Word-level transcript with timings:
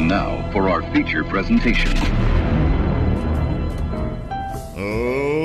And 0.00 0.08
now 0.08 0.50
for 0.50 0.70
our 0.70 0.82
feature 0.94 1.22
presentation. 1.22 1.92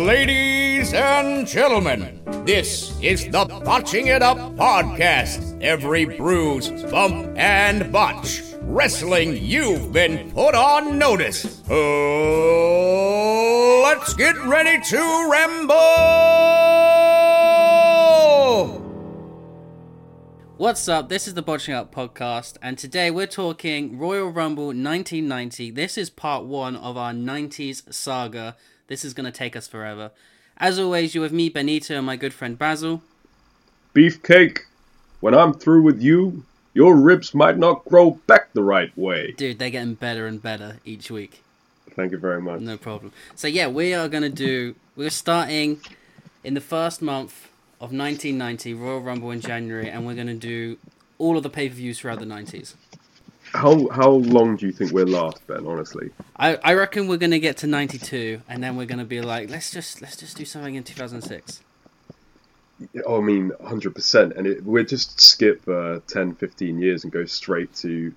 Ladies 0.06 0.94
and 0.94 1.46
gentlemen, 1.46 2.22
this 2.46 2.98
is 3.02 3.26
the 3.26 3.44
Botching 3.66 4.08
It 4.08 4.22
Up 4.22 4.38
podcast. 4.56 5.62
Every 5.62 6.06
bruise, 6.06 6.70
bump, 6.84 7.34
and 7.36 7.92
botch. 7.92 8.44
Wrestling, 8.62 9.36
you've 9.36 9.92
been 9.92 10.32
put 10.32 10.56
on 10.56 10.98
notice. 10.98 11.62
Oh, 11.70 13.82
let's 13.84 14.14
get 14.14 14.42
ready 14.46 14.82
to 14.82 15.28
ramble! 15.30 16.75
What's 20.58 20.88
up? 20.88 21.10
This 21.10 21.28
is 21.28 21.34
the 21.34 21.42
Botching 21.42 21.74
Up 21.74 21.94
podcast, 21.94 22.56
and 22.62 22.78
today 22.78 23.12
we're 23.12 23.28
talking 23.28 24.00
Royal 24.00 24.30
Rumble 24.30 24.68
1990. 24.68 25.70
This 25.72 25.98
is 25.98 26.10
part 26.10 26.46
one 26.46 26.78
of 26.78 26.96
our 26.96 27.12
90s 27.12 27.94
saga. 27.94 28.56
This 28.88 29.04
is 29.04 29.14
going 29.14 29.26
to 29.26 29.38
take 29.38 29.58
us 29.58 29.68
forever. 29.68 30.12
As 30.56 30.80
always, 30.80 31.14
you're 31.14 31.24
with 31.24 31.34
me, 31.34 31.50
Benito, 31.50 31.98
and 31.98 32.06
my 32.06 32.16
good 32.16 32.34
friend 32.34 32.58
Basil. 32.58 33.04
Beefcake, 33.94 34.60
when 35.20 35.36
I'm 35.36 35.54
through 35.54 35.82
with 35.82 36.02
you, 36.02 36.46
your 36.74 36.96
ribs 36.96 37.34
might 37.34 37.58
not 37.58 37.84
grow 37.84 38.12
back 38.12 38.54
the 38.54 38.64
right 38.64 38.98
way. 38.98 39.34
Dude, 39.34 39.60
they're 39.60 39.70
getting 39.70 39.96
better 39.96 40.26
and 40.26 40.42
better 40.42 40.78
each 40.86 41.12
week. 41.12 41.44
Thank 41.92 42.14
you 42.14 42.18
very 42.18 42.42
much. 42.42 42.62
No 42.62 42.78
problem. 42.78 43.12
So, 43.36 43.50
yeah, 43.50 43.68
we 43.68 43.94
are 43.94 44.08
going 44.08 44.24
to 44.24 44.30
do, 44.30 44.76
we're 44.96 45.10
starting 45.10 45.82
in 46.46 46.54
the 46.54 46.62
first 46.62 47.02
month 47.02 47.50
of 47.82 47.92
1990, 47.92 48.74
Royal 48.74 49.02
Rumble 49.02 49.32
in 49.32 49.42
January, 49.42 49.90
and 49.90 50.06
we're 50.06 50.16
going 50.16 50.28
to 50.28 50.34
do 50.34 50.78
all 51.18 51.38
of 51.38 51.44
the 51.44 51.50
pay 51.50 51.70
per 51.70 51.76
views 51.76 52.00
throughout 52.00 52.20
the 52.20 52.26
90s. 52.26 52.76
How 53.54 53.88
how 53.90 54.10
long 54.10 54.58
do 54.58 54.66
you 54.66 54.74
think 54.74 54.92
we'll 54.92 55.08
last, 55.08 55.46
Ben? 55.48 55.66
Honestly, 55.66 56.10
I, 56.36 56.56
I 56.58 56.74
reckon 56.74 57.08
we're 57.08 57.18
gonna 57.18 57.40
get 57.40 57.56
to 57.58 57.68
ninety 57.68 57.98
two, 57.98 58.42
and 58.50 58.62
then 58.62 58.76
we're 58.76 58.88
gonna 58.88 59.06
be 59.06 59.22
like, 59.22 59.50
let's 59.50 59.72
just 59.72 60.02
let's 60.02 60.18
just 60.18 60.36
do 60.36 60.44
something 60.44 60.76
in 60.76 60.84
two 60.84 60.96
thousand 60.96 61.22
six. 61.22 61.62
oh, 63.06 63.22
I 63.22 63.22
mean, 63.22 63.52
hundred 63.64 63.96
percent. 63.96 64.34
And 64.36 64.46
it, 64.46 64.66
we'll 64.66 64.84
just 64.84 65.22
skip 65.22 65.66
uh, 65.70 66.00
10, 66.08 66.36
15 66.36 66.80
years 66.80 67.04
and 67.06 67.14
go 67.14 67.24
straight 67.26 67.74
to 67.76 68.14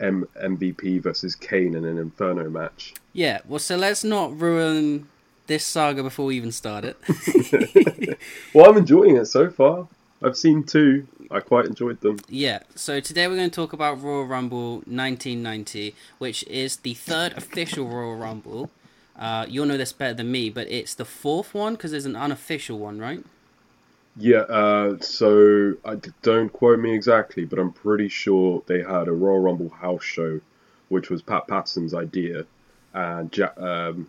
M- 0.00 0.28
MVP 0.38 1.00
versus 1.00 1.34
Kane 1.36 1.74
in 1.74 1.86
an 1.86 1.96
Inferno 1.96 2.50
match. 2.50 2.92
Yeah, 3.14 3.40
well, 3.46 3.60
so 3.60 3.76
let's 3.76 4.04
not 4.04 4.38
ruin 4.38 5.08
this 5.46 5.64
saga 5.64 6.02
before 6.02 6.26
we 6.26 6.36
even 6.36 6.52
start 6.52 6.84
it. 6.84 6.96
Well, 8.54 8.70
I'm 8.70 8.76
enjoying 8.76 9.16
it 9.16 9.26
so 9.26 9.50
far. 9.50 9.88
I've 10.22 10.36
seen 10.36 10.62
two. 10.62 11.06
I 11.30 11.40
quite 11.40 11.64
enjoyed 11.64 12.00
them. 12.02 12.18
yeah, 12.28 12.60
so 12.74 13.00
today 13.00 13.26
we're 13.26 13.36
going 13.36 13.48
to 13.50 13.54
talk 13.54 13.72
about 13.72 14.00
Royal 14.02 14.26
Rumble 14.26 14.74
1990, 14.86 15.94
which 16.18 16.44
is 16.44 16.76
the 16.76 16.94
third 16.94 17.32
official 17.36 17.88
Royal 17.88 18.16
Rumble. 18.16 18.70
Uh, 19.18 19.46
you'll 19.48 19.66
know 19.66 19.78
this 19.78 19.92
better 19.92 20.14
than 20.14 20.30
me, 20.30 20.50
but 20.50 20.70
it's 20.70 20.94
the 20.94 21.04
fourth 21.06 21.54
one 21.54 21.74
because 21.74 21.90
there's 21.90 22.04
an 22.06 22.16
unofficial 22.16 22.78
one, 22.78 22.98
right? 22.98 23.24
Yeah. 24.16 24.40
Uh, 24.40 24.98
so 25.00 25.74
I 25.84 25.94
d- 25.96 26.10
don't 26.22 26.52
quote 26.52 26.78
me 26.78 26.92
exactly, 26.94 27.44
but 27.46 27.58
I'm 27.58 27.72
pretty 27.72 28.08
sure 28.08 28.62
they 28.66 28.82
had 28.82 29.08
a 29.08 29.12
Royal 29.12 29.40
Rumble 29.40 29.70
house 29.70 30.04
show, 30.04 30.40
which 30.90 31.08
was 31.10 31.22
Pat 31.22 31.48
Patterson's 31.48 31.94
idea, 31.94 32.44
and 32.92 33.34
ja- 33.36 33.56
um, 33.56 34.08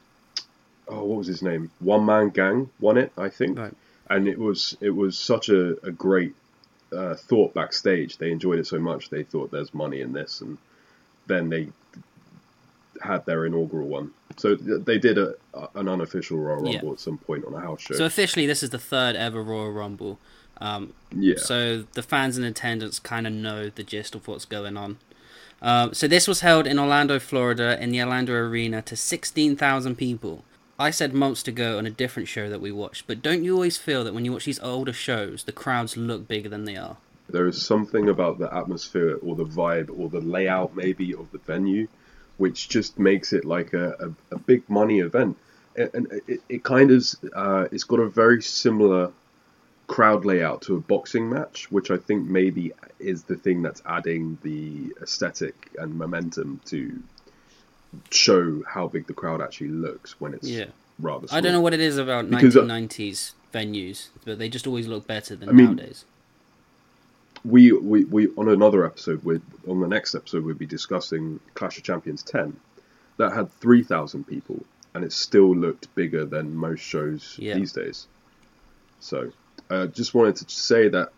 oh, 0.88 1.04
what 1.04 1.18
was 1.20 1.28
his 1.28 1.42
name? 1.42 1.72
One 1.80 2.06
Man 2.06 2.30
Gang 2.30 2.70
won 2.80 2.98
it, 2.98 3.12
I 3.18 3.30
think. 3.30 3.58
Right. 3.58 3.74
And 4.10 4.28
it 4.28 4.38
was 4.38 4.78
it 4.82 4.90
was 4.92 5.18
such 5.18 5.50
a, 5.50 5.78
a 5.86 5.92
great 5.92 6.34
uh, 6.96 7.16
thought 7.16 7.54
backstage. 7.54 8.18
They 8.18 8.32
enjoyed 8.32 8.60
it 8.60 8.68
so 8.68 8.80
much 8.80 9.10
they 9.10 9.24
thought 9.24 9.52
there's 9.52 9.74
money 9.74 10.02
in 10.02 10.14
this, 10.14 10.42
and 10.42 10.58
then 11.28 11.50
they 11.50 11.70
had 13.02 13.26
their 13.26 13.46
inaugural 13.46 13.88
one. 13.88 14.12
So 14.38 14.56
they 14.56 14.98
did 14.98 15.18
a, 15.18 15.36
an 15.76 15.88
unofficial 15.88 16.38
Royal 16.38 16.68
Yeah. 16.68 16.78
Rumble 16.78 16.94
at 16.94 17.00
some 17.00 17.18
point 17.18 17.46
on 17.46 17.54
a 17.54 17.60
house 17.60 17.82
show. 17.82 17.96
So 17.96 18.06
officially, 18.06 18.46
this 18.46 18.64
is 18.64 18.70
the 18.72 18.80
third 18.80 19.16
ever 19.16 19.42
Royal 19.42 19.72
Rumble. 19.72 20.20
Um, 20.60 20.94
yeah. 21.12 21.36
So 21.38 21.84
the 21.94 22.04
fans 22.04 22.38
in 22.38 22.44
attendance 22.44 23.00
kind 23.00 23.26
of 23.28 23.34
know 23.34 23.70
the 23.70 23.84
gist 23.84 24.16
of 24.16 24.28
what's 24.28 24.46
going 24.46 24.78
on. 24.78 24.98
Um, 25.62 25.94
so 25.94 26.08
this 26.08 26.28
was 26.28 26.42
held 26.42 26.68
in 26.68 26.78
Orlando, 26.78 27.20
Florida, 27.20 27.82
in 27.82 27.92
the 27.92 28.02
Orlando 28.02 28.34
Arena 28.34 28.82
to 28.84 28.96
16,000 28.96 29.96
people. 29.98 30.44
I 30.80 30.90
said 30.90 31.14
months 31.14 31.48
ago 31.48 31.78
on 31.78 31.86
a 31.86 31.92
different 31.92 32.28
show 32.28 32.50
that 32.50 32.62
we 32.62 32.72
watched, 32.72 33.08
but 33.08 33.22
don't 33.22 33.44
you 33.44 33.54
always 33.54 33.78
feel 33.78 34.04
that 34.04 34.14
when 34.14 34.26
you 34.26 34.34
watch 34.34 34.46
these 34.46 34.60
older 34.60 34.94
shows, 34.94 35.44
the 35.44 35.52
crowds 35.52 35.96
look 35.96 36.28
bigger 36.28 36.50
than 36.50 36.66
they 36.66 36.76
are? 36.76 36.98
there 37.30 37.48
is 37.48 37.62
something 37.62 38.10
about 38.10 38.38
the 38.38 38.54
atmosphere 38.54 39.18
or 39.22 39.36
the 39.36 39.46
vibe 39.46 39.90
or 39.98 40.10
the 40.10 40.22
layout 40.22 40.76
maybe 40.76 41.14
of 41.14 41.30
the 41.32 41.38
venue 41.40 41.88
which 42.38 42.68
just 42.68 42.98
makes 42.98 43.32
it 43.34 43.46
like 43.46 43.74
a, 43.74 43.92
a, 44.32 44.36
a 44.36 44.40
big 44.40 44.68
money 44.70 45.00
event 45.00 45.38
and, 45.76 45.90
and 45.94 46.22
it, 46.28 46.42
it 46.50 46.64
kind 46.64 46.92
of 46.92 47.06
uh, 47.34 47.68
it's 47.72 47.84
got 47.84 48.00
a 48.00 48.10
very 48.10 48.42
similar 48.42 49.12
crowd 49.88 50.26
layout 50.26 50.62
to 50.62 50.76
a 50.76 50.80
boxing 50.80 51.30
match 51.30 51.70
which 51.72 51.92
i 51.92 51.98
think 51.98 52.26
maybe 52.28 52.72
is 53.00 53.24
the 53.24 53.36
thing 53.36 53.62
that's 53.62 53.82
adding 53.86 54.38
the 54.44 54.94
aesthetic 55.02 55.70
and 55.78 55.96
momentum 55.96 56.60
to 56.66 57.02
show 58.12 58.64
how 58.68 58.88
big 58.88 59.08
the 59.08 59.14
crowd 59.14 59.42
actually 59.42 59.70
looks 59.70 60.20
when 60.20 60.34
it's 60.34 60.48
Yeah. 60.48 60.66
rather 61.00 61.28
I 61.32 61.42
don't 61.42 61.52
know 61.52 61.62
what 61.62 61.74
it 61.74 61.80
is 61.80 61.98
about 61.98 62.30
Because, 62.30 62.56
uh, 62.58 62.62
1990s 62.64 63.34
venues, 63.54 64.08
but 64.26 64.40
they 64.40 64.50
just 64.50 64.66
always 64.68 64.88
look 64.88 65.06
better 65.08 65.36
than 65.36 65.50
I 65.50 65.52
mean- 65.52 65.66
nowadays. 65.76 66.06
we, 67.46 67.72
we, 67.72 68.06
we 68.06 68.28
on 68.38 68.48
another 68.50 68.86
episode 68.86 69.24
we 69.24 69.40
on 69.68 69.80
the 69.82 69.88
next 69.88 70.16
episode 70.16 70.44
we'll 70.46 70.56
be 70.56 70.66
discussing 70.66 71.40
Clash 71.56 71.78
of 71.78 71.84
Champions 71.84 72.24
10 72.24 72.56
that 73.18 73.34
had 73.34 73.52
3000 73.60 74.26
people 74.26 74.64
and 74.96 75.04
it 75.04 75.12
still 75.12 75.54
looked 75.56 75.94
bigger 75.96 76.24
than 76.26 76.56
most 76.56 76.80
shows 76.82 77.36
Yeah. 77.38 77.56
these 77.56 77.74
days 77.74 78.08
so 79.02 79.32
uh, 79.70 79.88
just 79.88 80.14
wanted 80.14 80.38
to 80.38 80.50
say 80.50 80.88
that 80.90 81.12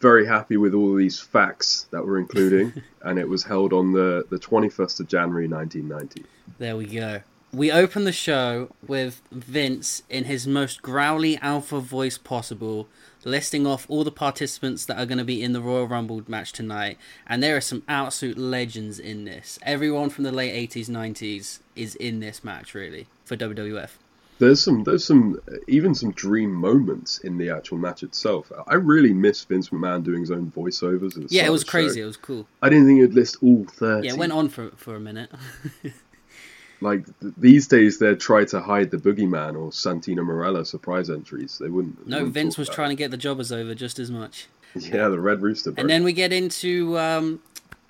very 0.00 0.26
happy 0.26 0.56
with 0.56 0.74
all 0.74 0.94
these 0.94 1.18
facts 1.20 1.86
that 1.90 2.06
we're 2.06 2.18
including 2.18 2.72
and 3.02 3.18
it 3.18 3.28
was 3.28 3.44
held 3.44 3.72
on 3.72 3.92
the, 3.92 4.24
the 4.30 4.38
21st 4.38 5.00
of 5.00 5.08
January 5.08 5.48
1990 5.48 6.24
There 6.58 6.76
we 6.76 6.86
go. 6.86 7.22
We 7.50 7.72
open 7.72 8.04
the 8.04 8.12
show 8.12 8.68
with 8.86 9.22
Vince 9.32 10.02
in 10.10 10.24
his 10.24 10.46
most 10.46 10.82
growly 10.82 11.38
alpha 11.38 11.80
voice 11.80 12.18
possible, 12.18 12.88
listing 13.24 13.66
off 13.66 13.86
all 13.88 14.04
the 14.04 14.12
participants 14.12 14.84
that 14.84 14.98
are 14.98 15.06
going 15.06 15.16
to 15.16 15.24
be 15.24 15.42
in 15.42 15.54
the 15.54 15.62
Royal 15.62 15.88
Rumble 15.88 16.22
match 16.28 16.52
tonight. 16.52 16.98
And 17.26 17.42
there 17.42 17.56
are 17.56 17.62
some 17.62 17.84
absolute 17.88 18.36
legends 18.36 18.98
in 18.98 19.24
this. 19.24 19.58
Everyone 19.62 20.10
from 20.10 20.24
the 20.24 20.32
late 20.32 20.70
80s, 20.70 20.90
90s 20.90 21.60
is 21.74 21.94
in 21.94 22.20
this 22.20 22.44
match, 22.44 22.74
really, 22.74 23.06
for 23.24 23.34
WWF. 23.34 23.92
There's 24.38 24.62
some, 24.62 24.84
there's 24.84 25.04
some, 25.04 25.40
even 25.66 25.94
some 25.94 26.12
dream 26.12 26.52
moments 26.52 27.18
in 27.18 27.38
the 27.38 27.50
actual 27.50 27.78
match 27.78 28.02
itself. 28.02 28.52
I 28.66 28.74
really 28.74 29.12
miss 29.12 29.42
Vince 29.44 29.70
McMahon 29.70 30.04
doing 30.04 30.20
his 30.20 30.30
own 30.30 30.52
voiceovers. 30.52 31.26
Yeah, 31.30 31.46
it 31.46 31.50
was 31.50 31.62
show. 31.62 31.70
crazy. 31.70 32.00
It 32.00 32.04
was 32.04 32.16
cool. 32.16 32.46
I 32.62 32.68
didn't 32.68 32.86
think 32.86 33.00
it'd 33.00 33.14
list 33.14 33.38
all 33.42 33.64
30. 33.64 34.06
Yeah, 34.06 34.14
it 34.14 34.18
went 34.18 34.32
on 34.32 34.48
for, 34.48 34.70
for 34.76 34.94
a 34.94 35.00
minute. 35.00 35.30
Like 36.80 37.06
th- 37.20 37.34
these 37.36 37.66
days, 37.66 37.98
they'd 37.98 38.20
try 38.20 38.44
to 38.46 38.60
hide 38.60 38.90
the 38.90 38.98
boogeyman 38.98 39.54
or 39.54 39.70
Santino 39.70 40.18
Marella 40.18 40.64
surprise 40.64 41.10
entries. 41.10 41.58
They 41.58 41.68
wouldn't. 41.68 42.06
no, 42.06 42.26
Vince 42.26 42.56
was 42.56 42.68
trying 42.68 42.90
to 42.90 42.94
get 42.94 43.10
the 43.10 43.16
jobbers 43.16 43.50
over 43.50 43.74
just 43.74 43.98
as 43.98 44.10
much. 44.10 44.46
Yeah, 44.74 45.08
the 45.08 45.20
Red 45.20 45.42
Rooster. 45.42 45.72
Bro. 45.72 45.80
And 45.82 45.90
then 45.90 46.04
we 46.04 46.12
get 46.12 46.32
into 46.32 46.96
um, 46.98 47.40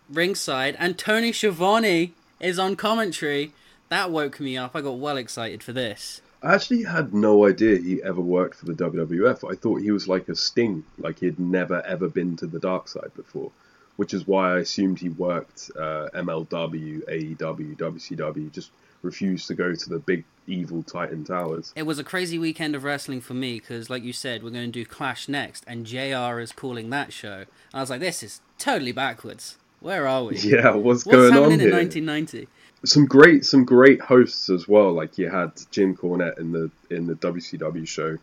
ringside, 0.08 0.76
and 0.78 0.96
Tony 0.96 1.32
Schiavone 1.32 2.14
is 2.40 2.58
on 2.58 2.76
commentary. 2.76 3.52
That 3.90 4.10
woke 4.10 4.40
me 4.40 4.56
up. 4.56 4.74
I 4.74 4.80
got 4.80 4.98
well 4.98 5.16
excited 5.16 5.62
for 5.62 5.72
this. 5.72 6.22
I 6.42 6.54
actually 6.54 6.84
had 6.84 7.12
no 7.12 7.46
idea 7.46 7.78
he 7.78 8.02
ever 8.02 8.20
worked 8.20 8.56
for 8.56 8.66
the 8.66 8.74
WWF. 8.74 9.50
I 9.50 9.56
thought 9.56 9.80
he 9.80 9.90
was 9.90 10.06
like 10.06 10.28
a 10.28 10.36
Sting, 10.36 10.84
like 10.98 11.18
he'd 11.18 11.38
never 11.38 11.84
ever 11.84 12.08
been 12.08 12.36
to 12.36 12.46
the 12.46 12.60
dark 12.60 12.86
side 12.88 13.10
before, 13.16 13.50
which 13.96 14.14
is 14.14 14.26
why 14.26 14.54
I 14.54 14.58
assumed 14.58 15.00
he 15.00 15.08
worked 15.08 15.70
uh, 15.76 16.08
MLW, 16.14 17.02
AEW, 17.08 17.76
WCW. 17.76 18.52
Just 18.52 18.70
refused 19.02 19.48
to 19.48 19.54
go 19.54 19.74
to 19.74 19.88
the 19.88 19.98
big 19.98 20.24
evil 20.46 20.82
Titan 20.82 21.24
Towers. 21.24 21.72
It 21.76 21.84
was 21.84 21.98
a 21.98 22.04
crazy 22.04 22.38
weekend 22.38 22.74
of 22.74 22.84
wrestling 22.84 23.20
for 23.20 23.34
me 23.34 23.58
because, 23.58 23.90
like 23.90 24.02
you 24.04 24.12
said, 24.12 24.42
we're 24.42 24.50
going 24.50 24.66
to 24.66 24.72
do 24.72 24.84
Clash 24.84 25.28
next, 25.28 25.64
and 25.66 25.86
JR 25.86 26.38
is 26.38 26.52
calling 26.52 26.90
that 26.90 27.12
show. 27.12 27.46
I 27.74 27.80
was 27.80 27.90
like, 27.90 28.00
this 28.00 28.22
is 28.22 28.40
totally 28.58 28.92
backwards. 28.92 29.56
Where 29.80 30.06
are 30.06 30.24
we? 30.24 30.36
Yeah, 30.38 30.74
what's, 30.74 31.04
What's 31.06 31.16
going 31.16 31.32
on 31.32 31.42
happening 31.42 31.60
here? 31.60 31.68
in 31.70 31.76
1990? 31.76 32.48
Some 32.84 33.06
great 33.06 33.44
some 33.44 33.64
great 33.64 34.00
hosts 34.00 34.50
as 34.50 34.68
well. 34.68 34.92
Like 34.92 35.18
you 35.18 35.28
had 35.28 35.52
Jim 35.70 35.96
Cornette 35.96 36.38
in 36.38 36.52
the 36.52 36.70
in 36.90 37.06
the 37.06 37.14
WCW 37.14 37.86
show. 37.86 38.18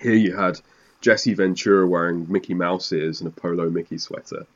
Here 0.00 0.14
you 0.14 0.36
had 0.36 0.60
Jesse 1.00 1.34
Ventura 1.34 1.86
wearing 1.86 2.30
Mickey 2.30 2.54
Mouse 2.54 2.92
ears 2.92 3.20
and 3.20 3.28
a 3.28 3.30
polo 3.30 3.70
Mickey 3.70 3.98
sweater. 3.98 4.46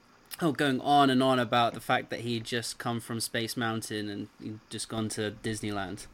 Oh, 0.41 0.53
going 0.53 0.81
on 0.81 1.11
and 1.11 1.23
on 1.23 1.39
about 1.39 1.75
the 1.75 1.81
fact 1.81 2.11
that 2.11 2.21
he'd 2.21 2.45
just 2.45 2.79
come 2.79 3.01
from 3.01 3.19
Space 3.19 3.57
Mountain 3.57 4.09
and 4.09 4.29
he'd 4.41 4.61
just 4.71 4.89
gone 4.89 5.09
to 5.11 5.35
Disneyland. 5.43 6.07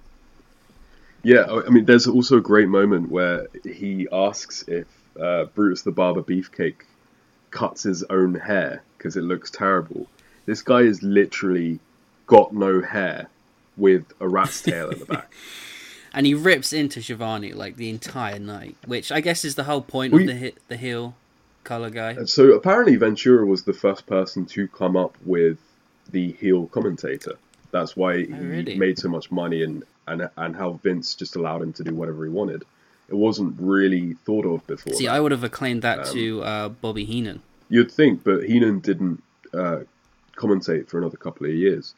Yeah, 1.22 1.44
I 1.66 1.70
mean, 1.70 1.84
there's 1.84 2.06
also 2.06 2.38
a 2.38 2.42
great 2.42 2.68
moment 2.68 3.10
where 3.10 3.48
he 3.64 4.06
asks 4.12 4.62
if 4.68 4.86
uh, 5.20 5.44
Brutus 5.54 5.82
the 5.82 5.92
Barber 5.92 6.22
Beefcake 6.22 6.84
cuts 7.50 7.82
his 7.82 8.02
own 8.04 8.34
hair 8.34 8.82
because 8.96 9.16
it 9.16 9.22
looks 9.22 9.50
terrible. 9.50 10.06
This 10.46 10.62
guy 10.62 10.80
is 10.80 11.02
literally 11.02 11.80
got 12.26 12.52
no 12.54 12.80
hair 12.82 13.28
with 13.76 14.12
a 14.20 14.28
rat's 14.28 14.62
tail 14.62 14.90
in 14.90 14.98
the 15.00 15.04
back. 15.04 15.32
and 16.14 16.26
he 16.26 16.34
rips 16.34 16.72
into 16.72 17.02
Schiavone 17.02 17.52
like 17.52 17.76
the 17.76 17.90
entire 17.90 18.38
night, 18.38 18.76
which 18.86 19.10
I 19.10 19.20
guess 19.20 19.44
is 19.44 19.54
the 19.56 19.64
whole 19.64 19.80
point 19.82 20.12
We- 20.12 20.22
of 20.22 20.26
the 20.28 20.34
hit, 20.34 20.58
the 20.68 20.76
heel 20.76 21.14
color 21.64 21.90
guy. 21.90 22.24
So 22.24 22.52
apparently 22.52 22.96
Ventura 22.96 23.44
was 23.46 23.64
the 23.64 23.72
first 23.72 24.06
person 24.06 24.44
to 24.46 24.68
come 24.68 24.96
up 24.96 25.16
with 25.24 25.58
the 26.10 26.32
heel 26.32 26.66
commentator. 26.66 27.36
That's 27.70 27.96
why 27.96 28.18
he 28.18 28.32
Oh, 28.32 28.36
really? 28.36 28.76
made 28.76 28.98
so 28.98 29.08
much 29.08 29.30
money 29.32 29.62
and, 29.64 29.82
and 30.06 30.28
and 30.36 30.54
how 30.54 30.72
Vince 30.82 31.14
just 31.14 31.34
allowed 31.36 31.62
him 31.62 31.72
to 31.74 31.82
do 31.84 31.94
whatever 31.94 32.24
he 32.24 32.30
wanted. 32.30 32.64
It 33.08 33.14
wasn't 33.16 33.56
really 33.58 34.14
thought 34.24 34.46
of 34.46 34.66
before. 34.66 34.92
See, 34.94 35.06
that. 35.06 35.14
I 35.14 35.20
would 35.20 35.32
have 35.32 35.42
acclaimed 35.44 35.82
that 35.82 36.00
Um, 36.08 36.12
to 36.14 36.42
uh, 36.44 36.68
Bobby 36.68 37.04
Heenan. 37.04 37.42
You'd 37.68 37.90
think, 37.90 38.22
but 38.22 38.44
Heenan 38.44 38.80
didn't 38.80 39.22
uh, 39.52 39.80
commentate 40.36 40.88
for 40.88 40.98
another 40.98 41.16
couple 41.16 41.46
of 41.46 41.52
years. 41.54 41.94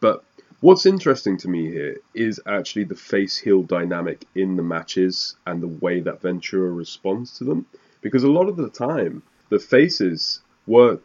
But 0.00 0.24
what's 0.60 0.86
interesting 0.86 1.36
to 1.38 1.48
me 1.48 1.70
here 1.70 1.98
is 2.14 2.40
actually 2.46 2.84
the 2.84 2.94
face 2.94 3.36
heel 3.36 3.62
dynamic 3.62 4.24
in 4.34 4.56
the 4.56 4.62
matches 4.62 5.36
and 5.46 5.62
the 5.62 5.68
way 5.68 6.00
that 6.00 6.22
Ventura 6.22 6.70
responds 6.70 7.38
to 7.38 7.44
them. 7.44 7.66
Because 8.00 8.24
a 8.24 8.30
lot 8.30 8.48
of 8.48 8.56
the 8.56 8.70
time, 8.70 9.22
the 9.48 9.58
faces 9.58 10.40
were 10.66 10.98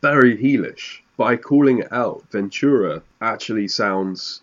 very 0.00 0.36
heelish. 0.36 1.00
By 1.16 1.36
calling 1.36 1.80
it 1.80 1.92
out, 1.92 2.24
Ventura 2.30 3.02
actually 3.20 3.68
sounds 3.68 4.42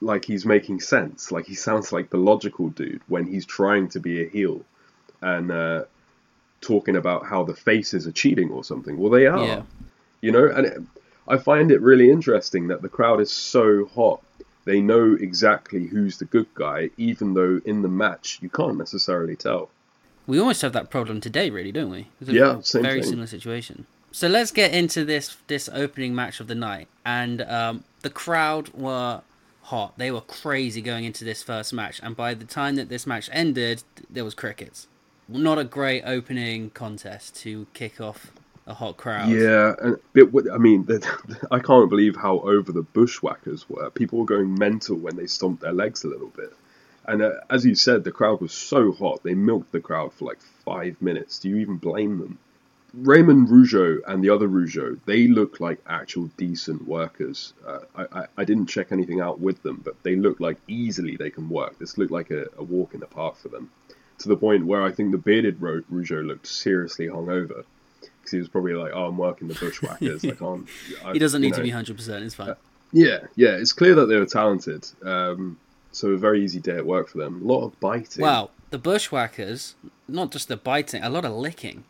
like 0.00 0.24
he's 0.24 0.44
making 0.44 0.80
sense. 0.80 1.32
Like 1.32 1.46
he 1.46 1.54
sounds 1.54 1.92
like 1.92 2.10
the 2.10 2.18
logical 2.18 2.68
dude 2.68 3.00
when 3.08 3.26
he's 3.26 3.46
trying 3.46 3.88
to 3.88 4.00
be 4.00 4.22
a 4.24 4.28
heel. 4.28 4.64
And 5.20 5.50
uh, 5.50 5.84
talking 6.60 6.96
about 6.96 7.26
how 7.26 7.44
the 7.44 7.54
faces 7.54 8.06
are 8.06 8.12
cheating 8.12 8.50
or 8.50 8.62
something. 8.62 8.98
Well, 8.98 9.10
they 9.10 9.26
are. 9.26 9.44
Yeah. 9.44 9.62
You 10.20 10.32
know, 10.32 10.46
and 10.46 10.66
it, 10.66 10.78
I 11.28 11.36
find 11.36 11.70
it 11.70 11.80
really 11.80 12.10
interesting 12.10 12.68
that 12.68 12.82
the 12.82 12.88
crowd 12.88 13.20
is 13.20 13.30
so 13.30 13.86
hot. 13.94 14.22
They 14.64 14.80
know 14.80 15.16
exactly 15.18 15.86
who's 15.86 16.18
the 16.18 16.24
good 16.24 16.46
guy, 16.54 16.90
even 16.96 17.34
though 17.34 17.60
in 17.64 17.82
the 17.82 17.88
match 17.88 18.38
you 18.42 18.48
can't 18.48 18.76
necessarily 18.76 19.36
tell. 19.36 19.70
We 20.26 20.38
almost 20.38 20.62
have 20.62 20.72
that 20.74 20.90
problem 20.90 21.20
today, 21.20 21.48
really, 21.48 21.72
don't 21.72 21.90
we? 21.90 22.08
Yeah, 22.20 22.60
same 22.60 22.82
very 22.82 23.00
thing. 23.00 23.10
similar 23.10 23.26
situation. 23.26 23.86
So 24.12 24.28
let's 24.28 24.50
get 24.50 24.72
into 24.74 25.04
this 25.04 25.36
this 25.46 25.68
opening 25.72 26.14
match 26.14 26.40
of 26.40 26.48
the 26.48 26.54
night, 26.54 26.88
and 27.04 27.42
um, 27.42 27.84
the 28.02 28.10
crowd 28.10 28.68
were 28.70 29.22
hot. 29.62 29.96
They 29.96 30.10
were 30.10 30.22
crazy 30.22 30.82
going 30.82 31.04
into 31.04 31.24
this 31.24 31.42
first 31.42 31.72
match, 31.72 32.00
and 32.02 32.16
by 32.16 32.34
the 32.34 32.44
time 32.44 32.76
that 32.76 32.88
this 32.88 33.06
match 33.06 33.28
ended, 33.32 33.82
there 34.10 34.24
was 34.24 34.34
crickets. 34.34 34.86
Not 35.28 35.58
a 35.58 35.64
great 35.64 36.02
opening 36.04 36.70
contest 36.70 37.36
to 37.42 37.66
kick 37.74 38.00
off 38.00 38.32
a 38.68 38.74
hot 38.74 38.98
crowd. 38.98 39.30
Yeah, 39.30 39.74
and 39.80 39.96
but 40.12 40.52
I 40.52 40.58
mean, 40.58 40.86
I 41.50 41.58
can't 41.58 41.88
believe 41.88 42.16
how 42.16 42.40
over 42.40 42.70
the 42.70 42.82
bushwhackers 42.82 43.68
were. 43.68 43.90
People 43.90 44.20
were 44.20 44.26
going 44.26 44.54
mental 44.54 44.96
when 44.96 45.16
they 45.16 45.26
stomped 45.26 45.62
their 45.62 45.72
legs 45.72 46.04
a 46.04 46.08
little 46.08 46.28
bit. 46.28 46.52
And 47.06 47.22
uh, 47.22 47.32
as 47.48 47.64
you 47.64 47.74
said, 47.74 48.04
the 48.04 48.12
crowd 48.12 48.42
was 48.42 48.52
so 48.52 48.92
hot. 48.92 49.22
They 49.22 49.34
milked 49.34 49.72
the 49.72 49.80
crowd 49.80 50.12
for 50.12 50.26
like 50.26 50.40
five 50.66 51.00
minutes. 51.00 51.38
Do 51.38 51.48
you 51.48 51.56
even 51.56 51.78
blame 51.78 52.18
them? 52.18 52.38
Raymond 52.92 53.48
Rougeau 53.48 54.00
and 54.06 54.22
the 54.22 54.30
other 54.30 54.48
Rougeau, 54.48 54.98
they 55.06 55.26
look 55.28 55.60
like 55.60 55.78
actual 55.86 56.30
decent 56.36 56.86
workers. 56.86 57.54
Uh, 57.66 57.80
I, 57.94 58.20
I, 58.20 58.26
I 58.38 58.44
didn't 58.44 58.66
check 58.66 58.92
anything 58.92 59.20
out 59.20 59.40
with 59.40 59.62
them, 59.62 59.80
but 59.82 60.02
they 60.02 60.16
look 60.16 60.40
like 60.40 60.58
easily 60.68 61.16
they 61.16 61.30
can 61.30 61.48
work. 61.48 61.78
This 61.78 61.96
looked 61.96 62.12
like 62.12 62.30
a, 62.30 62.46
a 62.58 62.62
walk 62.62 62.92
in 62.92 63.00
the 63.00 63.06
park 63.06 63.36
for 63.36 63.48
them. 63.48 63.70
To 64.18 64.28
the 64.28 64.36
point 64.36 64.66
where 64.66 64.82
I 64.82 64.90
think 64.90 65.12
the 65.12 65.18
bearded 65.18 65.62
Ro- 65.62 65.82
Rougeau 65.90 66.26
looked 66.26 66.46
seriously 66.46 67.06
hungover. 67.06 67.64
Because 68.28 68.36
he 68.36 68.38
was 68.40 68.48
probably 68.48 68.74
like, 68.74 68.92
oh, 68.94 69.06
I'm 69.06 69.16
working 69.16 69.48
the 69.48 69.54
bushwhackers. 69.54 70.22
I 70.24 70.32
can't. 70.32 70.68
I, 71.02 71.12
He 71.12 71.18
doesn't 71.18 71.40
need 71.40 71.54
to 71.54 71.62
be 71.62 71.70
hundred 71.70 71.96
percent. 71.96 72.24
It's 72.24 72.34
fine. 72.34 72.54
Yeah, 72.92 73.20
yeah, 73.36 73.50
it's 73.50 73.72
clear 73.72 73.94
that 73.94 74.06
they 74.06 74.16
were 74.16 74.26
talented. 74.26 74.86
Um, 75.02 75.58
so 75.92 76.08
a 76.10 76.18
very 76.18 76.44
easy 76.44 76.60
day 76.60 76.76
at 76.76 76.84
work 76.86 77.08
for 77.08 77.18
them. 77.18 77.42
A 77.42 77.44
lot 77.44 77.64
of 77.64 77.80
biting. 77.80 78.22
Well, 78.22 78.50
the 78.70 78.78
bushwhackers, 78.78 79.74
not 80.06 80.30
just 80.30 80.48
the 80.48 80.56
biting, 80.56 81.02
a 81.02 81.08
lot 81.10 81.24
of 81.24 81.32
licking. 81.32 81.84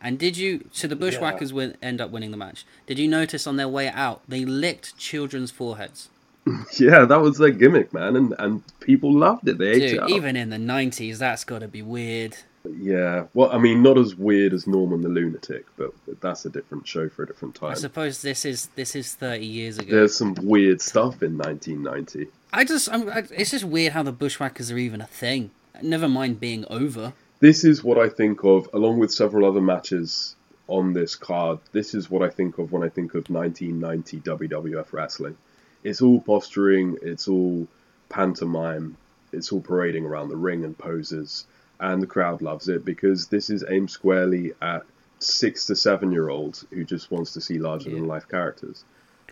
And 0.00 0.18
did 0.18 0.36
you? 0.36 0.68
So 0.72 0.88
the 0.88 0.96
bushwhackers 0.96 1.52
win, 1.52 1.76
end 1.82 2.00
up 2.00 2.10
winning 2.10 2.30
the 2.30 2.36
match. 2.36 2.64
Did 2.86 2.98
you 2.98 3.06
notice 3.08 3.46
on 3.46 3.56
their 3.56 3.68
way 3.68 3.88
out 3.88 4.22
they 4.26 4.44
licked 4.44 4.96
children's 4.96 5.50
foreheads? 5.50 6.08
Yeah, 6.78 7.04
that 7.04 7.20
was 7.20 7.38
their 7.38 7.50
gimmick, 7.50 7.92
man, 7.92 8.16
and 8.16 8.34
and 8.38 8.62
people 8.80 9.12
loved 9.12 9.48
it. 9.48 9.58
They 9.58 9.70
ate 9.70 9.82
it 9.82 9.90
Dude, 9.90 10.00
up. 10.00 10.10
even 10.10 10.34
in 10.34 10.50
the 10.50 10.58
nineties, 10.58 11.20
that's 11.20 11.44
got 11.44 11.60
to 11.60 11.68
be 11.68 11.82
weird. 11.82 12.36
Yeah, 12.64 13.26
well, 13.34 13.50
I 13.50 13.58
mean, 13.58 13.82
not 13.82 13.98
as 13.98 14.14
weird 14.14 14.52
as 14.52 14.66
Norman 14.66 15.02
the 15.02 15.08
Lunatic, 15.08 15.66
but 15.76 15.92
that's 16.20 16.44
a 16.44 16.50
different 16.50 16.86
show 16.86 17.08
for 17.08 17.24
a 17.24 17.26
different 17.26 17.54
time. 17.54 17.72
I 17.72 17.74
suppose 17.74 18.22
this 18.22 18.44
is 18.44 18.66
this 18.76 18.94
is 18.94 19.14
thirty 19.14 19.46
years 19.46 19.78
ago. 19.78 19.90
There's 19.90 20.16
some 20.16 20.34
weird 20.42 20.80
stuff 20.80 21.22
in 21.22 21.36
1990. 21.36 22.28
I 22.52 22.64
just, 22.64 22.92
I'm, 22.92 23.08
I, 23.08 23.24
it's 23.30 23.50
just 23.50 23.64
weird 23.64 23.94
how 23.94 24.02
the 24.02 24.12
bushwhackers 24.12 24.70
are 24.70 24.78
even 24.78 25.00
a 25.00 25.06
thing. 25.06 25.50
Never 25.82 26.08
mind 26.08 26.38
being 26.38 26.64
over. 26.68 27.14
This 27.40 27.64
is 27.64 27.82
what 27.82 27.98
I 27.98 28.08
think 28.08 28.44
of, 28.44 28.68
along 28.72 28.98
with 28.98 29.12
several 29.12 29.44
other 29.46 29.60
matches 29.60 30.36
on 30.68 30.92
this 30.92 31.16
card. 31.16 31.58
This 31.72 31.94
is 31.94 32.10
what 32.10 32.22
I 32.22 32.28
think 32.28 32.58
of 32.58 32.70
when 32.70 32.84
I 32.84 32.88
think 32.88 33.14
of 33.14 33.28
1990 33.30 34.20
WWF 34.20 34.92
wrestling. 34.92 35.36
It's 35.82 36.00
all 36.00 36.20
posturing, 36.20 36.98
it's 37.02 37.26
all 37.26 37.66
pantomime, 38.08 38.96
it's 39.32 39.50
all 39.50 39.60
parading 39.60 40.04
around 40.04 40.28
the 40.28 40.36
ring 40.36 40.64
and 40.64 40.76
poses, 40.76 41.46
and 41.82 42.00
the 42.00 42.06
crowd 42.06 42.40
loves 42.40 42.68
it 42.68 42.84
because 42.84 43.26
this 43.26 43.50
is 43.50 43.64
aimed 43.68 43.90
squarely 43.90 44.52
at 44.62 44.84
six 45.18 45.66
to 45.66 45.76
seven 45.76 46.12
year 46.12 46.30
olds 46.30 46.64
who 46.70 46.84
just 46.84 47.10
wants 47.10 47.32
to 47.34 47.40
see 47.40 47.58
larger 47.58 47.90
than 47.90 48.06
life 48.06 48.26
characters, 48.28 48.84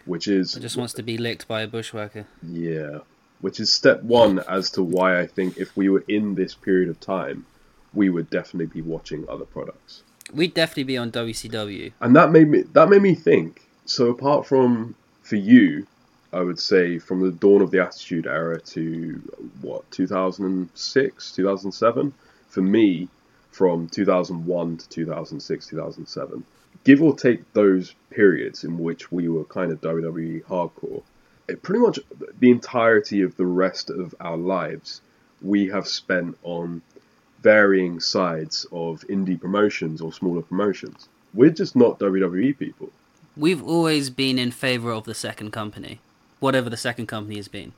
which 0.05 0.29
is 0.29 0.55
Just 0.55 0.77
wants 0.77 0.93
to 0.95 1.03
be 1.03 1.17
licked 1.17 1.47
by 1.49 1.63
a 1.63 1.69
bushwhacker. 1.69 2.27
yeah, 2.43 2.99
which 3.41 3.61
is 3.61 3.73
step 3.73 4.03
one 4.03 4.41
as 4.41 4.71
to 4.73 4.83
why 4.83 5.19
I 5.21 5.27
think 5.27 5.57
if 5.57 5.77
we 5.77 5.89
were 5.89 6.05
in 6.09 6.35
this 6.35 6.55
period 6.55 6.89
of 6.91 7.01
time, 7.01 7.47
we 7.95 8.11
would 8.11 8.29
definitely 8.31 8.67
be 8.67 8.83
watching 8.83 9.25
other 9.29 9.45
products. 9.45 10.03
We'd 10.35 10.55
definitely 10.55 10.85
be 10.85 10.99
on 10.99 11.11
WCW. 11.11 11.93
And 12.01 12.15
that 12.17 12.31
made 12.31 12.49
me 12.49 12.63
that 12.73 12.89
made 12.89 13.03
me 13.03 13.15
think. 13.15 13.63
So 13.85 14.11
apart 14.11 14.47
from 14.47 14.95
for 15.23 15.37
you, 15.37 15.87
I 16.33 16.41
would 16.41 16.59
say 16.59 16.99
from 16.99 17.21
the 17.21 17.33
dawn 17.33 17.63
of 17.63 17.71
the 17.71 17.81
Attitude 17.81 18.27
Era 18.27 18.61
to 18.61 19.21
what 19.61 19.89
2006, 19.91 21.33
2007. 21.33 22.13
For 22.51 22.63
me, 22.63 23.09
from 23.51 23.89
2001 23.89 24.77
to 24.77 24.89
2006, 24.89 25.67
2007, 25.67 26.45
give 26.85 27.03
or 27.03 27.17
take 27.17 27.53
those 27.53 27.95
periods 28.11 28.65
in 28.65 28.79
which 28.79 29.11
we 29.11 29.29
were 29.29 29.45
kind 29.45 29.73
of 29.73 29.81
WWE 29.81 30.45
hardcore, 30.45 31.03
it 31.49 31.63
pretty 31.63 31.81
much 31.81 31.99
the 32.39 32.51
entirety 32.51 33.23
of 33.23 33.37
the 33.37 33.47
rest 33.47 33.91
of 33.91 34.15
our 34.21 34.37
lives 34.37 35.01
we 35.43 35.69
have 35.69 35.89
spent 35.89 36.37
on 36.43 36.83
varying 37.43 38.01
sides 38.01 38.67
of 38.71 39.01
indie 39.09 39.41
promotions 39.41 40.01
or 40.01 40.13
smaller 40.13 40.43
promotions. 40.43 41.09
We're 41.33 41.51
just 41.51 41.75
not 41.75 41.99
WWE 41.99 42.59
people. 42.59 42.91
We've 43.37 43.63
always 43.63 44.11
been 44.11 44.39
in 44.39 44.51
favor 44.51 44.93
of 44.93 45.05
the 45.05 45.15
second 45.15 45.53
company, 45.53 46.01
whatever 46.41 46.69
the 46.69 46.77
second 46.77 47.07
company 47.07 47.37
has 47.37 47.49
been. 47.49 47.73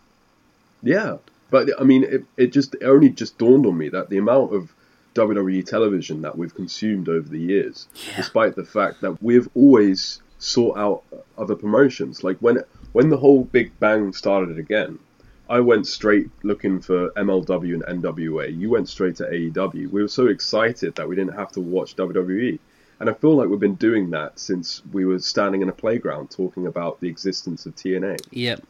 Yeah, 0.82 1.18
but 1.52 1.68
I 1.78 1.84
mean, 1.84 2.02
it, 2.02 2.24
it 2.36 2.52
just 2.52 2.74
it 2.74 2.84
only 2.84 3.10
just 3.10 3.38
dawned 3.38 3.66
on 3.66 3.76
me 3.76 3.90
that 3.90 4.08
the 4.08 4.18
amount 4.18 4.54
of 4.54 4.74
WWE 5.14 5.64
television 5.66 6.22
that 6.22 6.36
we've 6.36 6.54
consumed 6.54 7.08
over 7.08 7.28
the 7.28 7.38
years, 7.38 7.86
despite 8.16 8.56
the 8.56 8.64
fact 8.64 9.02
that 9.02 9.22
we've 9.22 9.48
always 9.54 10.22
sought 10.38 10.78
out 10.78 11.04
other 11.36 11.54
promotions. 11.54 12.24
Like 12.24 12.38
when 12.38 12.64
when 12.92 13.10
the 13.10 13.18
whole 13.18 13.44
Big 13.44 13.78
Bang 13.78 14.14
started 14.14 14.58
again, 14.58 14.98
I 15.48 15.60
went 15.60 15.86
straight 15.86 16.30
looking 16.42 16.80
for 16.80 17.10
MLW 17.10 17.74
and 17.74 18.02
NWA. 18.02 18.58
You 18.58 18.70
went 18.70 18.88
straight 18.88 19.16
to 19.16 19.24
AEW. 19.24 19.90
We 19.90 20.00
were 20.00 20.08
so 20.08 20.28
excited 20.28 20.94
that 20.94 21.06
we 21.06 21.16
didn't 21.16 21.34
have 21.34 21.52
to 21.52 21.60
watch 21.60 21.96
WWE. 21.96 22.58
And 22.98 23.10
I 23.10 23.14
feel 23.14 23.34
like 23.34 23.48
we've 23.48 23.60
been 23.60 23.74
doing 23.74 24.10
that 24.10 24.38
since 24.38 24.80
we 24.92 25.04
were 25.04 25.18
standing 25.18 25.60
in 25.60 25.68
a 25.68 25.72
playground 25.72 26.30
talking 26.30 26.66
about 26.66 27.00
the 27.00 27.08
existence 27.08 27.66
of 27.66 27.74
TNA. 27.74 28.20
Yep, 28.30 28.62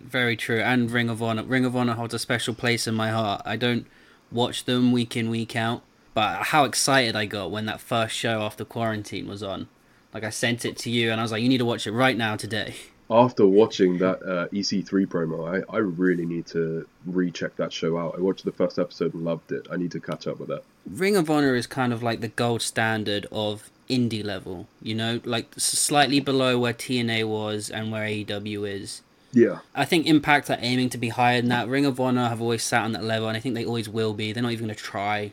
very 0.00 0.36
true. 0.36 0.60
And 0.60 0.90
Ring 0.90 1.08
of 1.08 1.22
Honor. 1.22 1.42
Ring 1.42 1.64
of 1.64 1.76
Honor 1.76 1.94
holds 1.94 2.14
a 2.14 2.18
special 2.18 2.54
place 2.54 2.86
in 2.86 2.94
my 2.94 3.10
heart. 3.10 3.42
I 3.44 3.56
don't 3.56 3.86
watch 4.30 4.64
them 4.64 4.92
week 4.92 5.16
in 5.16 5.30
week 5.30 5.56
out, 5.56 5.82
but 6.14 6.44
how 6.44 6.64
excited 6.64 7.16
I 7.16 7.26
got 7.26 7.50
when 7.50 7.66
that 7.66 7.80
first 7.80 8.14
show 8.14 8.42
after 8.42 8.64
quarantine 8.64 9.26
was 9.26 9.42
on. 9.42 9.68
Like 10.12 10.24
I 10.24 10.30
sent 10.30 10.64
it 10.64 10.76
to 10.78 10.90
you, 10.90 11.10
and 11.10 11.20
I 11.20 11.24
was 11.24 11.32
like, 11.32 11.42
"You 11.42 11.48
need 11.48 11.58
to 11.58 11.64
watch 11.64 11.86
it 11.86 11.92
right 11.92 12.16
now 12.16 12.36
today." 12.36 12.74
after 13.10 13.46
watching 13.46 13.98
that 13.98 14.22
uh, 14.22 14.48
EC3 14.48 15.06
promo, 15.06 15.48
I, 15.48 15.74
I 15.74 15.78
really 15.78 16.26
need 16.26 16.46
to 16.48 16.86
recheck 17.06 17.56
that 17.56 17.72
show 17.72 17.96
out. 17.96 18.14
I 18.18 18.20
watched 18.20 18.44
the 18.44 18.52
first 18.52 18.78
episode 18.78 19.14
and 19.14 19.24
loved 19.24 19.50
it. 19.52 19.66
I 19.70 19.76
need 19.76 19.92
to 19.92 20.00
catch 20.00 20.26
up 20.26 20.38
with 20.38 20.48
that. 20.48 20.62
Ring 20.86 21.16
of 21.16 21.30
Honor 21.30 21.54
is 21.54 21.66
kind 21.66 21.92
of 21.92 22.02
like 22.02 22.20
the 22.20 22.28
gold 22.28 22.62
standard 22.62 23.26
of 23.32 23.70
indie 23.88 24.24
level, 24.24 24.68
you 24.82 24.94
know, 24.94 25.20
like 25.24 25.46
slightly 25.56 26.20
below 26.20 26.58
where 26.58 26.74
TNA 26.74 27.26
was 27.26 27.70
and 27.70 27.90
where 27.90 28.06
AEW 28.06 28.68
is. 28.68 29.02
Yeah. 29.32 29.58
I 29.74 29.84
think 29.84 30.06
Impact 30.06 30.50
are 30.50 30.58
aiming 30.60 30.90
to 30.90 30.98
be 30.98 31.10
higher 31.10 31.40
than 31.40 31.50
that. 31.50 31.68
Ring 31.68 31.84
of 31.84 32.00
Honor 32.00 32.28
have 32.28 32.40
always 32.40 32.62
sat 32.62 32.84
on 32.84 32.92
that 32.92 33.04
level, 33.04 33.28
and 33.28 33.36
I 33.36 33.40
think 33.40 33.54
they 33.54 33.64
always 33.64 33.88
will 33.88 34.14
be. 34.14 34.32
They're 34.32 34.42
not 34.42 34.52
even 34.52 34.66
going 34.66 34.76
to 34.76 34.82
try 34.82 35.32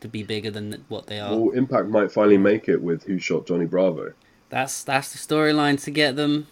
to 0.00 0.08
be 0.08 0.22
bigger 0.22 0.50
than 0.50 0.84
what 0.88 1.06
they 1.06 1.20
are. 1.20 1.30
Well, 1.30 1.50
Impact 1.50 1.88
might 1.88 2.10
finally 2.10 2.38
make 2.38 2.68
it 2.68 2.80
with 2.82 3.04
Who 3.04 3.18
Shot 3.18 3.46
Johnny 3.46 3.66
Bravo. 3.66 4.12
That's 4.50 4.84
that's 4.84 5.12
the 5.12 5.18
storyline 5.18 5.82
to 5.82 5.90
get 5.90 6.16
them 6.16 6.46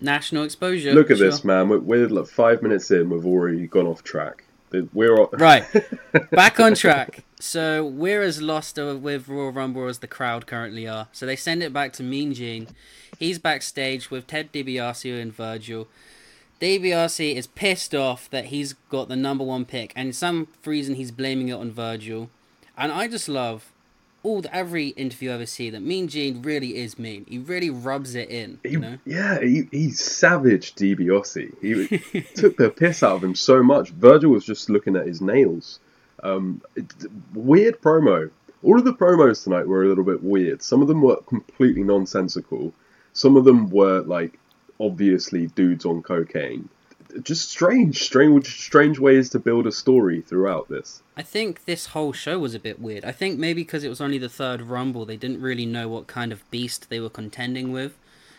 National 0.00 0.44
exposure. 0.44 0.94
Look 0.94 1.10
at 1.10 1.18
sure. 1.18 1.30
this, 1.30 1.44
man. 1.44 1.68
We're, 1.68 1.80
we're 1.80 2.08
like 2.08 2.28
five 2.28 2.62
minutes 2.62 2.90
in. 2.90 3.10
We've 3.10 3.26
already 3.26 3.66
gone 3.66 3.86
off 3.86 4.04
track. 4.04 4.44
We're 4.92 5.18
on... 5.18 5.28
Right, 5.32 5.64
back 6.30 6.60
on 6.60 6.74
track. 6.74 7.24
So 7.40 7.84
we're 7.84 8.22
as 8.22 8.40
lost 8.40 8.76
with 8.76 9.28
Royal 9.28 9.50
Rumble 9.50 9.88
as 9.88 9.98
the 9.98 10.06
crowd 10.06 10.46
currently 10.46 10.86
are. 10.86 11.08
So 11.12 11.26
they 11.26 11.36
send 11.36 11.62
it 11.62 11.72
back 11.72 11.92
to 11.94 12.02
Mean 12.02 12.34
Gene. 12.34 12.68
He's 13.18 13.38
backstage 13.38 14.10
with 14.10 14.26
Ted 14.26 14.52
DiBiase 14.52 15.20
and 15.20 15.32
Virgil. 15.32 15.88
DiBiase 16.60 17.34
is 17.34 17.46
pissed 17.46 17.94
off 17.94 18.28
that 18.30 18.46
he's 18.46 18.72
got 18.90 19.08
the 19.08 19.16
number 19.16 19.44
one 19.44 19.64
pick, 19.64 19.92
and 19.94 20.14
some 20.14 20.48
reason 20.64 20.96
he's 20.96 21.10
blaming 21.10 21.48
it 21.48 21.52
on 21.52 21.70
Virgil. 21.70 22.30
And 22.76 22.92
I 22.92 23.08
just 23.08 23.28
love 23.28 23.72
all 24.22 24.42
the, 24.42 24.54
every 24.54 24.88
interview 24.88 25.30
I 25.30 25.34
ever 25.34 25.46
see 25.46 25.70
that 25.70 25.80
Mean 25.80 26.08
Gene 26.08 26.42
really 26.42 26.76
is 26.76 26.98
mean. 26.98 27.24
He 27.28 27.38
really 27.38 27.70
rubs 27.70 28.14
it 28.14 28.28
in. 28.28 28.58
He, 28.62 28.70
You 28.70 28.80
know? 28.80 28.98
Yeah, 29.04 29.40
he, 29.40 29.68
he 29.70 29.90
savaged 29.90 30.76
DiBiase. 30.78 31.52
He 31.62 32.22
took 32.34 32.56
the 32.56 32.70
piss 32.70 33.02
out 33.02 33.16
of 33.16 33.24
him 33.24 33.34
so 33.34 33.62
much. 33.62 33.90
Virgil 33.90 34.30
was 34.30 34.44
just 34.44 34.68
looking 34.68 34.96
at 34.96 35.06
his 35.06 35.20
nails. 35.20 35.80
Um, 36.22 36.62
it, 36.74 36.92
weird 37.34 37.80
promo. 37.80 38.30
All 38.62 38.76
of 38.76 38.84
the 38.84 38.92
promos 38.92 39.44
tonight 39.44 39.68
were 39.68 39.84
a 39.84 39.88
little 39.88 40.04
bit 40.04 40.22
weird. 40.22 40.62
Some 40.62 40.82
of 40.82 40.88
them 40.88 41.02
were 41.02 41.16
completely 41.22 41.84
nonsensical. 41.84 42.72
Some 43.12 43.36
of 43.36 43.44
them 43.44 43.70
were 43.70 44.00
like 44.00 44.38
obviously 44.80 45.46
dudes 45.48 45.84
on 45.84 46.02
cocaine. 46.02 46.68
Just 47.22 47.50
strange, 47.50 48.02
strange, 48.02 48.46
strange 48.60 48.98
ways 48.98 49.30
to 49.30 49.38
build 49.38 49.66
a 49.66 49.72
story 49.72 50.20
throughout 50.20 50.68
this. 50.68 51.02
I 51.16 51.22
think 51.22 51.64
this 51.64 51.86
whole 51.86 52.12
show 52.12 52.38
was 52.38 52.54
a 52.54 52.60
bit 52.60 52.80
weird. 52.80 53.04
I 53.04 53.12
think 53.12 53.38
maybe 53.38 53.62
because 53.62 53.82
it 53.82 53.88
was 53.88 54.00
only 54.00 54.18
the 54.18 54.28
third 54.28 54.60
Rumble, 54.60 55.06
they 55.06 55.16
didn't 55.16 55.40
really 55.40 55.64
know 55.64 55.88
what 55.88 56.06
kind 56.06 56.32
of 56.32 56.48
beast 56.50 56.90
they 56.90 57.00
were 57.00 57.08
contending 57.08 57.72
with. 57.72 57.96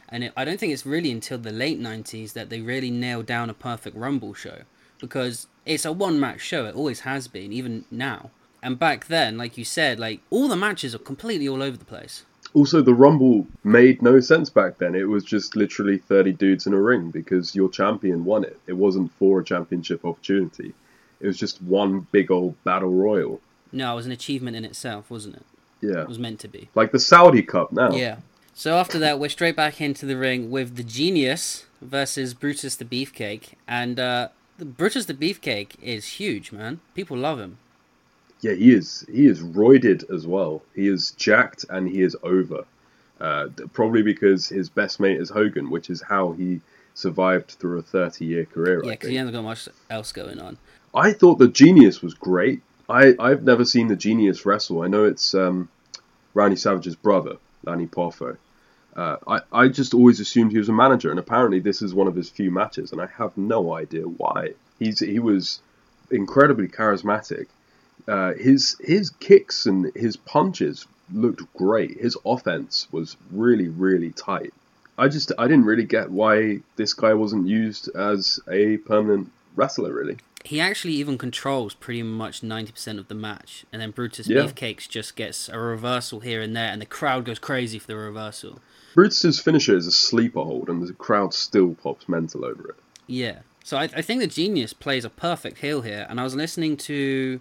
And 0.08 0.24
it, 0.24 0.34
I 0.38 0.46
don't 0.46 0.60
think 0.60 0.72
it's 0.72 0.86
really 0.86 1.12
until 1.12 1.40
the 1.40 1.52
late 1.52 1.80
90s 1.80 2.34
that 2.34 2.50
they 2.50 2.62
really 2.62 2.92
nailed 2.92 3.26
down 3.26 3.50
a 3.50 3.54
perfect 3.54 3.96
Rumble 3.96 4.34
show. 4.34 4.62
Because 5.00 5.48
it's 5.66 5.86
a 5.86 5.92
one 5.92 6.20
match 6.20 6.42
show, 6.42 6.66
it 6.66 6.76
always 6.76 7.02
has 7.02 7.28
been, 7.28 7.52
even 7.52 7.86
now. 7.90 8.32
And 8.62 8.78
back 8.78 9.08
then, 9.08 9.38
like 9.38 9.58
you 9.58 9.66
said, 9.66 10.00
like 10.00 10.20
all 10.30 10.48
the 10.48 10.56
matches 10.56 10.94
are 10.94 11.00
completely 11.00 11.48
all 11.48 11.64
over 11.64 11.78
the 11.78 11.86
place. 11.86 12.24
Also, 12.54 12.82
the 12.82 12.94
Rumble 12.94 13.46
made 13.64 14.02
no 14.02 14.20
sense 14.20 14.50
back 14.50 14.80
then. 14.80 14.96
It 14.96 15.08
was 15.08 15.24
just 15.24 15.56
literally 15.56 15.98
30 15.98 16.34
dudes 16.34 16.66
in 16.66 16.74
a 16.74 16.82
ring 16.82 17.12
because 17.12 17.56
your 17.56 17.70
champion 17.70 18.26
won 18.26 18.44
it. 18.44 18.60
It 18.66 18.74
wasn't 18.74 19.12
for 19.14 19.40
a 19.40 19.44
championship 19.44 20.04
opportunity. 20.04 20.74
It 21.20 21.28
was 21.28 21.38
just 21.38 21.62
one 21.62 22.08
big 22.12 22.32
old 22.32 22.62
battle 22.64 22.90
royal. 22.90 23.40
No, 23.72 23.94
it 23.94 23.96
was 23.96 24.06
an 24.08 24.12
achievement 24.12 24.58
in 24.58 24.66
itself, 24.66 25.12
wasn't 25.12 25.36
it? 25.36 25.44
Yeah. 25.82 26.02
It 26.02 26.08
was 26.08 26.20
meant 26.20 26.40
to 26.40 26.48
be. 26.48 26.70
Like 26.76 26.92
the 26.92 27.00
Saudi 27.00 27.44
Cup 27.44 27.72
now. 27.72 27.92
Yeah. 27.92 28.18
So 28.54 28.78
after 28.78 29.00
that, 29.00 29.20
we're 29.20 29.30
straight 29.30 29.56
back 29.56 29.80
into 29.80 30.06
the 30.06 30.18
ring 30.18 30.50
with 30.50 30.76
the 30.76 30.84
Genius 30.84 31.66
versus 31.82 32.34
Brutus 32.34 32.76
the 32.76 32.84
Beefcake, 32.84 33.54
and 33.68 34.00
uh, 34.00 34.30
Brutus 34.58 35.06
the 35.06 35.14
Beefcake 35.14 35.82
is 35.82 36.20
huge, 36.20 36.52
man. 36.52 36.82
People 36.94 37.16
love 37.16 37.40
him. 37.40 37.58
Yeah, 38.42 38.54
he 38.54 38.74
is. 38.74 39.06
He 39.12 39.28
is 39.28 39.42
roided 39.42 40.10
as 40.14 40.26
well. 40.26 40.62
He 40.76 40.88
is 40.88 41.12
jacked 41.12 41.66
and 41.70 41.88
he 41.90 42.02
is 42.02 42.16
over. 42.24 42.66
Uh, 43.20 43.50
probably 43.74 44.02
because 44.02 44.48
his 44.48 44.70
best 44.70 45.00
mate 45.00 45.20
is 45.20 45.30
Hogan, 45.30 45.70
which 45.70 45.90
is 45.90 46.02
how 46.02 46.32
he 46.32 46.62
survived 46.94 47.52
through 47.52 47.80
a 47.80 47.82
30 47.82 48.26
year 48.26 48.46
career. 48.46 48.82
Yeah, 48.84 48.92
because 48.92 49.10
he 49.10 49.16
hasn't 49.16 49.36
got 49.36 49.44
much 49.44 49.68
else 49.90 50.12
going 50.12 50.40
on. 50.40 50.58
I 50.96 51.12
thought 51.12 51.38
the 51.38 51.48
Genius 51.48 52.02
was 52.02 52.14
great. 52.14 52.62
I, 52.88 53.16
I've 53.20 53.44
never 53.44 53.66
seen 53.66 53.88
the 53.88 53.96
Genius 53.96 54.46
wrestle. 54.46 54.82
I 54.82 54.88
know 54.88 55.04
it's 55.04 55.36
um, 55.36 55.70
Randy 56.34 56.56
Savage's 56.56 56.96
brother, 56.96 57.36
Lanny 57.64 57.88
Poffo. 57.88 58.38
Uh, 58.96 59.18
I, 59.28 59.40
I 59.52 59.68
just 59.68 59.94
always 59.94 60.20
assumed 60.20 60.52
he 60.52 60.58
was 60.58 60.70
a 60.70 60.74
manager, 60.74 61.12
and 61.12 61.20
apparently 61.20 61.60
this 61.60 61.82
is 61.82 61.94
one 61.94 62.08
of 62.08 62.16
his 62.16 62.30
few 62.30 62.50
matches, 62.52 62.92
and 62.92 63.00
I 63.00 63.08
have 63.18 63.38
no 63.38 63.76
idea 63.76 64.04
why. 64.04 64.54
He's 64.80 65.00
he 65.00 65.20
was 65.20 65.62
incredibly 66.10 66.68
charismatic. 66.68 67.48
Uh, 68.10 68.34
his 68.34 68.76
his 68.80 69.12
kicks 69.12 69.66
and 69.66 69.92
his 69.96 70.18
punches 70.18 70.88
looked 71.14 71.42
great. 71.54 72.00
His 72.00 72.18
offense 72.26 72.88
was 72.92 73.16
really 73.32 73.68
really 73.68 74.12
tight. 74.12 74.54
I 74.98 75.08
just 75.08 75.32
I 75.38 75.48
didn't 75.48 75.66
really 75.66 75.86
get 75.86 76.10
why 76.12 76.60
this 76.76 76.94
guy 76.94 77.14
wasn't 77.14 77.48
used 77.48 77.90
as 77.96 78.40
a 78.50 78.78
permanent 78.78 79.32
wrestler. 79.56 79.94
Really, 79.94 80.18
He 80.44 80.60
actually 80.60 80.94
even 80.94 81.18
controls 81.18 81.74
pretty 81.74 82.04
much 82.04 82.42
90% 82.42 82.98
of 82.98 83.08
the 83.08 83.16
match, 83.16 83.66
and 83.72 83.82
then 83.82 83.92
Brutus 83.92 84.28
Yeah. 84.28 84.42
Beefcakes 84.42 84.90
just 84.90 85.16
gets 85.16 85.48
a 85.50 85.60
reversal 85.60 86.20
here 86.22 86.42
and 86.42 86.56
there, 86.56 86.72
and 86.72 86.82
the 86.82 86.86
crowd 86.86 87.26
goes 87.26 87.40
crazy 87.40 87.80
for 87.80 87.88
the 87.88 87.96
reversal. 87.96 88.60
Brutus's 88.96 89.40
finisher 89.40 89.78
is 89.78 89.88
a 89.88 89.92
sleeper 89.92 90.42
hold, 90.44 90.68
and 90.70 90.86
the 90.86 90.94
crowd 90.94 91.34
still 91.34 91.76
pops 91.76 92.10
mental 92.10 92.44
over 92.44 92.70
it. 92.70 92.76
Yeah. 93.08 93.40
So 93.64 93.78
I, 93.78 93.84
I 93.84 94.02
think 94.02 94.20
the 94.20 94.28
genius 94.28 94.74
plays 94.74 95.06
a 95.06 95.10
perfect 95.10 95.60
heel 95.60 95.82
here, 95.82 96.08
and 96.10 96.20
I 96.20 96.24
was 96.24 96.36
listening 96.36 96.76
to. 96.78 97.40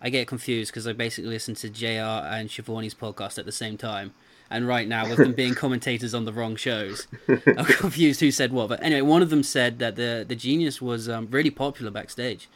I 0.00 0.10
get 0.10 0.26
confused 0.26 0.70
because 0.70 0.86
I 0.86 0.92
basically 0.92 1.30
listen 1.30 1.54
to 1.56 1.70
JR 1.70 2.26
and 2.26 2.50
Schiavone's 2.50 2.94
podcast 2.94 3.38
at 3.38 3.46
the 3.46 3.52
same 3.52 3.76
time. 3.76 4.12
And 4.50 4.68
right 4.68 4.86
now, 4.86 5.08
with 5.08 5.18
them 5.18 5.32
being 5.36 5.54
commentators 5.54 6.14
on 6.14 6.26
the 6.26 6.32
wrong 6.32 6.56
shows, 6.56 7.06
I'm 7.28 7.64
confused 7.64 8.20
who 8.20 8.30
said 8.30 8.52
what. 8.52 8.68
But 8.68 8.82
anyway, 8.82 9.00
one 9.00 9.22
of 9.22 9.30
them 9.30 9.42
said 9.42 9.78
that 9.78 9.96
the, 9.96 10.24
the 10.26 10.36
genius 10.36 10.82
was 10.82 11.08
um, 11.08 11.28
really 11.30 11.50
popular 11.50 11.90
backstage. 11.90 12.48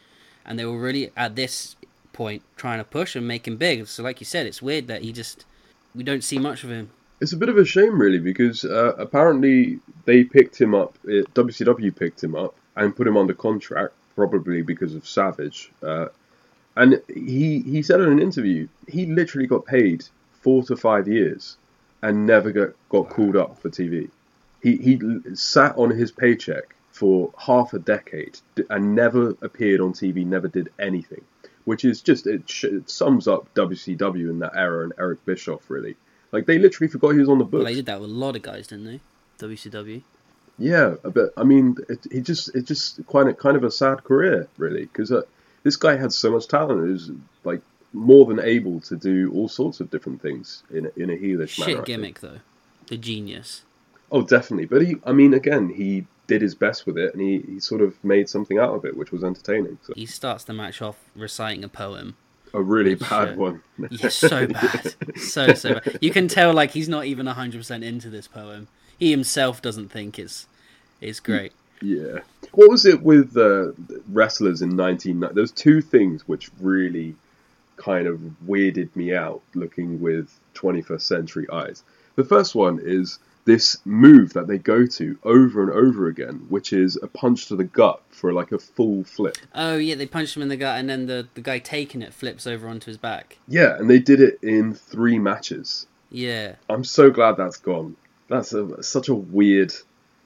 And 0.45 0.57
they 0.57 0.65
were 0.65 0.79
really, 0.79 1.11
at 1.17 1.35
this 1.35 1.75
point, 2.13 2.43
trying 2.55 2.79
to 2.79 2.83
push 2.83 3.15
and 3.15 3.27
make 3.27 3.47
him 3.47 3.57
big. 3.57 3.87
So, 3.87 4.03
like 4.03 4.19
you 4.19 4.25
said, 4.25 4.45
it's 4.45 4.61
weird 4.61 4.87
that 4.87 5.01
he 5.01 5.11
just. 5.11 5.45
We 5.95 6.03
don't 6.03 6.23
see 6.23 6.37
much 6.37 6.63
of 6.63 6.69
him. 6.69 6.91
It's 7.19 7.33
a 7.33 7.37
bit 7.37 7.49
of 7.49 7.57
a 7.57 7.65
shame, 7.65 7.99
really, 7.99 8.19
because 8.19 8.63
uh, 8.63 8.93
apparently 8.97 9.79
they 10.05 10.23
picked 10.23 10.61
him 10.61 10.75
up. 10.75 10.97
uh 11.05 11.25
WCW 11.33 11.95
picked 11.95 12.23
him 12.23 12.35
up 12.35 12.55
and 12.75 12.95
put 12.95 13.07
him 13.07 13.17
under 13.17 13.33
contract, 13.33 13.93
probably 14.15 14.61
because 14.61 14.93
of 14.95 15.07
Savage. 15.07 15.71
Uh, 15.81 16.07
and 16.79 17.01
he 17.13 17.59
he 17.61 17.81
said 17.83 17.99
in 18.01 18.09
an 18.09 18.19
interview 18.19 18.67
he 18.87 19.05
literally 19.05 19.47
got 19.47 19.65
paid 19.65 20.03
four 20.41 20.63
to 20.63 20.75
five 20.75 21.07
years 21.07 21.57
and 22.01 22.25
never 22.25 22.51
got 22.51 22.69
got 22.89 23.09
called 23.09 23.35
up 23.35 23.59
for 23.61 23.69
TV. 23.69 24.09
He 24.63 24.71
he 24.77 24.93
sat 25.35 25.77
on 25.77 25.89
his 25.91 26.11
paycheck 26.11 26.75
for 26.91 27.31
half 27.37 27.73
a 27.73 27.79
decade 27.79 28.39
and 28.69 28.95
never 28.95 29.29
appeared 29.41 29.79
on 29.81 29.93
TV, 29.93 30.25
never 30.25 30.47
did 30.47 30.67
anything, 30.79 31.23
which 31.65 31.85
is 31.85 32.01
just 32.01 32.27
it, 32.27 32.49
sh- 32.49 32.65
it 32.79 32.89
sums 32.89 33.27
up 33.27 33.53
WCW 33.53 34.29
in 34.29 34.39
that 34.39 34.53
era 34.55 34.83
and 34.83 34.93
Eric 34.97 35.23
Bischoff 35.25 35.69
really. 35.69 35.95
Like 36.31 36.45
they 36.45 36.59
literally 36.59 36.89
forgot 36.91 37.11
he 37.13 37.19
was 37.19 37.29
on 37.29 37.37
the 37.39 37.45
Well, 37.45 37.61
books. 37.63 37.65
they 37.71 37.75
did 37.75 37.85
that 37.87 38.01
with 38.01 38.09
a 38.09 38.13
lot 38.13 38.35
of 38.35 38.41
guys, 38.41 38.67
didn't 38.67 38.85
they? 38.85 38.99
WCW. 39.45 40.01
Yeah, 40.57 40.95
but 41.03 41.31
I 41.37 41.43
mean, 41.43 41.77
it, 41.87 41.99
he 42.11 42.19
just 42.19 42.53
it's 42.53 42.67
just 42.67 43.05
quite 43.05 43.27
a, 43.27 43.33
kind 43.33 43.55
of 43.55 43.63
a 43.63 43.71
sad 43.71 44.03
career, 44.03 44.47
really, 44.57 44.81
because 44.85 45.09
uh, 45.11 45.21
this 45.69 45.75
guy 45.77 45.95
had 45.95 46.11
so 46.11 46.31
much 46.31 46.47
talent. 46.47 46.83
He 46.87 46.91
was 46.91 47.11
like 47.43 47.61
more 47.93 48.25
than 48.25 48.39
able 48.39 48.79
to 48.81 48.95
do 48.95 49.31
all 49.35 49.47
sorts 49.47 49.79
of 49.79 49.91
different 49.91 50.19
things 50.19 50.63
in 50.71 50.87
a, 50.87 50.91
in 51.03 51.09
a 51.11 51.13
heelish 51.13 51.59
manner. 51.59 51.77
Shit 51.77 51.85
gimmick, 51.85 52.19
though. 52.21 52.39
The 52.87 52.97
genius. 52.97 53.61
Oh, 54.11 54.23
definitely. 54.23 54.65
But 54.65 54.81
he, 54.81 54.95
I 55.05 55.11
mean, 55.11 55.35
again, 55.35 55.69
he 55.69 56.07
did 56.25 56.41
his 56.41 56.55
best 56.55 56.87
with 56.87 56.97
it, 56.97 57.13
and 57.13 57.21
he, 57.21 57.39
he 57.47 57.59
sort 57.59 57.81
of 57.81 58.03
made 58.03 58.27
something 58.27 58.57
out 58.57 58.73
of 58.73 58.83
it, 58.83 58.97
which 58.97 59.11
was 59.11 59.23
entertaining. 59.23 59.77
So 59.83 59.93
He 59.95 60.07
starts 60.07 60.43
the 60.43 60.53
match 60.53 60.81
off 60.81 60.97
reciting 61.15 61.63
a 61.63 61.69
poem. 61.69 62.15
a 62.53 62.61
really 62.61 62.95
Which, 62.95 63.07
bad 63.09 63.29
uh, 63.29 63.35
one. 63.35 63.61
Yeah, 63.91 64.09
so 64.09 64.47
bad. 64.61 64.95
So, 65.17 65.53
so 65.53 65.73
bad. 65.75 65.99
You 66.01 66.09
can 66.09 66.27
tell, 66.27 66.51
like, 66.51 66.71
he's 66.71 66.89
not 66.89 67.05
even 67.05 67.27
100% 67.27 67.83
into 67.83 68.09
this 68.09 68.27
poem. 68.27 68.67
He 68.97 69.11
himself 69.11 69.61
doesn't 69.61 69.89
think 69.89 70.17
it's, 70.17 70.47
it's 71.01 71.19
great. 71.19 71.53
Yeah. 71.81 72.19
What 72.51 72.69
was 72.69 72.85
it 72.85 73.01
with 73.01 73.37
uh, 73.37 73.71
wrestlers 74.09 74.61
in 74.61 74.75
19... 74.75 75.29
There's 75.33 75.51
two 75.51 75.81
things 75.81 76.27
which 76.27 76.49
really 76.59 77.15
kind 77.77 78.07
of 78.07 78.19
weirded 78.45 78.95
me 78.95 79.13
out 79.13 79.41
looking 79.55 80.01
with 80.01 80.37
21st 80.55 81.01
century 81.01 81.47
eyes. 81.51 81.83
The 82.15 82.25
first 82.25 82.53
one 82.53 82.79
is 82.81 83.19
this 83.45 83.77
move 83.85 84.33
that 84.33 84.47
they 84.47 84.57
go 84.57 84.85
to 84.85 85.17
over 85.23 85.63
and 85.63 85.71
over 85.71 86.07
again, 86.07 86.45
which 86.49 86.73
is 86.73 86.97
a 87.01 87.07
punch 87.07 87.47
to 87.47 87.55
the 87.55 87.63
gut 87.63 88.01
for 88.09 88.33
like 88.33 88.51
a 88.51 88.59
full 88.59 89.03
flip. 89.03 89.37
Oh, 89.55 89.77
yeah, 89.77 89.95
they 89.95 90.05
punch 90.05 90.35
him 90.35 90.43
in 90.43 90.49
the 90.49 90.57
gut, 90.57 90.77
and 90.77 90.89
then 90.89 91.05
the, 91.07 91.27
the 91.33 91.41
guy 91.41 91.59
taking 91.59 92.01
it 92.01 92.13
flips 92.13 92.45
over 92.45 92.67
onto 92.67 92.87
his 92.87 92.97
back. 92.97 93.37
Yeah, 93.47 93.77
and 93.77 93.89
they 93.89 93.99
did 93.99 94.19
it 94.19 94.39
in 94.43 94.73
three 94.73 95.17
matches. 95.17 95.87
Yeah. 96.11 96.55
I'm 96.69 96.83
so 96.83 97.09
glad 97.09 97.37
that's 97.37 97.57
gone. 97.57 97.95
That's 98.27 98.53
a, 98.53 98.83
such 98.83 99.09
a 99.09 99.15
weird, 99.15 99.73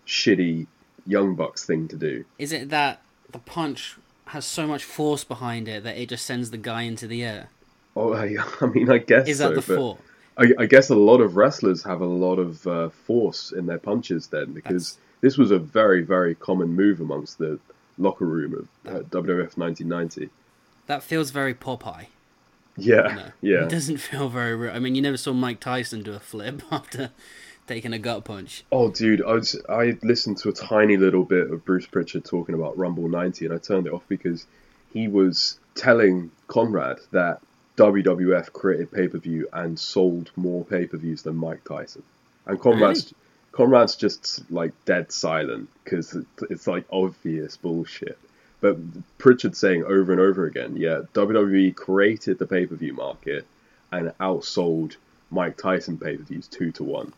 shitty 0.05 0.67
Young 1.05 1.35
Bucks 1.35 1.65
thing 1.65 1.87
to 1.89 1.95
do. 1.95 2.25
Is 2.37 2.51
it 2.51 2.69
that 2.69 3.01
the 3.31 3.39
punch 3.39 3.97
has 4.27 4.45
so 4.45 4.65
much 4.67 4.83
force 4.83 5.23
behind 5.23 5.67
it 5.67 5.83
that 5.83 5.97
it 5.97 6.09
just 6.09 6.25
sends 6.25 6.51
the 6.51 6.57
guy 6.57 6.83
into 6.83 7.07
the 7.07 7.23
air? 7.23 7.49
Oh, 7.95 8.13
I, 8.13 8.35
I 8.61 8.65
mean, 8.67 8.89
I 8.89 8.97
guess 8.99 9.27
Is 9.27 9.37
so, 9.37 9.49
that 9.49 9.55
the 9.55 9.75
thought? 9.75 9.99
I, 10.37 10.51
I 10.59 10.65
guess 10.65 10.89
a 10.89 10.95
lot 10.95 11.21
of 11.21 11.35
wrestlers 11.35 11.83
have 11.83 12.01
a 12.01 12.05
lot 12.05 12.39
of 12.39 12.65
uh, 12.65 12.89
force 12.89 13.51
in 13.51 13.67
their 13.67 13.77
punches 13.77 14.27
then, 14.27 14.51
because 14.53 14.97
this 15.21 15.37
was 15.37 15.51
a 15.51 15.59
very, 15.59 16.01
very 16.01 16.33
common 16.35 16.69
move 16.69 16.99
amongst 16.99 17.37
the 17.37 17.59
locker 17.97 18.25
room 18.25 18.53
of 18.53 18.91
uh, 18.91 18.99
WWF 19.09 19.57
1990. 19.57 20.29
That 20.87 21.03
feels 21.03 21.29
very 21.29 21.53
Popeye. 21.53 22.07
Yeah, 22.75 23.01
No, 23.01 23.25
yeah. 23.41 23.63
It 23.65 23.69
doesn't 23.69 23.97
feel 24.09 24.29
very 24.29 24.55
real. 24.55 24.73
I 24.73 24.79
mean, 24.79 24.95
you 24.95 25.01
never 25.01 25.17
saw 25.17 25.33
Mike 25.33 25.59
Tyson 25.59 26.01
do 26.01 26.13
a 26.13 26.19
flip 26.19 26.61
after 26.71 27.11
taking 27.67 27.93
a 27.93 27.99
gut 27.99 28.25
punch. 28.25 28.63
Oh, 28.71 28.89
dude, 28.89 29.23
I 29.23 29.33
was 29.33 29.59
I 29.69 29.97
listened 30.01 30.37
to 30.39 30.49
a 30.49 30.53
tiny 30.53 30.97
little 30.97 31.23
bit 31.23 31.51
of 31.51 31.65
Bruce 31.65 31.85
Prichard 31.85 32.25
talking 32.25 32.55
about 32.55 32.77
Rumble 32.77 33.07
'90, 33.07 33.45
and 33.45 33.53
I 33.53 33.57
turned 33.57 33.87
it 33.87 33.93
off 33.93 34.03
because 34.07 34.45
he 34.91 35.07
was 35.07 35.57
telling 35.75 36.31
Conrad 36.47 36.99
that 37.11 37.41
WWF 37.77 38.53
created 38.53 38.91
pay 38.91 39.07
per 39.07 39.17
view 39.17 39.47
and 39.53 39.79
sold 39.79 40.31
more 40.35 40.63
pay 40.63 40.85
per 40.85 40.97
views 40.97 41.23
than 41.23 41.35
Mike 41.35 41.63
Tyson, 41.63 42.03
and 42.45 42.59
Conrad's 42.59 43.13
Conrad's 43.51 43.95
just 43.95 44.49
like 44.51 44.73
dead 44.85 45.11
silent 45.11 45.69
because 45.83 46.17
it's 46.49 46.67
like 46.67 46.85
obvious 46.91 47.57
bullshit. 47.57 48.17
But 48.61 48.77
Prichard 49.17 49.55
saying 49.57 49.83
over 49.83 50.11
and 50.11 50.21
over 50.21 50.45
again, 50.45 50.75
yeah, 50.77 51.01
WWE 51.13 51.75
created 51.75 52.39
the 52.39 52.47
pay 52.47 52.65
per 52.65 52.75
view 52.75 52.93
market 52.93 53.45
and 53.91 54.09
outsold 54.19 54.95
Mike 55.29 55.57
Tyson 55.57 55.97
pay 55.97 56.17
per 56.17 56.23
views 56.23 56.47
two 56.47 56.71
to 56.73 56.83
one. 56.83 57.13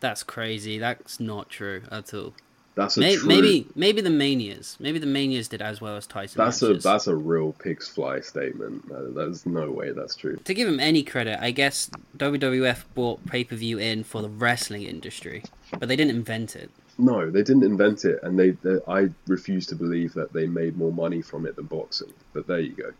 That's 0.00 0.22
crazy. 0.22 0.78
That's 0.78 1.18
not 1.20 1.48
true 1.48 1.82
at 1.90 2.12
all. 2.14 2.34
That's 2.74 2.96
a 2.96 3.00
Maybe, 3.00 3.16
true, 3.18 3.28
maybe 3.28 3.66
maybe 3.74 4.00
the 4.02 4.10
Manias. 4.10 4.76
Maybe 4.78 5.00
the 5.00 5.06
Manias 5.06 5.48
did 5.48 5.60
as 5.60 5.80
well 5.80 5.96
as 5.96 6.06
Tyson. 6.06 6.38
that's 6.38 6.62
matches. 6.62 6.84
a 6.84 6.88
that's 6.88 7.08
a 7.08 7.16
real 7.16 7.52
pig's 7.54 7.88
fly 7.88 8.20
statement. 8.20 8.84
There's 9.16 9.44
no 9.46 9.70
way 9.72 9.90
that's 9.90 10.14
true. 10.14 10.36
To 10.44 10.54
give 10.54 10.68
him 10.68 10.78
any 10.78 11.02
credit, 11.02 11.42
I 11.42 11.50
guess 11.50 11.90
WWF 12.16 12.84
bought 12.94 13.24
pay 13.26 13.42
per 13.42 13.56
view 13.56 13.78
in 13.78 14.04
for 14.04 14.22
the 14.22 14.28
wrestling 14.28 14.82
industry, 14.84 15.42
but 15.80 15.88
they 15.88 15.96
didn't 15.96 16.14
invent 16.14 16.54
it. 16.54 16.70
No, 16.98 17.30
they 17.30 17.42
didn't 17.42 17.64
invent 17.64 18.04
it, 18.04 18.20
and 18.22 18.38
they, 18.38 18.50
they 18.50 18.78
I 18.86 19.08
refuse 19.26 19.66
to 19.68 19.74
believe 19.74 20.14
that 20.14 20.32
they 20.32 20.46
made 20.46 20.76
more 20.76 20.92
money 20.92 21.20
from 21.20 21.46
it 21.46 21.56
than 21.56 21.66
boxing. 21.66 22.12
But 22.32 22.46
there 22.46 22.60
you 22.60 22.72
go. 22.74 22.92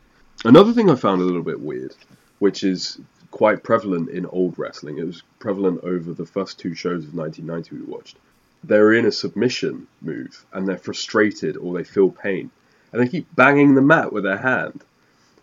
Another 0.45 0.73
thing 0.73 0.91
I 0.91 0.97
found 0.97 1.21
a 1.21 1.25
little 1.25 1.43
bit 1.43 1.61
weird, 1.61 1.95
which 2.41 2.65
is 2.65 2.99
quite 3.31 3.63
prevalent 3.63 4.09
in 4.11 4.27
old 4.27 4.59
wrestling. 4.59 4.99
It 4.99 5.05
was 5.05 5.23
prevalent 5.39 5.85
over 5.85 6.13
the 6.13 6.27
first 6.27 6.59
two 6.59 6.75
shows 6.75 7.05
of 7.05 7.15
1990 7.15 7.77
we 7.77 7.93
watched. 7.93 8.17
They're 8.65 8.93
in 8.93 9.07
a 9.07 9.13
submission 9.13 9.87
move 10.01 10.45
and 10.53 10.67
they're 10.67 10.79
frustrated 10.79 11.57
or 11.57 11.77
they 11.77 11.85
feel 11.85 12.11
pain, 12.11 12.51
and 12.93 13.01
they 13.01 13.09
keep 13.09 13.35
banging 13.37 13.75
the 13.75 13.83
mat 13.83 14.13
with 14.13 14.25
their 14.25 14.39
hand. 14.39 14.83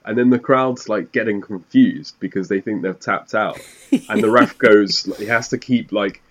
And 0.04 0.18
then 0.18 0.30
the 0.30 0.40
crowd's 0.40 0.88
like 0.88 1.12
getting 1.12 1.42
confused 1.42 2.16
because 2.20 2.48
they 2.48 2.62
think 2.62 2.82
they've 2.82 3.00
tapped 3.00 3.34
out, 3.34 3.60
and 4.10 4.22
the 4.22 4.30
ref 4.30 4.58
goes. 4.58 5.04
He 5.18 5.26
has 5.26 5.50
to 5.50 5.58
keep 5.58 5.92
like 5.92 6.22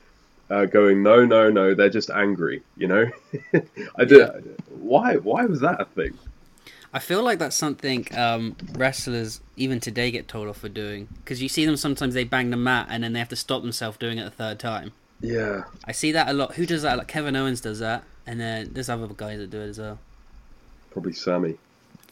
uh, 0.51 0.67
going, 0.67 1.03
no, 1.03 1.25
no, 1.25 1.51
no, 1.51 1.75
they're 1.75 1.89
just 1.89 2.11
angry, 2.11 2.63
you 2.77 2.87
know. 2.87 3.11
I 3.97 4.05
did. 4.05 4.61
Why? 4.69 5.17
Why 5.17 5.47
was 5.47 5.61
that 5.61 5.81
a 5.81 5.87
thing? 5.87 6.17
I 6.95 7.01
feel 7.01 7.23
like 7.25 7.39
that's 7.41 7.57
something 7.57 8.07
um, 8.17 8.57
wrestlers 8.75 9.41
even 9.57 9.81
today 9.81 10.11
get 10.13 10.29
told 10.29 10.49
off 10.49 10.59
for 10.59 10.69
doing 10.69 11.09
because 11.25 11.43
you 11.43 11.49
see 11.49 11.67
them 11.67 11.77
sometimes 11.77 12.15
they 12.15 12.23
bang 12.25 12.51
the 12.51 12.57
mat 12.57 12.87
and 12.89 13.03
then 13.05 13.13
they 13.13 13.19
have 13.19 13.29
to 13.31 13.37
stop 13.37 13.63
themselves 13.63 13.99
doing 13.99 14.17
it 14.19 14.27
a 14.27 14.31
third 14.31 14.59
time. 14.61 14.93
Yeah, 15.21 15.65
I 15.85 15.93
see 15.93 16.13
that 16.13 16.29
a 16.29 16.33
lot. 16.33 16.55
Who 16.55 16.65
does 16.67 16.83
that? 16.83 16.97
Like 16.99 17.09
Kevin 17.09 17.35
Owens 17.37 17.61
does 17.61 17.81
that, 17.81 18.05
and 18.27 18.39
then 18.41 18.71
there's 18.73 18.89
other 18.89 19.07
guys 19.09 19.39
that 19.39 19.51
do 19.51 19.61
it 19.61 19.69
as 19.71 19.79
well. 19.79 19.99
probably 20.91 21.13
Sammy. 21.15 21.57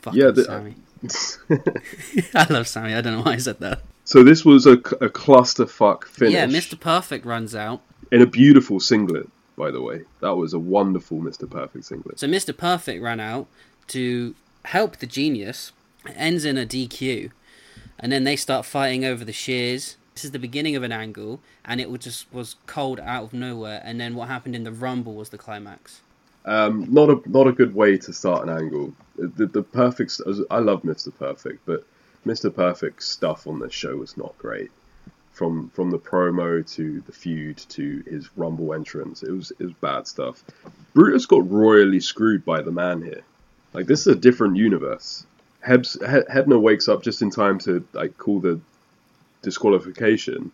Fucking 0.02 0.20
Yeah, 0.20 0.30
the- 0.30 0.44
Sammy. 0.44 0.74
I 2.34 2.46
love 2.52 2.66
Sammy. 2.68 2.94
I 2.94 3.00
don't 3.00 3.14
know 3.16 3.22
why 3.22 3.32
I 3.32 3.36
said 3.38 3.58
that. 3.60 3.82
so 4.04 4.22
this 4.24 4.44
was 4.44 4.66
a, 4.66 4.72
a 4.72 5.08
clusterfuck 5.08 6.04
finish. 6.04 6.34
Yeah, 6.34 6.46
Mr. 6.46 6.78
Perfect 6.78 7.24
runs 7.26 7.54
out. 7.54 7.82
in 8.10 8.22
a 8.22 8.26
beautiful 8.26 8.80
singlet, 8.80 9.28
by 9.56 9.70
the 9.70 9.80
way. 9.82 10.02
That 10.20 10.36
was 10.36 10.54
a 10.54 10.58
wonderful 10.58 11.18
Mr. 11.20 11.48
Perfect 11.50 11.84
singlet. 11.84 12.18
So 12.18 12.26
Mr. 12.28 12.56
Perfect 12.56 13.02
ran 13.02 13.20
out 13.20 13.46
to 13.88 14.34
help 14.64 14.96
the 14.96 15.06
genius. 15.06 15.72
It 16.06 16.14
ends 16.16 16.44
in 16.44 16.58
a 16.58 16.66
DQ, 16.66 17.30
and 17.98 18.10
then 18.10 18.24
they 18.24 18.36
start 18.36 18.66
fighting 18.66 19.04
over 19.04 19.24
the 19.24 19.32
shears. 19.32 19.96
This 20.14 20.24
is 20.24 20.32
the 20.32 20.38
beginning 20.38 20.76
of 20.76 20.82
an 20.82 20.92
angle, 20.92 21.40
and 21.64 21.80
it 21.80 21.90
was 21.90 22.00
just 22.00 22.32
was 22.32 22.56
cold 22.66 23.00
out 23.00 23.24
of 23.24 23.32
nowhere. 23.32 23.80
And 23.84 24.00
then 24.00 24.14
what 24.14 24.28
happened 24.28 24.54
in 24.54 24.64
the 24.64 24.72
rumble 24.72 25.14
was 25.14 25.30
the 25.30 25.38
climax. 25.38 26.00
Um, 26.44 26.86
not 26.92 27.08
a 27.08 27.20
not 27.26 27.46
a 27.46 27.52
good 27.52 27.74
way 27.74 27.96
to 27.98 28.12
start 28.12 28.48
an 28.48 28.56
angle. 28.56 28.92
The, 29.16 29.46
the 29.46 29.62
perfect. 29.62 30.20
I 30.50 30.58
love 30.58 30.82
Mr. 30.82 31.12
Perfect, 31.16 31.64
but 31.66 31.86
Mr. 32.26 32.54
Perfect 32.54 33.02
stuff 33.02 33.46
on 33.46 33.60
this 33.60 33.72
show 33.72 33.96
was 33.96 34.16
not 34.16 34.36
great. 34.38 34.70
From 35.32 35.70
from 35.70 35.90
the 35.90 35.98
promo 35.98 36.68
to 36.74 37.00
the 37.00 37.12
feud 37.12 37.58
to 37.70 38.02
his 38.06 38.28
Rumble 38.36 38.74
entrance, 38.74 39.22
it 39.22 39.30
was 39.30 39.52
it 39.52 39.64
was 39.64 39.72
bad 39.74 40.06
stuff. 40.08 40.42
Brutus 40.94 41.26
got 41.26 41.48
royally 41.48 42.00
screwed 42.00 42.44
by 42.44 42.60
the 42.60 42.72
man 42.72 43.02
here. 43.02 43.22
Like 43.72 43.86
this 43.86 44.00
is 44.00 44.06
a 44.08 44.14
different 44.14 44.56
universe. 44.56 45.26
Hebs, 45.66 45.98
he, 46.00 46.32
Hebner 46.32 46.60
wakes 46.60 46.88
up 46.88 47.02
just 47.02 47.22
in 47.22 47.30
time 47.30 47.58
to 47.60 47.86
like 47.92 48.18
call 48.18 48.40
the 48.40 48.60
disqualification, 49.42 50.52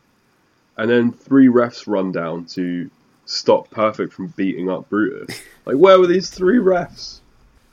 and 0.77 0.91
then 0.91 1.13
three 1.13 1.49
refs 1.49 1.87
run 1.87 2.13
down 2.13 2.47
to 2.47 2.91
stop 3.27 3.71
Perfect 3.71 4.13
from 4.13 4.29
beating 4.29 4.71
up 4.71 4.89
Brutus. 4.89 5.43
Like, 5.67 5.77
where 5.77 6.01
were 6.01 6.07
these 6.07 6.31
three 6.31 6.57
refs? 6.57 7.21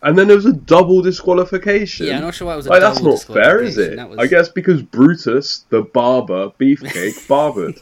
And 0.02 0.18
then 0.20 0.28
there 0.28 0.36
was 0.36 0.46
a 0.46 0.52
double 0.52 1.02
disqualification. 1.02 2.08
Yeah, 2.08 2.18
I'm 2.18 2.24
not 2.24 2.36
sure 2.36 2.48
why 2.48 2.54
it 2.54 2.58
was 2.58 2.66
a 2.66 2.70
Like, 2.70 2.82
that's 2.82 2.98
double 2.98 3.12
not 3.14 3.24
fair, 3.24 3.64
is 3.64 3.78
it? 3.78 3.98
Was- 4.10 4.20
I 4.20 4.28
guess 4.28 4.50
because 4.50 4.82
Brutus, 4.82 5.60
the 5.70 5.84
barber, 5.84 6.50
beefcake, 6.60 7.26
barbered. 7.30 7.80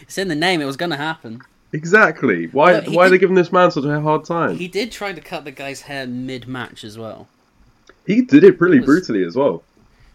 It's 0.00 0.16
in 0.16 0.28
the 0.28 0.34
name. 0.34 0.62
It 0.62 0.64
was 0.64 0.78
going 0.78 0.92
to 0.92 0.96
happen. 0.96 1.42
Exactly. 1.74 2.46
Why? 2.46 2.80
Why 2.82 3.06
are 3.06 3.10
they 3.10 3.18
giving 3.18 3.34
this 3.34 3.50
man 3.52 3.70
such 3.70 3.84
a 3.84 4.00
hard 4.00 4.24
time? 4.24 4.56
He 4.56 4.68
did 4.68 4.92
try 4.92 5.12
to 5.12 5.20
cut 5.20 5.44
the 5.44 5.50
guy's 5.50 5.82
hair 5.82 6.06
mid-match 6.06 6.84
as 6.84 6.96
well. 6.96 7.26
He 8.06 8.22
did 8.22 8.44
it 8.44 8.58
pretty 8.58 8.78
was- 8.78 8.86
brutally 8.86 9.24
as 9.24 9.34
well. 9.36 9.62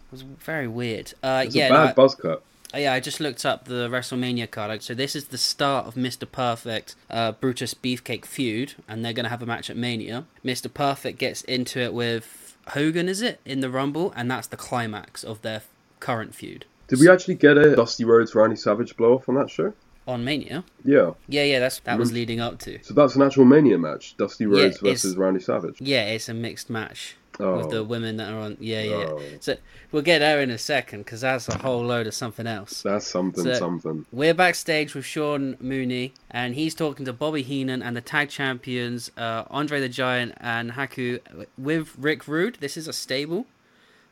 It 0.08 0.12
was 0.12 0.22
very 0.22 0.66
weird. 0.66 1.12
Uh, 1.22 1.42
It's 1.46 1.54
yeah, 1.54 1.66
a 1.66 1.70
bad 1.70 1.88
I- 1.90 1.92
buzz 1.92 2.14
cut. 2.14 2.42
Oh, 2.72 2.78
yeah, 2.78 2.92
I 2.94 3.00
just 3.00 3.20
looked 3.20 3.44
up 3.44 3.64
the 3.66 3.88
WrestleMania 3.88 4.48
card. 4.50 4.82
So 4.82 4.94
this 4.94 5.14
is 5.16 5.26
the 5.26 5.38
start 5.38 5.86
of 5.86 5.96
Mr. 5.96 6.24
Perfect, 6.30 6.94
uh, 7.10 7.32
Brutus 7.32 7.74
Beefcake 7.74 8.24
feud, 8.24 8.74
and 8.88 9.04
they're 9.04 9.12
gonna 9.12 9.28
have 9.28 9.42
a 9.42 9.46
match 9.46 9.68
at 9.70 9.76
Mania. 9.76 10.24
Mr. 10.44 10.72
Perfect 10.72 11.18
gets 11.18 11.42
into 11.42 11.80
it 11.80 11.92
with 11.92 12.56
Hogan, 12.68 13.08
is 13.08 13.22
it, 13.22 13.40
in 13.44 13.58
the 13.60 13.68
Rumble, 13.70 14.12
and 14.16 14.30
that's 14.30 14.46
the 14.46 14.56
climax 14.56 15.24
of 15.24 15.42
their 15.42 15.62
current 15.98 16.34
feud 16.34 16.64
Did 16.88 17.00
we 17.00 17.08
actually 17.10 17.34
get 17.34 17.58
a 17.58 17.74
Dusty 17.76 18.04
Rhodes 18.04 18.34
Randy 18.34 18.56
Savage 18.56 18.96
blow 18.96 19.14
off 19.14 19.28
on 19.28 19.34
that 19.34 19.50
show? 19.50 19.72
On 20.10 20.24
Mania. 20.24 20.64
Yeah. 20.84 21.12
Yeah, 21.28 21.44
yeah, 21.44 21.58
that's 21.60 21.80
that 21.80 21.92
Mm-hmm. 21.92 22.00
was 22.00 22.12
leading 22.12 22.40
up 22.40 22.58
to. 22.60 22.78
So 22.82 22.94
that's 22.94 23.16
an 23.16 23.22
actual 23.22 23.44
Mania 23.44 23.78
match. 23.78 24.16
Dusty 24.16 24.46
Rhodes 24.46 24.76
it's- 24.76 24.80
versus 24.80 25.16
Randy 25.16 25.40
Savage. 25.40 25.80
Yeah, 25.80 26.04
it's 26.06 26.28
a 26.28 26.34
mixed 26.34 26.68
match 26.70 27.16
Oh. 27.38 27.56
with 27.58 27.70
the 27.70 27.82
women 27.82 28.16
that 28.18 28.30
are 28.32 28.38
on. 28.40 28.56
Yeah, 28.60 28.82
yeah. 28.82 28.94
Oh. 29.08 29.22
So 29.40 29.56
we'll 29.92 30.02
get 30.02 30.18
there 30.18 30.40
in 30.42 30.50
a 30.50 30.58
second 30.58 31.00
because 31.04 31.22
that's 31.22 31.48
a 31.48 31.56
whole 31.56 31.82
load 31.84 32.06
of 32.06 32.12
something 32.12 32.46
else. 32.46 32.82
That's 32.82 33.06
something, 33.06 33.44
So- 33.44 33.54
something. 33.54 34.04
We're 34.12 34.34
backstage 34.34 34.94
with 34.94 35.06
Sean 35.06 35.56
Mooney, 35.60 36.12
and 36.30 36.54
he's 36.54 36.74
talking 36.74 37.06
to 37.06 37.12
Bobby 37.14 37.42
Heenan 37.42 37.82
and 37.82 37.96
the 37.96 38.02
tag 38.02 38.28
champions, 38.28 39.10
uh, 39.16 39.44
Andre 39.48 39.80
the 39.80 39.88
Giant 39.88 40.34
and 40.38 40.72
Haku, 40.72 41.20
with 41.56 41.94
Rick 41.98 42.28
Rude. 42.28 42.58
This 42.60 42.76
is 42.76 42.86
a 42.88 42.92
stable, 42.92 43.46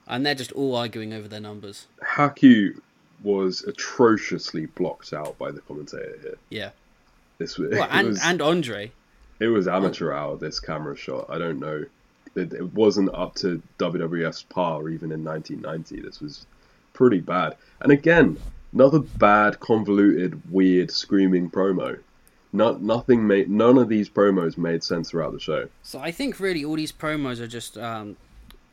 and 0.07 0.25
they're 0.25 0.35
just 0.35 0.53
all 0.53 0.75
arguing 0.75 1.13
over 1.13 1.29
their 1.29 1.41
numbers. 1.41 1.87
Haku 2.15 2.81
was 3.23 3.63
atrociously 3.65 4.67
blocked 4.67 5.13
out 5.13 5.37
by 5.39 5.51
the 5.51 5.61
commentator 5.61 6.19
here. 6.23 6.39
Yeah. 6.51 6.71
This 7.39 7.59
was, 7.59 7.71
Well, 7.73 7.89
and 7.91 8.09
was 8.09 8.23
and 8.23 8.43
Andre. 8.43 8.93
it 9.41 9.49
was 9.49 9.69
amateur 9.69 10.13
hour. 10.13 10.37
This 10.37 10.61
camera 10.61 10.97
shot. 10.97 11.27
I 11.29 11.39
don't 11.39 11.59
know. 11.59 11.85
It, 12.35 12.53
it 12.53 12.75
wasn't 12.75 13.13
up 13.15 13.35
to 13.37 13.63
WWF's 13.79 14.43
par 14.45 14.89
even 14.89 15.11
in 15.13 15.25
1990. 15.25 16.01
This 16.01 16.21
was 16.21 16.47
pretty 16.93 17.21
bad. 17.21 17.57
And 17.81 17.91
again, 17.91 18.37
another 18.73 19.01
bad, 19.01 19.61
convoluted, 19.61 20.41
weird, 20.51 20.91
screaming 20.91 21.51
promo. 21.51 21.99
Not 22.53 22.81
nothing 22.81 23.27
made. 23.27 23.51
None 23.51 23.77
of 23.79 23.89
these 23.89 24.09
promos 24.09 24.57
made 24.57 24.83
sense 24.83 25.11
throughout 25.11 25.33
the 25.33 25.41
show. 25.41 25.69
So 25.83 25.99
I 25.99 26.11
think 26.11 26.41
really 26.41 26.65
all 26.65 26.77
these 26.77 26.93
promos 26.93 27.41
are 27.41 27.47
just 27.47 27.77
um, 27.77 28.17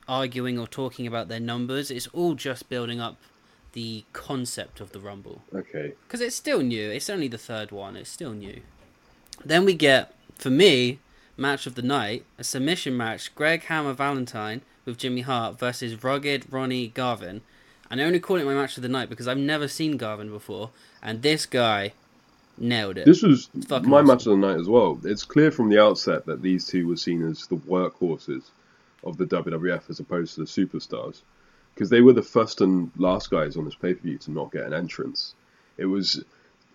arguing 0.08 0.58
or 0.58 0.68
talking 0.68 1.08
about 1.08 1.28
their 1.28 1.40
numbers. 1.40 1.92
It's 1.92 2.08
all 2.08 2.36
just 2.36 2.70
building 2.70 3.02
up 3.02 3.18
the 3.76 4.06
concept 4.14 4.80
of 4.80 4.94
the 4.94 5.00
Rumble. 5.00 5.44
Okay. 5.54 5.94
because 6.08 6.22
it's 6.22 6.36
still 6.36 6.62
new. 6.62 6.90
It's 6.90 7.10
only 7.10 7.28
the 7.28 7.38
third 7.38 7.72
one. 7.72 7.96
It's 7.96 8.10
still 8.10 8.32
new. 8.32 8.62
Then 9.44 9.66
we 9.66 9.74
get, 9.74 10.14
for 10.36 10.50
me, 10.50 11.00
match 11.38 11.68
of 11.68 11.76
the 11.76 11.82
night, 11.82 12.24
a 12.40 12.44
submission 12.44 12.96
match: 12.98 13.36
Greg 13.36 13.64
Hammer 13.64 13.94
Valentine 13.94 14.62
with 14.86 14.98
Jimmy 14.98 15.22
Hart 15.22 15.60
versus 15.60 16.04
Rugged 16.04 16.46
Ronnie 16.50 16.88
Garvin. 16.88 17.42
And 17.92 18.02
I 18.02 18.06
only 18.06 18.20
call 18.20 18.38
it 18.38 18.46
my 18.46 18.54
match 18.54 18.78
of 18.78 18.84
the 18.84 18.90
night 18.90 19.10
because 19.10 19.28
I've 19.28 19.38
never 19.38 19.68
seen 19.68 19.98
Garvin 19.98 20.30
before, 20.30 20.72
and 21.04 21.22
this 21.22 21.46
guy 21.46 21.94
nailed 22.58 22.98
it. 22.98 23.06
This 23.06 23.22
was 23.22 23.50
my 23.54 23.78
awesome. 23.78 24.08
match 24.08 24.26
of 24.26 24.32
the 24.32 24.38
night 24.38 24.60
as 24.60 24.70
well. 24.70 25.00
It's 25.04 25.24
clear 25.24 25.52
from 25.52 25.70
the 25.70 25.82
outset 25.82 26.26
that 26.26 26.42
these 26.42 26.66
two 26.66 26.88
were 26.88 26.98
seen 26.98 27.28
as 27.30 27.46
the 27.48 27.58
workhorses 27.58 28.44
of 29.04 29.18
the 29.18 29.26
WWF 29.26 29.90
as 29.90 30.00
opposed 30.00 30.36
to 30.36 30.42
the 30.42 30.48
superstars, 30.48 31.22
because 31.76 31.90
they 31.90 32.02
were 32.02 32.14
the 32.14 32.24
first 32.24 32.62
and 32.62 32.90
last 32.98 33.30
guys 33.30 33.58
on 33.58 33.66
this 33.66 33.76
pay 33.76 33.94
per 33.94 34.02
view 34.02 34.18
to 34.18 34.32
not 34.32 34.52
get 34.52 34.64
an 34.64 34.74
entrance. 34.74 35.36
It 35.78 35.86
was 35.86 36.24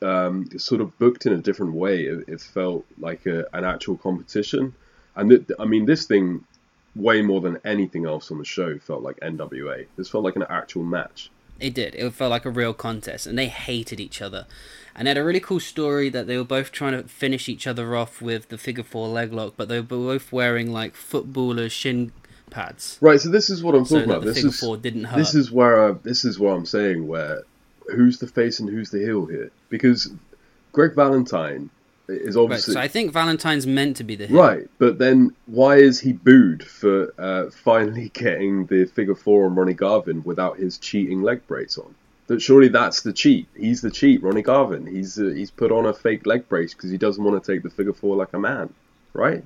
um, 0.03 0.49
sort 0.59 0.83
of 0.83 0.97
booked 0.99 1.27
in 1.27 1.33
a 1.33 1.39
different 1.39 1.73
way. 1.73 2.03
It, 2.05 2.29
it 2.29 2.41
felt 2.41 2.85
like 2.99 3.27
a, 3.27 3.47
an 3.55 3.65
actual 3.65 3.97
competition, 3.97 4.75
and 5.17 5.33
it, 5.33 5.51
I 5.59 5.65
mean 5.65 5.87
this 5.87 6.07
thing, 6.07 6.45
way 6.95 7.23
more 7.23 7.41
than 7.41 7.59
anything 7.65 8.07
else 8.07 8.31
on 8.31 8.39
the 8.39 8.45
show, 8.45 8.79
felt 8.79 9.03
like 9.03 9.19
NWA. 9.21 9.87
This 9.97 10.11
felt 10.11 10.25
like 10.25 10.37
an 10.37 10.47
actual 10.49 10.85
match. 10.85 11.31
It 11.59 11.75
did. 11.75 11.95
It 11.95 12.13
felt 12.15 12.31
like 12.31 12.47
a 12.47 12.51
real 12.51 12.73
contest, 12.73 13.27
and 13.27 13.39
they 13.39 13.49
hated 13.49 14.01
each 14.01 14.23
other. 14.23 14.47
And 14.95 15.07
they 15.07 15.11
had 15.11 15.19
a 15.19 15.25
really 15.25 15.41
cool 15.41 15.61
story 15.61 16.09
that 16.09 16.27
they 16.27 16.37
were 16.37 16.45
both 16.45 16.73
trying 16.73 16.93
to 16.93 17.07
finish 17.07 17.49
each 17.49 17.67
other 17.67 17.95
off 17.95 18.21
with 18.21 18.49
the 18.49 18.59
figure 18.59 18.83
four 18.83 19.09
leg 19.09 19.33
lock, 19.33 19.55
but 19.57 19.69
they 19.69 19.79
were 19.79 19.87
both 19.87 20.33
wearing 20.33 20.73
like 20.73 20.95
footballers' 20.95 21.73
shin 21.73 22.13
pads. 22.51 22.99
Right, 23.01 23.21
so 23.21 23.31
this 23.31 23.51
is 23.51 23.63
what 23.63 23.75
I'm 23.75 23.85
talking 23.85 24.09
that 24.09 24.19
about. 24.19 24.25
This 24.25 24.45
is 24.45 24.61
four 24.61 24.77
didn't 24.77 25.05
hurt. 25.05 25.17
this 25.17 25.35
is 25.35 25.51
where 25.51 25.91
I, 25.91 25.93
this 25.93 26.25
is 26.25 26.39
what 26.39 26.53
I'm 26.53 26.67
saying. 26.67 27.07
Where 27.07 27.45
who's 27.91 28.19
the 28.19 28.27
face 28.27 28.61
and 28.61 28.69
who's 28.69 28.91
the 28.91 28.99
heel 28.99 29.27
here? 29.27 29.51
Because 29.69 30.13
Greg 30.73 30.95
Valentine 30.95 31.71
is 32.09 32.37
Right, 32.37 32.43
obviously 32.43 32.75
so 32.75 32.81
I 32.81 32.89
think 32.89 33.13
Valentine's 33.13 33.67
meant 33.67 33.97
to 33.97 34.05
be 34.05 34.17
the 34.17 34.27
heel. 34.27 34.39
Right, 34.39 34.69
but 34.79 34.99
then 34.99 35.35
why 35.47 35.77
is 35.77 36.01
he 36.01 36.13
booed 36.13 36.65
for 36.65 37.15
uh, 37.19 37.51
finally 37.51 38.09
getting 38.15 38.67
the 38.67 38.87
figure 38.87 39.15
four 39.15 39.47
on 39.47 39.55
Ronnie 39.55 39.75
Garvin 39.75 40.23
without 40.25 40.59
his 40.59 40.79
cheating 40.79 41.23
leg 41.23 41.47
brace 41.47 41.79
on? 41.79 41.95
That 42.27 42.41
surely 42.41 42.69
that's 42.69 43.03
the 43.03 43.13
cheat. 43.13 43.49
He's 43.57 43.81
the 43.81 43.91
cheat, 43.91 44.23
Ronnie 44.23 44.43
Garvin. 44.43 44.87
He's 44.87 45.19
uh, 45.19 45.33
he's 45.35 45.51
put 45.51 45.73
on 45.73 45.87
a 45.87 45.93
fake 45.93 46.27
leg 46.27 46.49
brace 46.49 46.75
because 46.75 46.91
he 46.91 46.99
doesn't 46.99 47.23
want 47.23 47.43
to 47.43 47.53
take 47.53 47.63
the 47.63 47.71
figure 47.71 47.93
four 47.93 48.17
like 48.17 48.33
a 48.33 48.39
man, 48.39 48.73
right? 49.13 49.43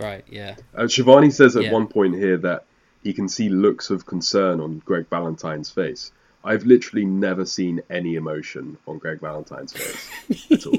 Right, 0.00 0.24
yeah. 0.28 0.56
Uh, 0.74 0.88
Schiavone 0.88 1.30
says 1.30 1.56
at 1.56 1.64
Yeah. 1.64 1.72
one 1.72 1.86
point 1.86 2.14
here 2.16 2.36
that 2.38 2.64
he 3.02 3.12
can 3.12 3.28
see 3.28 3.48
looks 3.48 3.90
of 3.90 4.06
concern 4.06 4.60
on 4.60 4.82
Greg 4.84 5.06
Valentine's 5.08 5.70
face. 5.70 6.12
I've 6.42 6.64
literally 6.64 7.04
never 7.04 7.44
seen 7.44 7.82
any 7.90 8.14
emotion 8.14 8.78
on 8.86 8.98
Greg 8.98 9.20
Valentine's 9.20 9.72
face 9.72 10.10
at 10.50 10.66
all. 10.66 10.78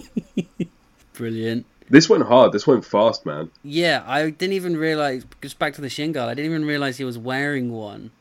Brilliant. 1.13 1.65
This 1.89 2.09
went 2.09 2.23
hard. 2.23 2.51
This 2.53 2.65
went 2.65 2.85
fast, 2.85 3.25
man. 3.25 3.51
Yeah, 3.63 4.03
I 4.07 4.29
didn't 4.29 4.53
even 4.53 4.77
realize. 4.77 5.25
Just 5.41 5.59
back 5.59 5.73
to 5.73 5.81
the 5.81 5.89
shin 5.89 6.13
guard. 6.13 6.29
I 6.29 6.33
didn't 6.33 6.49
even 6.51 6.65
realize 6.65 6.97
he 6.97 7.03
was 7.03 7.17
wearing 7.17 7.71
one 7.71 8.11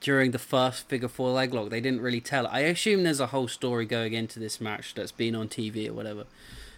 during 0.00 0.30
the 0.30 0.38
first 0.38 0.88
figure 0.88 1.08
four 1.08 1.30
leg 1.30 1.52
lock. 1.52 1.68
They 1.70 1.80
didn't 1.80 2.00
really 2.00 2.20
tell. 2.22 2.46
I 2.46 2.60
assume 2.60 3.02
there's 3.02 3.20
a 3.20 3.26
whole 3.26 3.48
story 3.48 3.84
going 3.84 4.14
into 4.14 4.38
this 4.40 4.60
match 4.60 4.94
that's 4.94 5.12
been 5.12 5.34
on 5.34 5.48
TV 5.48 5.88
or 5.88 5.92
whatever. 5.92 6.24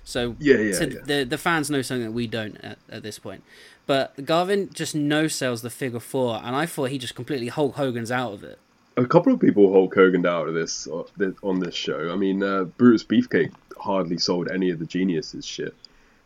So 0.05 0.37
Yeah, 0.39 0.57
yeah, 0.57 0.81
yeah. 0.81 0.99
the 1.05 1.25
the 1.25 1.39
fans 1.39 1.71
know 1.71 1.83
something 1.83 2.07
that 2.07 2.13
we 2.13 2.27
don't 2.27 2.57
at, 2.57 2.79
at 2.89 3.03
this 3.03 3.19
point. 3.19 3.43
But 3.87 4.25
Garvin 4.25 4.71
just 4.73 4.95
no 4.95 5.27
sells 5.29 5.63
the 5.63 5.71
figure 5.71 6.01
four, 6.01 6.41
and 6.45 6.55
I 6.55 6.67
thought 6.67 6.91
he 6.91 6.99
just 6.99 7.15
completely 7.15 7.49
Hulk 7.49 7.77
Hogan's 7.77 8.11
out 8.11 8.33
of 8.33 8.45
it. 8.45 8.59
a 8.97 9.07
couple 9.07 9.33
of 9.33 9.41
people 9.41 9.73
Hulk 9.73 9.95
Hogan 9.95 10.27
out 10.27 10.49
of 10.49 10.55
this 10.55 10.87
uh, 10.87 11.05
on 11.43 11.61
this 11.61 11.75
show. 11.75 12.11
I 12.13 12.17
mean, 12.17 12.43
uh, 12.43 12.65
Brutus 12.65 13.05
Beefcake 13.05 13.53
hardly 13.79 14.19
sold 14.19 14.49
any 14.49 14.71
of 14.71 14.79
the 14.79 14.87
geniuses 14.87 15.45
shit. 15.45 15.75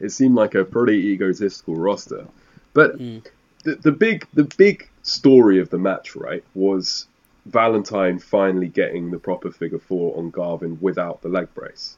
It 0.00 0.10
seemed 0.10 0.34
like 0.34 0.54
a 0.54 0.64
pretty 0.64 0.98
egotistical 1.12 1.76
roster. 1.76 2.26
But 2.72 2.98
the, 2.98 3.76
the 3.76 3.92
big 3.92 4.26
the 4.34 4.44
big 4.44 4.88
story 5.02 5.60
of 5.60 5.70
the 5.70 5.78
match, 5.78 6.16
right, 6.16 6.44
was 6.54 7.06
Valentine 7.46 8.18
finally 8.18 8.68
getting 8.68 9.10
the 9.10 9.18
proper 9.18 9.50
figure 9.50 9.78
four 9.78 10.18
on 10.18 10.30
Garvin 10.30 10.78
without 10.80 11.22
the 11.22 11.28
leg 11.28 11.48
brace. 11.54 11.96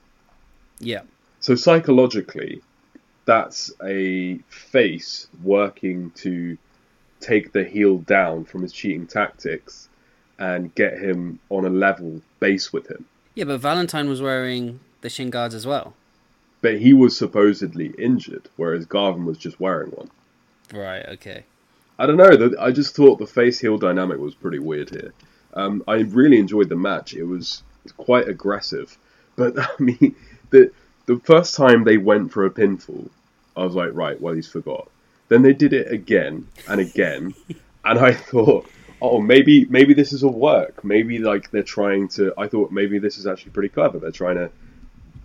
Yeah, 0.78 1.02
So 1.40 1.54
psychologically, 1.54 2.62
that's 3.24 3.72
a 3.84 4.38
face 4.48 5.28
working 5.42 6.10
to 6.16 6.56
take 7.20 7.52
the 7.52 7.64
heel 7.64 7.98
down 7.98 8.44
from 8.44 8.62
his 8.62 8.72
cheating 8.72 9.06
tactics 9.06 9.88
and 10.38 10.74
get 10.74 10.98
him 10.98 11.38
on 11.50 11.64
a 11.64 11.70
level 11.70 12.20
base 12.40 12.72
with 12.72 12.90
him. 12.90 13.04
yeah. 13.34 13.44
But 13.44 13.58
Valentine 13.60 14.08
was 14.08 14.20
wearing 14.20 14.80
the 15.00 15.08
shin 15.08 15.30
guards 15.30 15.54
as 15.54 15.66
well. 15.66 15.94
But 16.62 16.78
he 16.78 16.92
was 16.92 17.16
supposedly 17.16 17.94
injured, 17.98 18.48
whereas 18.56 18.86
Garvin 18.86 19.24
was 19.24 19.38
just 19.38 19.60
wearing 19.60 19.90
one. 19.90 20.10
Right. 20.72 21.06
Okay. 21.10 21.44
I 21.98 22.06
don't 22.06 22.16
know. 22.16 22.52
I 22.60 22.72
just 22.72 22.94
thought 22.94 23.18
the 23.18 23.26
face 23.26 23.58
heel 23.58 23.78
dynamic 23.78 24.18
was 24.18 24.34
pretty 24.34 24.58
weird 24.58 24.90
here. 24.90 25.12
Um, 25.54 25.82
I 25.88 26.00
really 26.00 26.38
enjoyed 26.38 26.68
the 26.68 26.76
match. 26.76 27.14
It 27.14 27.24
was 27.24 27.62
quite 27.96 28.28
aggressive, 28.28 28.96
but 29.36 29.58
I 29.58 29.68
mean, 29.78 30.14
the 30.50 30.70
the 31.06 31.18
first 31.24 31.54
time 31.54 31.84
they 31.84 31.96
went 31.96 32.32
for 32.32 32.46
a 32.46 32.50
pinfall, 32.50 33.08
I 33.56 33.64
was 33.64 33.74
like, 33.74 33.90
right, 33.94 34.20
well, 34.20 34.34
he's 34.34 34.48
forgot. 34.48 34.88
Then 35.28 35.42
they 35.42 35.52
did 35.52 35.72
it 35.72 35.90
again 35.90 36.46
and 36.68 36.80
again, 36.80 37.34
and 37.84 37.98
I 37.98 38.12
thought, 38.12 38.68
oh, 39.00 39.20
maybe 39.20 39.64
maybe 39.66 39.94
this 39.94 40.12
is 40.12 40.22
a 40.22 40.28
work. 40.28 40.84
Maybe 40.84 41.18
like 41.18 41.50
they're 41.50 41.62
trying 41.62 42.08
to. 42.10 42.32
I 42.36 42.48
thought 42.48 42.70
maybe 42.70 42.98
this 42.98 43.18
is 43.18 43.26
actually 43.26 43.52
pretty 43.52 43.70
clever. 43.70 43.98
They're 43.98 44.10
trying 44.10 44.36
to 44.36 44.50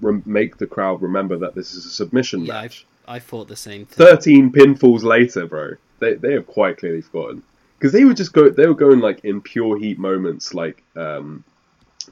rem- 0.02 0.24
make 0.26 0.58
the 0.58 0.67
crowd 0.67 1.02
remember 1.02 1.38
that 1.39 1.56
this 1.56 1.74
is 1.74 1.86
a 1.86 1.89
submission 1.89 2.46
Yeah, 2.46 2.54
match. 2.54 2.86
I 3.08 3.15
I 3.15 3.20
thought 3.20 3.48
the 3.48 3.56
same 3.56 3.86
thing. 3.86 4.08
13 4.08 4.52
pinfalls 4.52 5.04
later, 5.04 5.46
bro. 5.46 5.74
They 6.00 6.13
they 6.13 6.34
have 6.34 6.48
quite 6.48 6.78
clearly 6.78 7.02
forgotten 7.02 7.44
because 7.78 7.91
they 7.91 8.06
would 8.06 8.17
just 8.17 8.34
go. 8.34 8.50
They 8.50 8.67
were 8.67 8.76
going 8.76 9.00
like 9.00 9.26
in 9.26 9.41
pure 9.41 9.78
heat 9.78 10.00
moments, 10.00 10.54
like 10.54 10.82
um, 10.96 11.44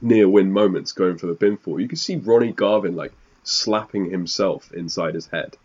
near 0.01 0.27
win 0.27 0.51
moments, 0.51 0.91
going 0.91 1.17
for 1.17 1.27
the 1.27 1.35
pinfall. 1.35 1.81
You 1.81 1.87
could 1.87 1.99
see 1.99 2.17
Ronnie 2.17 2.51
Garvin 2.51 2.95
like 2.95 3.13
slapping 3.49 4.09
himself 4.09 4.71
inside 4.73 5.15
his 5.15 5.27
head, 5.27 5.57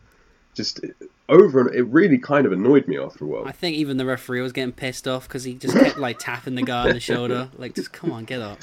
just 0.55 0.81
over 1.29 1.61
and 1.61 1.75
it 1.75 1.83
really 1.85 2.19
kind 2.19 2.47
of 2.47 2.53
annoyed 2.53 2.87
me 2.87 2.99
after 2.99 3.25
a 3.25 3.29
while. 3.29 3.47
I 3.47 3.53
think 3.53 3.77
even 3.77 3.97
the 3.97 4.05
referee 4.05 4.41
was 4.41 4.53
getting 4.53 4.73
pissed 4.73 5.09
off 5.09 5.27
because 5.27 5.45
he 5.45 5.55
just 5.55 5.75
kept 5.75 5.99
like 5.99 6.19
tapping 6.19 6.55
the 6.55 6.63
guy 6.63 6.89
on 6.89 6.95
the 6.95 7.01
shoulder, 7.13 7.49
like 7.57 7.75
just 7.75 7.93
come 7.93 8.13
on, 8.13 8.25
get 8.25 8.41
up. 8.41 8.59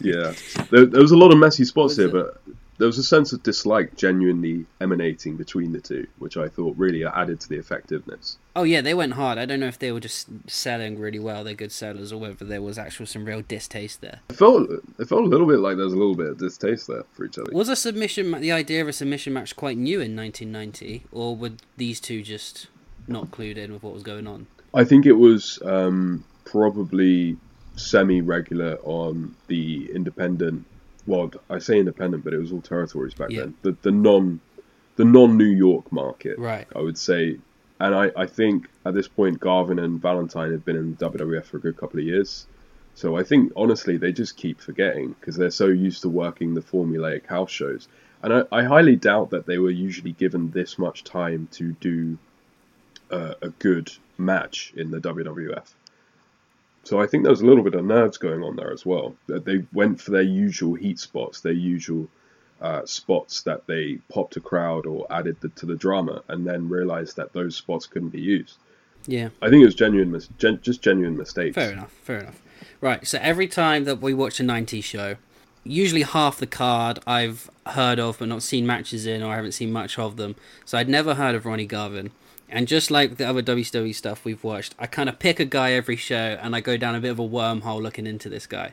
Yeah, 0.00 0.34
there, 0.70 0.86
there 0.86 1.00
was 1.00 1.12
a 1.12 1.16
lot 1.16 1.32
of 1.32 1.38
messy 1.38 1.64
spots 1.64 1.96
here, 1.96 2.08
but 2.08 2.40
there 2.80 2.86
was 2.86 2.96
a 2.96 3.04
sense 3.04 3.34
of 3.34 3.42
dislike 3.42 3.94
genuinely 3.94 4.64
emanating 4.80 5.36
between 5.36 5.72
the 5.72 5.82
two, 5.82 6.06
which 6.18 6.38
I 6.38 6.48
thought 6.48 6.74
really 6.78 7.04
added 7.04 7.38
to 7.40 7.48
the 7.50 7.58
effectiveness. 7.58 8.38
Oh 8.56 8.62
yeah, 8.62 8.80
they 8.80 8.94
went 8.94 9.12
hard. 9.12 9.36
I 9.36 9.44
don't 9.44 9.60
know 9.60 9.66
if 9.66 9.78
they 9.78 9.92
were 9.92 10.00
just 10.00 10.28
selling 10.46 10.98
really 10.98 11.18
well, 11.18 11.44
they're 11.44 11.52
good 11.52 11.72
sellers, 11.72 12.10
or 12.10 12.18
whether 12.18 12.42
there 12.42 12.62
was 12.62 12.78
actual 12.78 13.04
some 13.04 13.26
real 13.26 13.42
distaste 13.42 14.00
there. 14.00 14.20
It 14.30 14.36
felt 14.36 14.70
it 14.70 15.04
felt 15.04 15.24
a 15.24 15.28
little 15.28 15.46
bit 15.46 15.58
like 15.58 15.76
there 15.76 15.84
was 15.84 15.92
a 15.92 15.98
little 15.98 16.16
bit 16.16 16.28
of 16.28 16.38
distaste 16.38 16.86
there 16.86 17.04
for 17.12 17.26
each 17.26 17.36
other. 17.36 17.52
Was 17.52 17.68
a 17.68 17.76
submission, 17.76 18.32
the 18.40 18.50
idea 18.50 18.80
of 18.80 18.88
a 18.88 18.94
submission 18.94 19.34
match, 19.34 19.54
quite 19.56 19.76
new 19.76 20.00
in 20.00 20.16
1990, 20.16 21.04
or 21.12 21.36
were 21.36 21.52
these 21.76 22.00
two 22.00 22.22
just 22.22 22.68
not 23.06 23.30
clued 23.30 23.58
in 23.58 23.74
with 23.74 23.82
what 23.82 23.92
was 23.92 24.02
going 24.02 24.26
on? 24.26 24.46
I 24.72 24.84
think 24.84 25.04
it 25.04 25.12
was 25.12 25.60
um, 25.66 26.24
probably 26.46 27.36
semi-regular 27.76 28.78
on 28.84 29.36
the 29.48 29.90
independent. 29.94 30.64
Well, 31.10 31.30
I 31.50 31.58
say 31.58 31.78
independent, 31.78 32.22
but 32.24 32.32
it 32.32 32.38
was 32.38 32.52
all 32.52 32.60
territories 32.62 33.14
back 33.14 33.30
Yeah. 33.30 33.40
then. 33.40 33.54
The 33.62 33.76
the 33.82 33.90
non 33.90 34.40
the 34.96 35.04
non 35.04 35.36
New 35.36 35.44
York 35.66 35.90
market, 35.92 36.38
Right. 36.38 36.66
I 36.74 36.80
would 36.80 36.98
say. 36.98 37.38
And 37.80 37.94
I, 37.94 38.10
I 38.14 38.26
think 38.26 38.68
at 38.84 38.92
this 38.94 39.08
point, 39.08 39.40
Garvin 39.40 39.78
and 39.78 40.00
Valentine 40.00 40.52
have 40.52 40.64
been 40.66 40.76
in 40.76 40.96
WWF 40.96 41.46
for 41.46 41.56
a 41.56 41.60
good 41.60 41.78
couple 41.78 41.98
of 41.98 42.04
years. 42.04 42.46
So 42.94 43.16
I 43.16 43.22
think 43.24 43.52
honestly, 43.56 43.96
they 43.96 44.12
just 44.12 44.36
keep 44.36 44.60
forgetting 44.60 45.16
because 45.18 45.36
they're 45.36 45.50
so 45.50 45.66
used 45.68 46.02
to 46.02 46.10
working 46.10 46.52
the 46.54 46.60
formulaic 46.60 47.24
house 47.26 47.50
shows. 47.50 47.88
And 48.22 48.34
I, 48.34 48.42
I 48.52 48.64
highly 48.64 48.96
doubt 48.96 49.30
that 49.30 49.46
they 49.46 49.58
were 49.58 49.70
usually 49.70 50.12
given 50.12 50.50
this 50.50 50.78
much 50.78 51.04
time 51.04 51.48
to 51.52 51.72
do 51.72 52.18
uh, 53.10 53.34
a 53.40 53.48
good 53.48 53.90
match 54.18 54.74
in 54.76 54.90
the 54.90 54.98
WWF. 54.98 55.66
So 56.84 57.00
I 57.00 57.06
think 57.06 57.24
there 57.24 57.30
was 57.30 57.42
a 57.42 57.46
little 57.46 57.62
bit 57.62 57.74
of 57.74 57.84
nerves 57.84 58.18
going 58.18 58.42
on 58.42 58.56
there 58.56 58.72
as 58.72 58.86
well. 58.86 59.14
They 59.26 59.64
went 59.72 60.00
for 60.00 60.10
their 60.12 60.22
usual 60.22 60.74
heat 60.74 60.98
spots, 60.98 61.40
their 61.40 61.52
usual 61.52 62.08
uh, 62.60 62.84
spots 62.84 63.42
that 63.42 63.66
they 63.66 63.98
popped 64.12 64.36
a 64.36 64.40
crowd 64.40 64.86
or 64.86 65.06
added 65.10 65.36
the, 65.40 65.48
to 65.50 65.66
the 65.66 65.76
drama, 65.76 66.22
and 66.28 66.46
then 66.46 66.68
realized 66.68 67.16
that 67.16 67.32
those 67.32 67.56
spots 67.56 67.86
couldn't 67.86 68.08
be 68.10 68.20
used. 68.20 68.56
Yeah. 69.06 69.30
I 69.40 69.48
think 69.48 69.62
it 69.62 69.66
was 69.66 69.74
genuine, 69.74 70.10
mis- 70.10 70.28
gen- 70.38 70.60
just 70.62 70.82
genuine 70.82 71.16
mistakes. 71.16 71.54
Fair 71.54 71.72
enough, 71.72 71.92
fair 72.02 72.20
enough. 72.20 72.40
Right, 72.80 73.06
so 73.06 73.18
every 73.20 73.46
time 73.46 73.84
that 73.84 74.00
we 74.00 74.14
watch 74.14 74.40
a 74.40 74.42
90s 74.42 74.84
show, 74.84 75.16
usually 75.64 76.02
half 76.02 76.38
the 76.38 76.46
card 76.46 76.98
I've 77.06 77.50
heard 77.66 77.98
of 77.98 78.18
but 78.18 78.28
not 78.28 78.42
seen 78.42 78.66
matches 78.66 79.06
in 79.06 79.22
or 79.22 79.32
I 79.32 79.36
haven't 79.36 79.52
seen 79.52 79.72
much 79.72 79.98
of 79.98 80.16
them. 80.16 80.36
So 80.64 80.78
I'd 80.78 80.88
never 80.88 81.14
heard 81.14 81.34
of 81.34 81.46
Ronnie 81.46 81.66
Garvin. 81.66 82.10
And 82.50 82.66
just 82.66 82.90
like 82.90 83.16
the 83.16 83.28
other 83.28 83.42
WCW 83.42 83.94
stuff 83.94 84.24
we've 84.24 84.42
watched, 84.42 84.74
I 84.78 84.86
kind 84.86 85.08
of 85.08 85.18
pick 85.18 85.38
a 85.38 85.44
guy 85.44 85.72
every 85.72 85.96
show 85.96 86.36
and 86.42 86.54
I 86.54 86.60
go 86.60 86.76
down 86.76 86.94
a 86.96 87.00
bit 87.00 87.10
of 87.10 87.18
a 87.20 87.28
wormhole 87.28 87.80
looking 87.80 88.06
into 88.06 88.28
this 88.28 88.46
guy. 88.46 88.72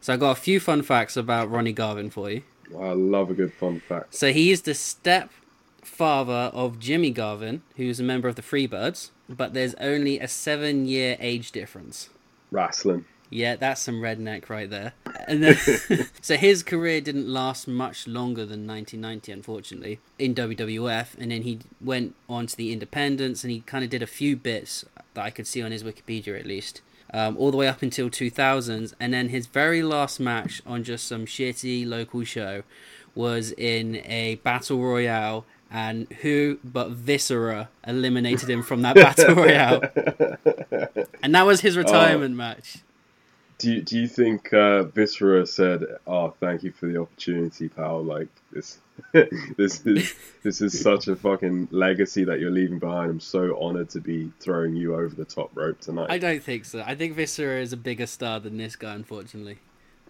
So 0.00 0.12
I 0.12 0.16
got 0.18 0.32
a 0.32 0.40
few 0.40 0.60
fun 0.60 0.82
facts 0.82 1.16
about 1.16 1.50
Ronnie 1.50 1.72
Garvin 1.72 2.10
for 2.10 2.30
you. 2.30 2.42
I 2.78 2.92
love 2.92 3.30
a 3.30 3.34
good 3.34 3.54
fun 3.54 3.80
fact. 3.80 4.14
So 4.14 4.32
he 4.32 4.50
is 4.50 4.62
the 4.62 4.74
stepfather 4.74 6.50
of 6.52 6.78
Jimmy 6.78 7.10
Garvin, 7.10 7.62
who's 7.76 7.98
a 7.98 8.02
member 8.02 8.28
of 8.28 8.36
the 8.36 8.42
Freebirds, 8.42 9.10
but 9.28 9.54
there's 9.54 9.74
only 9.76 10.20
a 10.20 10.28
seven 10.28 10.86
year 10.86 11.16
age 11.18 11.50
difference. 11.52 12.10
Wrestling. 12.50 13.06
Yeah, 13.30 13.56
that's 13.56 13.80
some 13.80 13.96
redneck 13.96 14.48
right 14.48 14.68
there. 14.68 14.92
And 15.26 15.42
then, 15.42 15.56
so 16.20 16.36
his 16.36 16.62
career 16.62 17.00
didn't 17.00 17.28
last 17.28 17.66
much 17.66 18.06
longer 18.06 18.44
than 18.46 18.66
1990, 18.66 19.32
unfortunately, 19.32 20.00
in 20.18 20.34
WWF. 20.34 21.18
And 21.18 21.30
then 21.30 21.42
he 21.42 21.60
went 21.80 22.14
on 22.28 22.46
to 22.46 22.56
the 22.56 22.72
Independents, 22.72 23.42
and 23.44 23.50
he 23.50 23.60
kind 23.60 23.84
of 23.84 23.90
did 23.90 24.02
a 24.02 24.06
few 24.06 24.36
bits 24.36 24.84
that 25.14 25.24
I 25.24 25.30
could 25.30 25.46
see 25.46 25.62
on 25.62 25.72
his 25.72 25.82
Wikipedia 25.82 26.38
at 26.38 26.46
least, 26.46 26.80
um, 27.12 27.36
all 27.36 27.50
the 27.50 27.56
way 27.56 27.68
up 27.68 27.82
until 27.82 28.10
2000s. 28.10 28.94
And 29.00 29.12
then 29.12 29.28
his 29.30 29.46
very 29.46 29.82
last 29.82 30.20
match 30.20 30.62
on 30.66 30.84
just 30.84 31.06
some 31.06 31.26
shitty 31.26 31.86
local 31.86 32.24
show 32.24 32.62
was 33.14 33.52
in 33.52 33.96
a 34.04 34.36
battle 34.36 34.80
royale. 34.80 35.44
And 35.70 36.06
who 36.20 36.60
but 36.62 36.90
Viscera 36.90 37.68
eliminated 37.84 38.48
him 38.48 38.62
from 38.62 38.82
that 38.82 38.94
battle 38.94 39.34
royale? 39.34 39.82
And 41.20 41.34
that 41.34 41.46
was 41.46 41.62
his 41.62 41.76
retirement 41.76 42.36
match. 42.36 42.83
Do 43.58 43.72
you, 43.72 43.82
do 43.82 43.98
you 43.98 44.08
think 44.08 44.52
uh, 44.52 44.82
Viscera 44.84 45.46
said, 45.46 45.84
"Oh, 46.06 46.34
thank 46.40 46.64
you 46.64 46.72
for 46.72 46.86
the 46.86 47.00
opportunity, 47.00 47.68
pal"? 47.68 48.02
Like 48.02 48.28
this, 48.52 48.78
this 49.12 49.86
is 49.86 50.12
this 50.42 50.60
is 50.60 50.80
such 50.80 51.06
a 51.08 51.14
fucking 51.14 51.68
legacy 51.70 52.24
that 52.24 52.40
you're 52.40 52.50
leaving 52.50 52.78
behind. 52.80 53.10
I'm 53.10 53.20
so 53.20 53.56
honored 53.60 53.90
to 53.90 54.00
be 54.00 54.32
throwing 54.40 54.74
you 54.74 54.94
over 54.94 55.14
the 55.14 55.24
top 55.24 55.50
rope 55.54 55.80
tonight. 55.80 56.08
I 56.10 56.18
don't 56.18 56.42
think 56.42 56.64
so. 56.64 56.82
I 56.84 56.94
think 56.96 57.14
Viscera 57.14 57.60
is 57.60 57.72
a 57.72 57.76
bigger 57.76 58.06
star 58.06 58.40
than 58.40 58.56
this 58.56 58.74
guy, 58.76 58.94
unfortunately. 58.94 59.58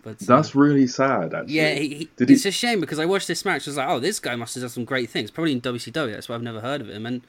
But 0.03 0.23
uh, 0.23 0.37
That's 0.37 0.55
really 0.55 0.87
sad, 0.87 1.33
actually. 1.35 1.55
yeah, 1.55 1.75
he, 1.75 1.89
he, 1.95 2.11
Did 2.17 2.29
he- 2.29 2.35
it's 2.35 2.45
a 2.47 2.51
shame 2.51 2.81
because 2.81 2.99
I 2.99 3.05
watched 3.07 3.27
this 3.29 3.45
match. 3.45 3.67
I 3.67 3.71
was 3.71 3.77
like, 3.79 3.89
oh, 3.89 4.01
this 4.01 4.21
guy 4.21 4.37
must 4.37 4.55
have 4.55 4.63
done 4.63 4.71
some 4.71 4.85
great 4.85 5.09
things. 5.11 5.31
Probably 5.31 5.53
in 5.53 5.61
WCW. 5.63 6.13
That's 6.13 6.29
why 6.29 6.35
I've 6.35 6.43
never 6.43 6.61
heard 6.61 6.81
of 6.83 6.89
him. 6.91 7.07
And 7.07 7.23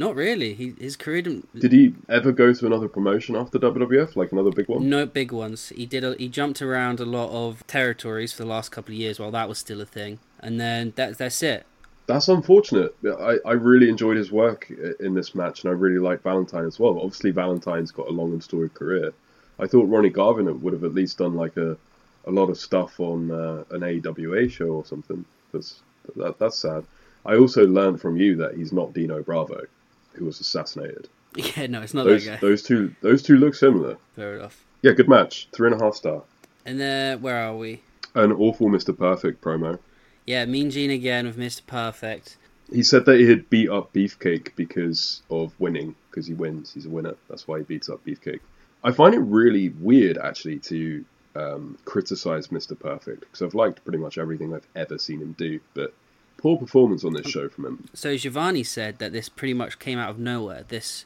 not 0.00 0.16
really. 0.16 0.54
He 0.54 0.74
his 0.80 0.96
career 0.96 1.20
didn't. 1.20 1.60
Did 1.60 1.72
he 1.72 1.94
ever 2.08 2.32
go 2.32 2.54
to 2.54 2.66
another 2.66 2.88
promotion 2.88 3.36
after 3.36 3.58
WWF, 3.58 4.16
like 4.16 4.32
another 4.32 4.50
big 4.50 4.66
one? 4.66 4.88
No 4.88 5.04
big 5.04 5.30
ones. 5.30 5.68
He 5.68 5.84
did. 5.84 6.02
A, 6.02 6.14
he 6.14 6.26
jumped 6.26 6.62
around 6.62 7.00
a 7.00 7.04
lot 7.04 7.30
of 7.30 7.64
territories 7.66 8.32
for 8.32 8.42
the 8.42 8.48
last 8.48 8.70
couple 8.70 8.94
of 8.94 8.98
years 8.98 9.20
while 9.20 9.30
that 9.30 9.46
was 9.46 9.58
still 9.58 9.80
a 9.80 9.84
thing. 9.84 10.18
And 10.40 10.58
then 10.58 10.94
that, 10.96 11.18
that's 11.18 11.42
it. 11.42 11.66
That's 12.06 12.28
unfortunate. 12.28 12.96
I, 13.04 13.36
I 13.44 13.52
really 13.52 13.90
enjoyed 13.90 14.16
his 14.16 14.32
work 14.32 14.70
in 14.98 15.12
this 15.12 15.34
match, 15.34 15.62
and 15.62 15.70
I 15.70 15.74
really 15.74 15.98
like 15.98 16.22
Valentine 16.22 16.64
as 16.64 16.80
well. 16.80 16.98
Obviously, 16.98 17.30
Valentine's 17.30 17.92
got 17.92 18.08
a 18.08 18.10
long 18.10 18.32
and 18.32 18.42
storied 18.42 18.72
career. 18.72 19.12
I 19.60 19.66
thought 19.66 19.86
Ronnie 19.86 20.08
Garvin 20.08 20.62
would 20.62 20.72
have 20.72 20.82
at 20.82 20.94
least 20.94 21.18
done 21.18 21.34
like 21.34 21.58
a, 21.58 21.76
a 22.24 22.30
lot 22.30 22.48
of 22.48 22.56
stuff 22.56 22.98
on 22.98 23.30
uh, 23.30 23.64
an 23.70 23.84
AWA 23.84 24.48
show 24.48 24.70
or 24.70 24.84
something. 24.86 25.26
That's 25.52 25.82
that, 26.16 26.38
that's 26.38 26.56
sad. 26.56 26.84
I 27.26 27.36
also 27.36 27.66
learned 27.66 28.00
from 28.00 28.16
you 28.16 28.36
that 28.36 28.54
he's 28.54 28.72
not 28.72 28.94
Dino 28.94 29.22
Bravo, 29.22 29.66
who 30.14 30.24
was 30.24 30.40
assassinated. 30.40 31.08
Yeah, 31.36 31.66
no, 31.68 31.80
it's 31.80 31.94
not 31.94 32.06
Those 32.06 32.24
that 32.24 32.40
guy. 32.40 32.46
those 32.46 32.62
two 32.62 32.94
those 33.02 33.22
two 33.22 33.36
look 33.36 33.54
similar. 33.54 33.96
Fair 34.16 34.36
enough. 34.36 34.64
Yeah, 34.82 34.92
good 34.92 35.08
match. 35.08 35.48
Three 35.52 35.70
and 35.70 35.80
a 35.80 35.84
half 35.84 35.94
star. 35.94 36.22
And 36.66 36.80
then 36.80 37.22
where 37.22 37.36
are 37.36 37.56
we? 37.56 37.82
An 38.14 38.32
awful 38.32 38.68
Mr. 38.68 38.96
Perfect 38.96 39.40
promo. 39.40 39.78
Yeah, 40.26 40.44
Mean 40.46 40.70
Gene 40.70 40.90
again 40.90 41.26
with 41.26 41.38
Mr. 41.38 41.64
Perfect. 41.66 42.36
He 42.72 42.82
said 42.82 43.04
that 43.06 43.18
he 43.18 43.28
had 43.28 43.48
beat 43.50 43.68
up 43.68 43.92
Beefcake 43.92 44.54
because 44.56 45.22
of 45.30 45.52
winning, 45.58 45.94
because 46.10 46.26
he 46.26 46.34
wins. 46.34 46.72
He's 46.72 46.86
a 46.86 46.90
winner. 46.90 47.14
That's 47.28 47.46
why 47.48 47.58
he 47.58 47.64
beats 47.64 47.88
up 47.88 48.04
Beefcake. 48.04 48.40
I 48.84 48.92
find 48.92 49.14
it 49.14 49.18
really 49.20 49.70
weird, 49.70 50.18
actually, 50.18 50.58
to 50.60 51.04
um, 51.34 51.78
criticize 51.84 52.48
Mr. 52.48 52.78
Perfect, 52.78 53.20
because 53.20 53.42
I've 53.42 53.54
liked 53.54 53.82
pretty 53.84 53.98
much 53.98 54.18
everything 54.18 54.54
I've 54.54 54.66
ever 54.76 54.98
seen 54.98 55.20
him 55.20 55.34
do, 55.36 55.60
but 55.74 55.92
poor 56.40 56.56
performance 56.56 57.04
on 57.04 57.12
this 57.12 57.26
show 57.28 57.48
from 57.48 57.66
him. 57.66 57.88
So 57.94 58.16
Schiavone 58.16 58.62
said 58.64 58.98
that 58.98 59.12
this 59.12 59.28
pretty 59.28 59.54
much 59.54 59.78
came 59.78 59.98
out 59.98 60.10
of 60.10 60.18
nowhere. 60.18 60.64
This 60.66 61.04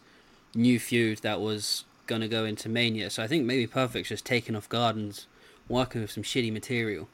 new 0.54 0.78
feud 0.78 1.18
that 1.18 1.40
was 1.40 1.84
gonna 2.06 2.28
go 2.28 2.44
into 2.44 2.68
Mania. 2.68 3.10
So 3.10 3.22
I 3.22 3.26
think 3.26 3.44
maybe 3.44 3.66
Perfect's 3.66 4.08
just 4.10 4.24
taken 4.24 4.54
off 4.54 4.68
guard 4.68 4.96
and 4.96 5.24
working 5.68 6.00
with 6.02 6.10
some 6.10 6.22
shitty 6.22 6.52
material. 6.52 7.08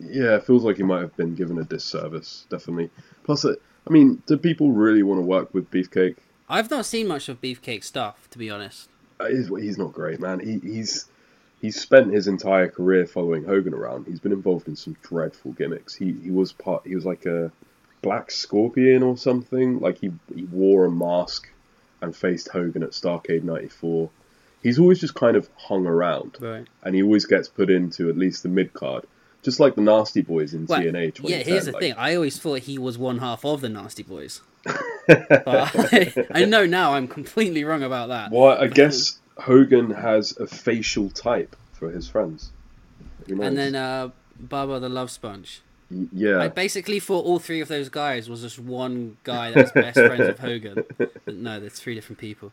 Yeah, 0.00 0.36
it 0.36 0.44
feels 0.44 0.62
like 0.62 0.76
he 0.76 0.82
might 0.82 1.00
have 1.00 1.16
been 1.16 1.34
given 1.34 1.58
a 1.58 1.64
disservice, 1.64 2.46
definitely. 2.50 2.90
Plus, 3.24 3.44
uh, 3.44 3.54
I 3.86 3.90
mean, 3.90 4.22
do 4.26 4.36
people 4.36 4.70
really 4.70 5.02
want 5.02 5.18
to 5.18 5.22
work 5.22 5.52
with 5.52 5.70
Beefcake? 5.70 6.16
I've 6.48 6.70
not 6.70 6.86
seen 6.86 7.08
much 7.08 7.28
of 7.28 7.40
Beefcake 7.40 7.82
stuff, 7.82 8.28
to 8.30 8.38
be 8.38 8.50
honest. 8.50 8.88
Uh, 9.18 9.26
He's, 9.28 9.48
he's 9.48 9.78
not 9.78 9.92
great, 9.92 10.20
man. 10.20 10.38
He, 10.40 10.58
he's 10.58 11.06
he's 11.60 11.80
spent 11.80 12.12
his 12.12 12.26
entire 12.28 12.68
career 12.68 13.06
following 13.06 13.44
Hogan 13.44 13.74
around. 13.74 14.06
He's 14.06 14.20
been 14.20 14.32
involved 14.32 14.68
in 14.68 14.76
some 14.76 14.96
dreadful 15.02 15.52
gimmicks. 15.52 15.94
He 15.94 16.12
he 16.22 16.30
was 16.30 16.52
part. 16.52 16.86
He 16.86 16.94
was 16.94 17.04
like 17.06 17.26
a 17.26 17.50
black 18.02 18.30
scorpion 18.30 19.02
or 19.02 19.16
something. 19.16 19.80
Like 19.80 19.98
he 19.98 20.12
he 20.34 20.44
wore 20.44 20.84
a 20.86 20.90
mask 20.90 21.48
and 22.00 22.14
faced 22.14 22.48
Hogan 22.48 22.82
at 22.82 22.90
Starcade 22.90 23.42
'94. 23.42 24.08
He's 24.62 24.78
always 24.78 25.00
just 25.00 25.14
kind 25.14 25.36
of 25.36 25.48
hung 25.56 25.86
around, 25.86 26.36
Right. 26.40 26.66
and 26.82 26.94
he 26.94 27.02
always 27.02 27.26
gets 27.26 27.48
put 27.48 27.70
into 27.70 28.08
at 28.08 28.16
least 28.18 28.42
the 28.42 28.48
mid 28.48 28.72
card, 28.72 29.04
just 29.42 29.60
like 29.60 29.76
the 29.76 29.80
Nasty 29.82 30.20
Boys 30.20 30.52
in 30.52 30.66
Well, 30.66 30.80
TNA. 30.80 31.12
yeah, 31.28 31.36
here's 31.38 31.66
the 31.66 31.72
2010, 31.72 31.80
thing. 31.80 31.94
I 31.96 32.14
always 32.16 32.38
thought 32.38 32.60
he 32.60 32.76
was 32.76 32.98
one 32.98 33.18
half 33.18 33.44
of 33.44 33.60
the 33.60 33.68
Nasty 33.68 34.02
Boys. 34.02 34.40
I 35.08 36.44
know 36.48 36.66
now 36.66 36.94
I'm 36.94 37.08
completely 37.08 37.64
wrong 37.64 37.82
about 37.82 38.08
that. 38.08 38.30
Well, 38.30 38.58
I 38.60 38.66
guess 38.80 39.18
Hogan 39.38 39.90
has 39.90 40.36
a 40.38 40.46
facial 40.46 41.10
type 41.10 41.56
for 41.72 41.90
his 41.90 42.08
friends. 42.08 42.50
And 43.28 43.56
then 43.56 43.74
uh, 43.74 44.10
Bubba 44.42 44.80
the 44.80 44.88
Love 44.88 45.10
Sponge. 45.10 45.62
Yeah, 46.12 46.40
I 46.40 46.48
basically 46.48 47.00
thought 47.00 47.24
all 47.24 47.38
three 47.38 47.60
of 47.62 47.68
those 47.68 47.88
guys 47.88 48.28
was 48.28 48.42
just 48.42 48.58
one 48.58 49.16
guy 49.24 49.50
that 49.52 49.62
was 49.64 49.72
best 49.72 49.94
friends 49.96 50.26
with 50.26 50.38
Hogan. 50.38 50.84
But 51.24 51.36
no, 51.36 51.60
there's 51.60 51.74
three 51.74 51.94
different 51.94 52.18
people. 52.18 52.52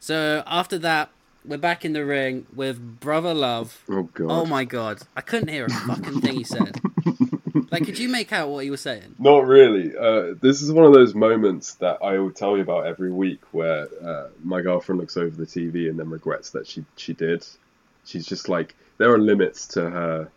So 0.00 0.42
after 0.46 0.78
that, 0.78 1.10
we're 1.44 1.58
back 1.58 1.84
in 1.84 1.92
the 1.92 2.04
ring 2.04 2.46
with 2.54 3.00
Brother 3.00 3.34
Love. 3.34 3.82
oh 3.88 4.04
god. 4.14 4.26
Oh 4.30 4.46
my 4.46 4.64
god, 4.64 5.02
I 5.16 5.20
couldn't 5.20 5.48
hear 5.48 5.66
a 5.66 5.70
fucking 5.70 6.20
thing 6.22 6.34
he 6.34 6.44
said. 6.44 6.80
Like, 7.70 7.84
could 7.84 7.98
you 7.98 8.08
make 8.08 8.32
out 8.32 8.48
what 8.48 8.64
he 8.64 8.70
was 8.70 8.80
saying? 8.80 9.14
Not 9.18 9.46
really. 9.46 9.96
Uh, 9.96 10.34
this 10.40 10.62
is 10.62 10.72
one 10.72 10.84
of 10.84 10.92
those 10.92 11.14
moments 11.14 11.74
that 11.74 11.98
I 12.02 12.18
will 12.18 12.30
tell 12.30 12.56
you 12.56 12.62
about 12.62 12.86
every 12.86 13.10
week 13.10 13.40
where 13.52 13.88
uh, 14.04 14.28
my 14.42 14.60
girlfriend 14.62 15.00
looks 15.00 15.16
over 15.16 15.36
the 15.36 15.46
TV 15.46 15.88
and 15.88 15.98
then 15.98 16.10
regrets 16.10 16.50
that 16.50 16.66
she 16.66 16.84
she 16.96 17.12
did. 17.12 17.46
She's 18.04 18.26
just 18.26 18.48
like, 18.48 18.74
there 18.98 19.12
are 19.12 19.18
limits 19.18 19.66
to 19.68 19.90
her 19.90 20.30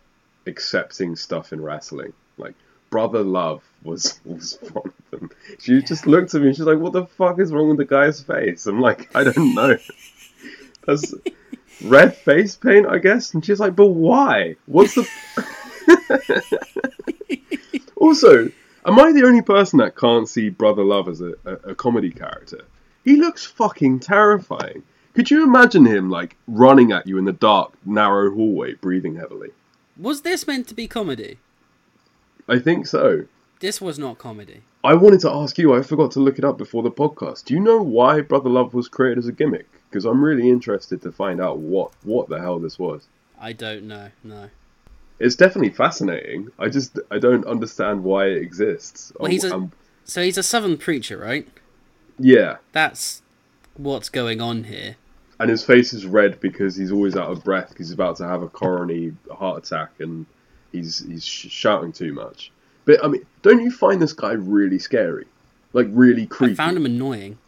accepting 0.46 1.16
stuff 1.16 1.52
in 1.52 1.60
wrestling. 1.60 2.12
Like, 2.36 2.54
Brother 2.90 3.22
Love 3.22 3.62
was 3.82 4.20
was 4.24 4.58
one 4.72 4.92
of 5.12 5.20
them. 5.20 5.30
She 5.60 5.80
just 5.82 6.06
looked 6.06 6.34
at 6.34 6.42
me. 6.42 6.52
She's 6.52 6.60
like, 6.60 6.78
"What 6.78 6.92
the 6.92 7.06
fuck 7.06 7.38
is 7.38 7.52
wrong 7.52 7.68
with 7.68 7.78
the 7.78 7.84
guy's 7.84 8.20
face?" 8.20 8.66
I'm 8.66 8.80
like, 8.80 9.14
"I 9.14 9.24
don't 9.24 9.54
know." 9.54 9.78
That's 10.86 11.14
red 11.84 12.16
face 12.16 12.56
paint, 12.56 12.86
I 12.86 12.98
guess. 12.98 13.32
And 13.32 13.44
she's 13.44 13.60
like, 13.60 13.76
"But 13.76 13.88
why? 13.88 14.56
What's 14.66 14.96
the?" 14.96 15.08
also, 17.96 18.50
am 18.84 18.98
I 18.98 19.12
the 19.12 19.24
only 19.24 19.42
person 19.42 19.78
that 19.78 19.96
can't 19.96 20.28
see 20.28 20.48
Brother 20.48 20.84
Love 20.84 21.08
as 21.08 21.20
a, 21.20 21.34
a, 21.44 21.70
a 21.70 21.74
comedy 21.74 22.10
character? 22.10 22.64
He 23.04 23.16
looks 23.16 23.46
fucking 23.46 24.00
terrifying. 24.00 24.82
Could 25.14 25.30
you 25.30 25.42
imagine 25.42 25.86
him 25.86 26.10
like 26.10 26.36
running 26.46 26.92
at 26.92 27.06
you 27.06 27.18
in 27.18 27.24
the 27.24 27.32
dark, 27.32 27.72
narrow 27.84 28.32
hallway, 28.32 28.74
breathing 28.74 29.16
heavily? 29.16 29.50
Was 29.96 30.22
this 30.22 30.46
meant 30.46 30.68
to 30.68 30.74
be 30.74 30.86
comedy? 30.86 31.38
I 32.48 32.58
think 32.58 32.86
so. 32.86 33.26
This 33.60 33.80
was 33.80 33.98
not 33.98 34.18
comedy. 34.18 34.62
I 34.82 34.94
wanted 34.94 35.20
to 35.20 35.30
ask 35.30 35.58
you, 35.58 35.74
I 35.74 35.82
forgot 35.82 36.12
to 36.12 36.20
look 36.20 36.38
it 36.38 36.44
up 36.44 36.56
before 36.56 36.82
the 36.82 36.90
podcast. 36.90 37.44
Do 37.44 37.54
you 37.54 37.60
know 37.60 37.82
why 37.82 38.22
Brother 38.22 38.48
Love 38.48 38.72
was 38.72 38.88
created 38.88 39.18
as 39.18 39.28
a 39.28 39.32
gimmick? 39.32 39.68
Because 39.90 40.06
I'm 40.06 40.24
really 40.24 40.48
interested 40.48 41.02
to 41.02 41.12
find 41.12 41.40
out 41.40 41.58
what, 41.58 41.92
what 42.02 42.28
the 42.28 42.40
hell 42.40 42.58
this 42.58 42.78
was. 42.78 43.06
I 43.38 43.52
don't 43.52 43.86
know. 43.86 44.10
No. 44.24 44.48
It's 45.20 45.36
definitely 45.36 45.70
fascinating. 45.70 46.48
I 46.58 46.68
just 46.68 46.98
I 47.10 47.18
don't 47.18 47.44
understand 47.46 48.02
why 48.02 48.26
it 48.26 48.38
exists. 48.42 49.12
Well, 49.20 49.30
he's 49.30 49.44
a- 49.44 49.54
Um, 49.54 49.72
So 50.04 50.22
he's 50.22 50.38
a 50.38 50.42
southern 50.42 50.76
preacher, 50.78 51.16
right? 51.18 51.46
yeah, 52.18 52.56
That's 52.72 53.22
what's 53.76 54.08
going 54.08 54.40
on 54.40 54.64
here. 54.64 54.96
and 55.38 55.48
his 55.48 55.62
face 55.64 55.92
is 55.94 56.04
red 56.04 56.38
because 56.40 56.76
he's 56.76 56.90
always 56.92 57.16
out 57.16 57.30
of 57.30 57.42
breath. 57.44 57.68
'cause 57.68 57.86
He's 57.88 57.92
about 57.92 58.16
to 58.16 58.24
have 58.26 58.42
a 58.42 58.48
coronary 58.48 59.14
heart 59.30 59.64
attack, 59.64 59.90
and 60.00 60.26
he's 60.72 60.98
he's 61.06 61.24
sh- 61.24 61.48
shouting 61.48 61.92
too 61.92 62.12
much. 62.12 62.50
But 62.86 63.02
I 63.04 63.08
mean, 63.08 63.24
don't 63.42 63.60
you 63.62 63.70
find 63.70 64.00
this 64.02 64.12
guy 64.12 64.32
really 64.32 64.78
scary? 64.78 65.26
Like 65.72 65.86
really 65.90 66.26
creepy. 66.26 66.52
I 66.52 66.56
found 66.56 66.76
him 66.76 66.84
annoying. 66.86 67.38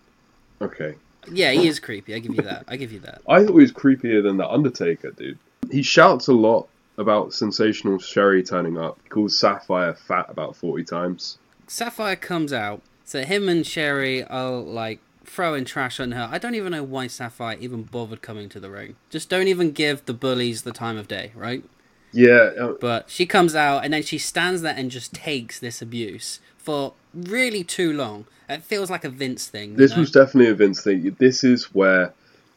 Okay, 0.60 0.94
Yeah, 1.32 1.50
he 1.52 1.66
is 1.68 1.80
creepy. 1.80 2.14
I 2.14 2.18
give 2.20 2.34
you 2.34 2.42
that. 2.42 2.64
I 2.68 2.76
give 2.76 2.92
you 2.92 3.00
that. 3.00 3.20
I 3.28 3.40
thought 3.44 3.56
he 3.56 3.62
was 3.62 3.72
creepier 3.72 4.22
than 4.22 4.36
the 4.36 4.48
Undertaker, 4.48 5.10
dude. 5.10 5.38
He 5.70 5.82
shouts 5.82 6.28
a 6.28 6.32
lot 6.32 6.68
about 6.98 7.32
sensational 7.32 7.98
Sherri 7.98 8.42
turning 8.42 8.78
up. 8.78 8.98
He 9.02 9.08
calls 9.08 9.38
Sapphire 9.38 9.94
fat 9.94 10.26
about 10.28 10.56
forty 10.56 10.84
times. 10.84 11.38
Sapphire 11.66 12.16
comes 12.16 12.52
out, 12.52 12.82
so 13.04 13.24
him 13.24 13.48
and 13.48 13.66
Sherri 13.66 14.24
are 14.24 14.50
like 14.50 15.00
throwing 15.24 15.64
trash 15.64 16.00
on 16.00 16.12
her. 16.12 16.28
I 16.30 16.38
don't 16.38 16.54
even 16.54 16.72
know 16.72 16.82
why 16.82 17.06
Sapphire 17.06 17.56
even 17.58 17.84
bothered 17.84 18.22
coming 18.22 18.48
to 18.50 18.60
the 18.60 18.70
ring. 18.70 18.96
Just 19.10 19.28
don't 19.28 19.48
even 19.48 19.72
give 19.72 20.04
the 20.04 20.14
bullies 20.14 20.62
the 20.62 20.72
time 20.72 20.96
of 20.96 21.08
day, 21.08 21.32
right? 21.34 21.64
Yeah, 22.12 22.50
uh, 22.60 22.74
But 22.80 23.08
she 23.08 23.24
comes 23.24 23.54
out 23.54 23.84
and 23.84 23.94
then 23.94 24.02
she 24.02 24.18
stands 24.18 24.62
there 24.62 24.74
and 24.76 24.90
just 24.90 25.14
takes 25.14 25.58
this 25.58 25.80
abuse 25.80 26.40
for 26.58 26.92
really 27.14 27.64
too 27.64 27.92
long. 27.92 28.26
It 28.48 28.62
feels 28.62 28.90
like 28.90 29.04
a 29.04 29.08
Vince 29.08 29.48
thing. 29.48 29.76
This 29.76 29.92
know? 29.92 30.00
was 30.00 30.10
definitely 30.10 30.50
a 30.50 30.54
Vince 30.54 30.82
thing. 30.82 31.16
This 31.18 31.42
is 31.42 31.72
where 31.74 32.12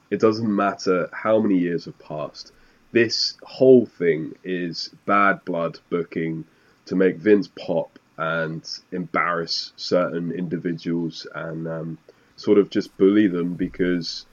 it 0.10 0.20
doesn't 0.20 0.54
matter 0.54 1.10
how 1.14 1.40
many 1.40 1.58
years 1.58 1.86
have 1.86 1.98
passed. 2.00 2.52
This 2.96 3.36
whole 3.44 3.86
thing 3.86 4.36
is 4.46 4.90
bad 5.06 5.44
blood 5.44 5.80
booking 5.90 6.46
to 6.86 6.96
make 6.96 7.18
Vince 7.18 7.50
pop 7.50 8.00
and 8.18 8.64
embarrass 8.90 9.74
certain 9.76 10.32
individuals 10.32 11.28
and 11.36 11.68
um, 11.68 11.98
sort 12.38 12.58
of 12.58 12.70
just 12.70 12.98
bully 12.98 13.28
them 13.28 13.56
because, 13.56 14.26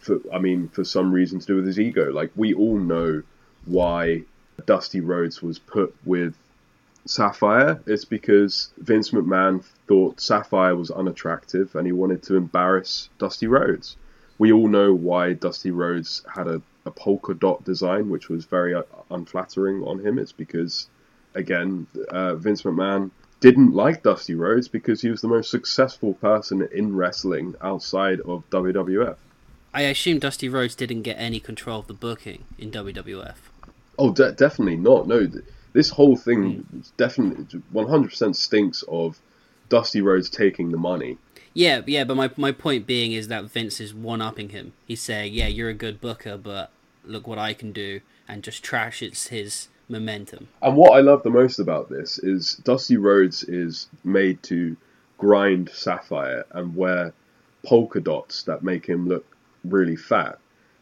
for 0.00 0.18
I 0.34 0.40
mean, 0.40 0.66
for 0.70 0.82
some 0.82 1.12
reason 1.12 1.38
to 1.38 1.46
do 1.46 1.54
with 1.54 1.66
his 1.68 1.78
ego. 1.78 2.10
Like 2.10 2.32
we 2.34 2.52
all 2.52 2.78
know 2.78 3.22
why 3.64 4.24
Dusty 4.66 5.00
Rhodes 5.00 5.40
was 5.40 5.60
put 5.60 5.94
with 6.04 6.34
Sapphire, 7.04 7.80
it's 7.86 8.04
because 8.04 8.72
Vince 8.78 9.12
McMahon 9.12 9.62
thought 9.86 10.20
Sapphire 10.20 10.74
was 10.74 10.90
unattractive 10.90 11.76
and 11.76 11.86
he 11.86 11.92
wanted 11.92 12.24
to 12.24 12.34
embarrass 12.34 13.08
Dusty 13.18 13.46
Rhodes. 13.46 13.96
We 14.36 14.50
all 14.50 14.66
know 14.66 14.92
why 14.92 15.34
Dusty 15.34 15.70
Rhodes 15.70 16.24
had 16.34 16.48
a 16.48 16.60
a 16.86 16.90
polka 16.90 17.34
dot 17.34 17.64
design, 17.64 18.10
which 18.10 18.28
was 18.28 18.44
very 18.44 18.74
uh, 18.74 18.82
unflattering 19.10 19.82
on 19.82 20.04
him. 20.04 20.18
It's 20.18 20.32
because, 20.32 20.88
again, 21.34 21.86
uh, 22.10 22.34
Vince 22.36 22.62
McMahon 22.62 23.10
didn't 23.40 23.72
like 23.72 24.02
Dusty 24.02 24.34
Rhodes 24.34 24.68
because 24.68 25.00
he 25.00 25.08
was 25.08 25.20
the 25.20 25.28
most 25.28 25.50
successful 25.50 26.14
person 26.14 26.68
in 26.72 26.94
wrestling 26.94 27.54
outside 27.62 28.20
of 28.20 28.48
WWF. 28.50 29.16
I 29.72 29.82
assume 29.82 30.18
Dusty 30.18 30.48
Rhodes 30.48 30.74
didn't 30.74 31.02
get 31.02 31.16
any 31.18 31.40
control 31.40 31.80
of 31.80 31.86
the 31.86 31.94
booking 31.94 32.44
in 32.58 32.70
WWF. 32.70 33.36
Oh, 33.98 34.12
de- 34.12 34.32
definitely 34.32 34.76
not. 34.76 35.06
No, 35.06 35.26
th- 35.26 35.44
this 35.72 35.90
whole 35.90 36.16
thing 36.16 36.84
definitely 36.96 37.60
100% 37.72 38.36
stinks 38.36 38.82
of 38.88 39.18
Dusty 39.68 40.00
Rhodes 40.00 40.28
taking 40.28 40.70
the 40.70 40.78
money. 40.78 41.18
Yeah, 41.54 41.82
yeah, 41.86 42.04
but 42.04 42.16
my 42.16 42.30
my 42.36 42.52
point 42.52 42.86
being 42.86 43.12
is 43.12 43.28
that 43.28 43.44
Vince 43.44 43.80
is 43.80 43.92
one 43.94 44.20
upping 44.20 44.50
him. 44.50 44.72
He's 44.86 45.00
saying, 45.00 45.34
"Yeah, 45.34 45.48
you're 45.48 45.68
a 45.68 45.74
good 45.74 46.00
booker, 46.00 46.36
but 46.36 46.70
look 47.04 47.26
what 47.26 47.38
I 47.38 47.54
can 47.54 47.72
do," 47.72 48.00
and 48.28 48.42
just 48.42 48.64
trashes 48.64 49.28
his 49.28 49.68
momentum. 49.88 50.48
And 50.62 50.76
what 50.76 50.92
I 50.92 51.00
love 51.00 51.22
the 51.22 51.30
most 51.30 51.58
about 51.58 51.88
this 51.88 52.18
is 52.18 52.54
Dusty 52.64 52.96
Rhodes 52.96 53.42
is 53.42 53.88
made 54.04 54.42
to 54.44 54.76
grind 55.18 55.68
Sapphire 55.70 56.44
and 56.52 56.76
wear 56.76 57.12
polka 57.64 58.00
dots 58.00 58.44
that 58.44 58.62
make 58.62 58.86
him 58.86 59.08
look 59.08 59.26
really 59.64 59.96
fat. 59.96 60.38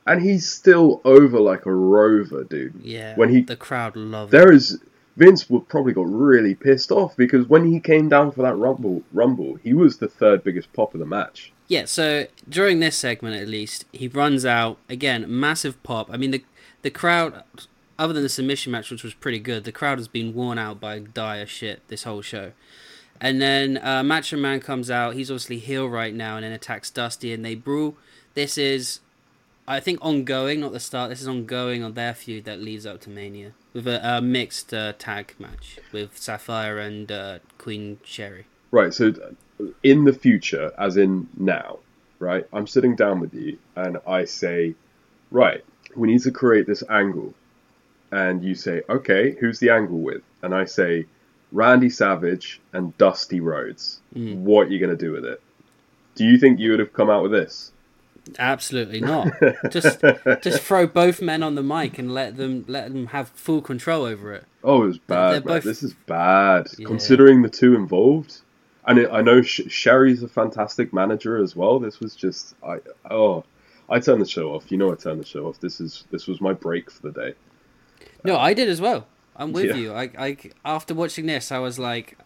And 0.07 0.23
he's 0.23 0.49
still 0.49 1.01
over 1.05 1.39
like 1.39 1.67
a 1.67 1.73
rover, 1.73 2.45
dude. 2.45 2.81
Yeah, 2.83 3.17
When 3.17 3.29
he 3.29 3.43
the 3.43 3.57
crowd 3.57 3.97
love 3.97 4.31
there 4.31 4.53
is 4.53 4.79
Vince 5.19 5.51
would 5.51 5.69
probably 5.69 5.93
got 5.93 6.09
really 6.09 6.55
pissed 6.55 6.93
off 6.93 7.17
because 7.17 7.49
when 7.49 7.67
he 7.67 7.81
came 7.81 8.09
down 8.09 8.31
for 8.31 8.43
that 8.43 8.55
rumble 8.55 9.03
rumble, 9.13 9.57
he 9.57 9.75
was 9.75 9.99
the 9.99 10.09
third 10.09 10.45
biggest 10.45 10.73
pop 10.73 10.95
of 10.95 11.01
the 11.01 11.07
match. 11.07 11.53
Yeah, 11.67 11.85
so 11.85 12.27
during 12.49 12.81
this 12.81 12.97
segment 12.97 13.37
at 13.37 13.49
least, 13.49 13.85
he 13.93 14.09
runs 14.09 14.47
out 14.47 14.79
again, 14.89 15.27
massive 15.29 15.83
pop. 15.83 16.09
I 16.11 16.17
mean 16.17 16.31
the 16.31 16.45
the 16.83 16.91
crowd 16.91 17.43
other 17.99 18.13
than 18.13 18.23
the 18.23 18.29
submission 18.29 18.71
match 18.71 18.91
which 18.93 19.03
was 19.03 19.13
pretty 19.13 19.41
good, 19.41 19.65
the 19.65 19.73
crowd 19.73 19.99
has 19.99 20.09
been 20.09 20.35
worn 20.35 20.57
out 20.57 20.79
by 20.81 21.01
dire 21.01 21.47
shit 21.47 21.83
this 21.89 22.05
whole 22.05 22.23
show. 22.23 22.53
And 23.21 23.43
then 23.43 23.79
uh, 23.79 24.05
Macho 24.05 24.37
Man 24.37 24.61
comes 24.61 24.91
out. 24.91 25.15
He's 25.15 25.31
obviously 25.31 25.59
heel 25.59 25.89
right 25.89 26.15
now, 26.15 26.37
and 26.37 26.45
then 26.45 26.53
attacks 26.53 26.91
Dusty, 26.91 27.33
and 27.33 27.45
they 27.45 27.57
brawl. 27.57 27.97
This 28.35 28.57
is, 28.57 29.01
I 29.69 29.81
think, 29.81 29.99
ongoing, 30.01 30.61
not 30.61 30.73
the 30.73 30.81
start. 30.81 31.11
This 31.11 31.21
is 31.21 31.29
ongoing 31.29 31.83
on 31.85 31.93
their 31.93 32.15
feud 32.15 32.47
that 32.47 32.59
leads 32.59 32.87
up 32.87 33.03
to 33.03 33.11
Mania 33.11 33.53
with 33.75 33.87
a, 33.87 34.17
a 34.17 34.23
mixed 34.23 34.73
uh, 34.73 34.95
tag 34.99 35.35
match 35.39 35.79
with 35.93 36.17
Sapphire 36.17 36.79
and 36.79 37.13
uh, 37.13 37.39
Queen 37.59 38.01
Sherri. 38.03 38.47
Right, 38.71 38.95
so 38.95 39.13
in 39.83 40.05
the 40.05 40.15
future, 40.15 40.73
as 40.79 40.97
in 40.97 41.29
now, 41.37 41.81
right, 42.19 42.47
I'm 42.51 42.67
sitting 42.67 42.97
down 42.97 43.21
with 43.21 43.35
you 43.35 43.59
and 43.77 43.99
I 44.07 44.25
say, 44.25 44.75
right, 45.31 45.63
we 45.95 46.09
need 46.09 46.23
to 46.23 46.31
create 46.31 46.67
this 46.67 46.83
angle. 46.89 47.35
And 48.11 48.43
you 48.43 48.55
say, 48.55 48.81
okay, 48.89 49.33
who's 49.39 49.59
the 49.59 49.69
angle 49.69 49.99
with? 49.99 50.23
And 50.43 50.55
I 50.55 50.65
say, 50.65 51.05
Randy 51.53 51.91
Savage 51.91 52.59
and 52.73 52.97
Dusty 52.97 53.41
Rhodes. 53.41 54.01
What 54.45 54.69
are 54.69 54.71
you 54.71 54.79
going 54.79 54.97
to 54.97 55.05
do 55.05 55.13
with 55.13 55.27
it? 55.27 55.43
Do 56.15 56.25
you 56.25 56.39
think 56.39 56.59
you 56.59 56.71
would 56.71 56.81
have 56.81 56.95
come 56.95 57.11
out 57.11 57.23
with 57.23 57.33
this? 57.33 57.71
Absolutely 58.39 59.01
not. 59.01 59.29
just 59.71 60.01
just 60.43 60.63
throw 60.63 60.87
both 60.87 61.21
men 61.23 61.43
on 61.43 61.55
the 61.55 61.63
mic 61.63 61.99
and 61.99 62.13
let 62.13 62.37
them 62.37 62.65
let 62.69 62.93
them 62.93 63.07
have 63.09 63.29
full 63.31 63.63
control 63.63 64.05
over 64.05 64.33
it. 64.33 64.45
Oh, 64.65 64.83
it 64.83 64.87
was 64.87 64.99
bad. 64.99 65.45
both- 65.45 65.65
This 65.65 65.83
is 65.83 65.95
bad. 66.07 66.67
Yeah. 66.79 66.87
Considering 66.87 67.43
the 67.43 67.49
two 67.49 67.75
involved, 67.75 68.39
and 68.87 68.99
it, 68.99 69.09
I 69.13 69.21
know 69.23 69.41
Sh- 69.43 69.63
Sherri's 69.69 70.23
a 70.23 70.29
fantastic 70.29 70.93
manager 70.93 71.37
as 71.43 71.55
well. 71.55 71.79
This 71.79 72.01
was 72.01 72.15
just, 72.17 72.55
I 72.67 72.79
oh, 73.11 73.45
I 73.89 74.01
turned 74.01 74.21
the 74.21 74.27
show 74.29 74.55
off. 74.55 74.71
You 74.73 74.79
know, 74.79 74.93
I 74.93 74.97
turned 74.97 75.21
the 75.21 75.27
show 75.27 75.47
off. 75.47 75.61
This 75.61 75.81
is 75.81 76.05
this 76.11 76.27
was 76.27 76.41
my 76.41 76.53
break 76.53 76.91
for 76.91 77.03
the 77.11 77.13
day. 77.13 77.35
No, 78.25 78.37
I 78.37 78.53
did 78.55 78.69
as 78.69 78.81
well. 78.81 79.07
I'm 79.37 79.53
with 79.53 79.67
Yeah. 79.67 79.75
you. 79.77 79.93
I, 79.93 80.11
I 80.19 80.37
after 80.65 80.95
watching 80.95 81.27
this, 81.27 81.53
I 81.53 81.59
was 81.61 81.79
like, 81.79 82.19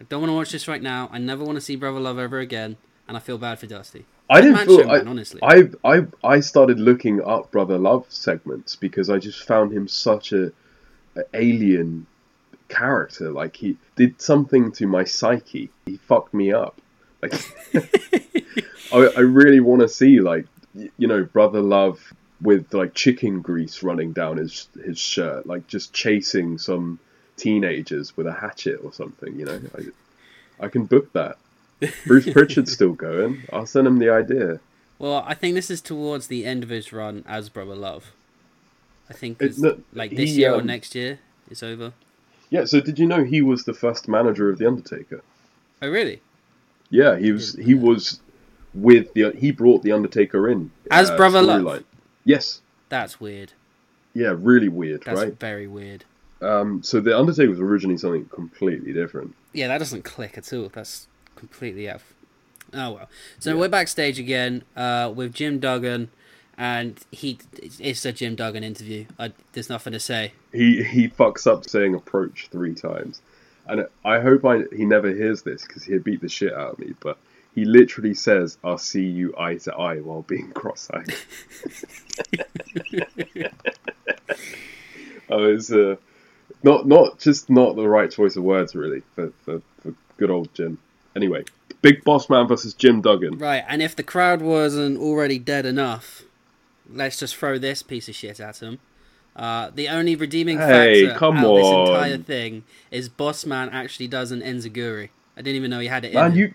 I 0.00 0.04
don't 0.04 0.20
want 0.20 0.30
to 0.30 0.34
watch 0.34 0.52
this 0.52 0.68
right 0.68 0.82
now. 0.82 1.08
I 1.10 1.18
never 1.18 1.42
want 1.42 1.56
to 1.56 1.62
see 1.62 1.74
Brother 1.76 1.98
Love 2.00 2.18
ever 2.18 2.38
again, 2.38 2.76
and 3.08 3.16
I 3.16 3.20
feel 3.20 3.38
bad 3.38 3.58
for 3.58 3.66
Dusty. 3.66 4.04
I 4.30 4.40
didn't 4.40 4.56
Macho 4.56 4.78
feel. 4.78 4.90
I, 4.90 5.00
honestly. 5.00 5.40
I 5.42 5.68
I 5.84 6.06
I 6.22 6.40
started 6.40 6.78
looking 6.78 7.22
up 7.22 7.50
Brother 7.50 7.78
Love 7.78 8.06
segments 8.08 8.76
because 8.76 9.08
I 9.10 9.18
just 9.18 9.42
found 9.44 9.72
him 9.72 9.88
such 9.88 10.32
a, 10.32 10.52
a 11.16 11.22
alien 11.34 12.06
character. 12.68 13.30
Like 13.30 13.56
he 13.56 13.76
did 13.96 14.20
something 14.20 14.72
to 14.72 14.86
my 14.86 15.04
psyche. 15.04 15.70
He 15.86 15.96
fucked 15.96 16.34
me 16.34 16.52
up. 16.52 16.80
Like 17.22 17.32
I, 18.92 19.12
I 19.16 19.20
really 19.20 19.60
want 19.60 19.82
to 19.82 19.88
see 19.88 20.20
like 20.20 20.46
you 20.74 21.08
know 21.08 21.24
Brother 21.24 21.60
Love 21.60 22.12
with 22.40 22.72
like 22.72 22.94
chicken 22.94 23.40
grease 23.40 23.82
running 23.82 24.12
down 24.12 24.36
his 24.36 24.68
his 24.84 24.98
shirt, 24.98 25.46
like 25.46 25.66
just 25.66 25.92
chasing 25.92 26.58
some 26.58 26.98
teenagers 27.36 28.16
with 28.16 28.26
a 28.26 28.32
hatchet 28.32 28.80
or 28.84 28.92
something. 28.92 29.38
You 29.38 29.46
know, 29.46 29.60
I, 29.76 30.66
I 30.66 30.68
can 30.68 30.84
book 30.84 31.12
that. 31.14 31.38
Bruce 32.06 32.26
Prichard's 32.26 32.72
still 32.72 32.92
going. 32.92 33.42
I'll 33.52 33.66
send 33.66 33.86
him 33.86 33.98
the 33.98 34.10
idea. 34.10 34.60
Well, 34.98 35.22
I 35.26 35.34
think 35.34 35.54
this 35.54 35.70
is 35.70 35.80
towards 35.80 36.26
the 36.26 36.44
end 36.44 36.62
of 36.64 36.70
his 36.70 36.92
run 36.92 37.24
as 37.26 37.48
Brother 37.48 37.76
Love. 37.76 38.12
I 39.08 39.12
think 39.12 39.40
It- 39.40 39.56
it's 39.58 39.60
like 39.92 40.10
this 40.10 40.30
he, 40.30 40.40
year 40.40 40.52
or 40.54 40.60
um, 40.60 40.66
next 40.66 40.94
year 40.94 41.20
it's 41.50 41.62
over. 41.62 41.92
Yeah, 42.50 42.64
so 42.64 42.80
did 42.80 42.98
you 42.98 43.06
know 43.06 43.24
he 43.24 43.42
was 43.42 43.64
the 43.64 43.74
first 43.74 44.08
manager 44.08 44.50
of 44.50 44.58
the 44.58 44.66
Undertaker? 44.66 45.22
Oh, 45.82 45.88
really? 45.88 46.20
Yeah, 46.90 47.16
he 47.18 47.30
was. 47.30 47.54
He 47.54 47.74
was 47.74 48.20
with 48.74 49.12
the. 49.12 49.30
He 49.38 49.50
brought 49.52 49.82
the 49.82 49.92
Undertaker 49.92 50.48
in 50.48 50.70
As 50.90 51.10
Brother 51.10 51.42
Love? 51.42 51.60
storyline. 51.62 51.84
Yes. 52.24 52.60
That's 52.88 53.20
weird. 53.20 53.52
Yeah, 54.14 54.34
really 54.36 54.68
weird, 54.68 55.02
That's 55.04 55.20
right? 55.20 55.38
very 55.38 55.66
weird. 55.66 56.04
Um, 56.40 56.82
so 56.82 57.00
the 57.00 57.16
Undertaker 57.16 57.50
was 57.50 57.60
originally 57.60 57.98
something 57.98 58.24
completely 58.26 58.92
different. 58.94 59.34
Yeah, 59.52 59.68
that 59.68 59.78
doesn't 59.78 60.04
click 60.04 60.38
at 60.38 60.50
all. 60.52 60.70
That's 60.72 61.06
completely 61.38 61.88
out. 61.88 62.02
Oh 62.74 62.92
well. 62.92 63.08
So 63.38 63.56
we're 63.56 63.68
backstage 63.68 64.18
again 64.18 64.64
uh, 64.76 65.10
with 65.14 65.32
Jim 65.32 65.58
Duggan, 65.58 66.10
and 66.58 66.98
he 67.10 67.38
it's 67.78 68.04
a 68.04 68.12
Jim 68.12 68.34
Duggan 68.34 68.62
interview. 68.62 69.06
I, 69.18 69.32
there's 69.52 69.70
nothing 69.70 69.94
to 69.94 70.00
say. 70.00 70.32
He 70.52 70.82
he 70.82 71.08
fucks 71.08 71.46
up 71.46 71.68
saying 71.68 71.94
approach 71.94 72.48
three 72.50 72.74
times, 72.74 73.22
and 73.66 73.86
I 74.04 74.20
hope 74.20 74.44
I 74.44 74.64
he 74.74 74.84
never 74.84 75.08
hears 75.08 75.42
this 75.42 75.62
because 75.62 75.84
he'd 75.84 76.04
beat 76.04 76.20
the 76.20 76.28
shit 76.28 76.52
out 76.52 76.72
of 76.72 76.78
me. 76.78 76.92
But 77.00 77.16
he 77.54 77.64
literally 77.64 78.14
says, 78.14 78.58
"I'll 78.62 78.76
see 78.76 79.06
you 79.06 79.34
eye 79.38 79.56
to 79.56 79.74
eye" 79.74 80.00
while 80.00 80.22
being 80.22 80.50
cross-eyed. 80.52 81.14
oh, 85.30 85.44
it's 85.44 85.72
uh, 85.72 85.96
not 86.62 86.86
not 86.86 87.18
just 87.18 87.48
not 87.48 87.76
the 87.76 87.88
right 87.88 88.10
choice 88.10 88.36
of 88.36 88.42
words 88.42 88.74
really 88.74 89.02
for 89.14 89.32
for, 89.44 89.62
for 89.80 89.94
good 90.18 90.30
old 90.30 90.52
Jim. 90.52 90.78
Anyway, 91.18 91.42
Big 91.82 92.04
Boss 92.04 92.30
Man 92.30 92.46
versus 92.46 92.74
Jim 92.74 93.00
Duggan. 93.00 93.38
Right, 93.38 93.64
and 93.68 93.82
if 93.82 93.96
the 93.96 94.04
crowd 94.04 94.40
wasn't 94.40 94.96
already 94.98 95.40
dead 95.40 95.66
enough, 95.66 96.22
let's 96.88 97.18
just 97.18 97.34
throw 97.34 97.58
this 97.58 97.82
piece 97.82 98.08
of 98.08 98.14
shit 98.14 98.38
at 98.38 98.58
him. 98.58 98.78
Uh, 99.34 99.70
the 99.74 99.88
only 99.88 100.14
redeeming 100.14 100.58
Hey, 100.58 101.06
factor 101.06 101.18
come 101.18 101.36
out 101.38 101.46
of 101.46 101.56
this 101.56 101.66
on. 101.66 101.88
entire 101.88 102.18
thing 102.18 102.64
is 102.92 103.08
Boss 103.08 103.44
Man 103.44 103.68
actually 103.70 104.06
does 104.06 104.30
an 104.30 104.42
enziguri. 104.42 105.08
I 105.36 105.42
didn't 105.42 105.56
even 105.56 105.70
know 105.70 105.80
he 105.80 105.88
had 105.88 106.04
it 106.04 106.08
in 106.08 106.14
Man, 106.14 106.30
him. 106.32 106.38
you 106.38 106.54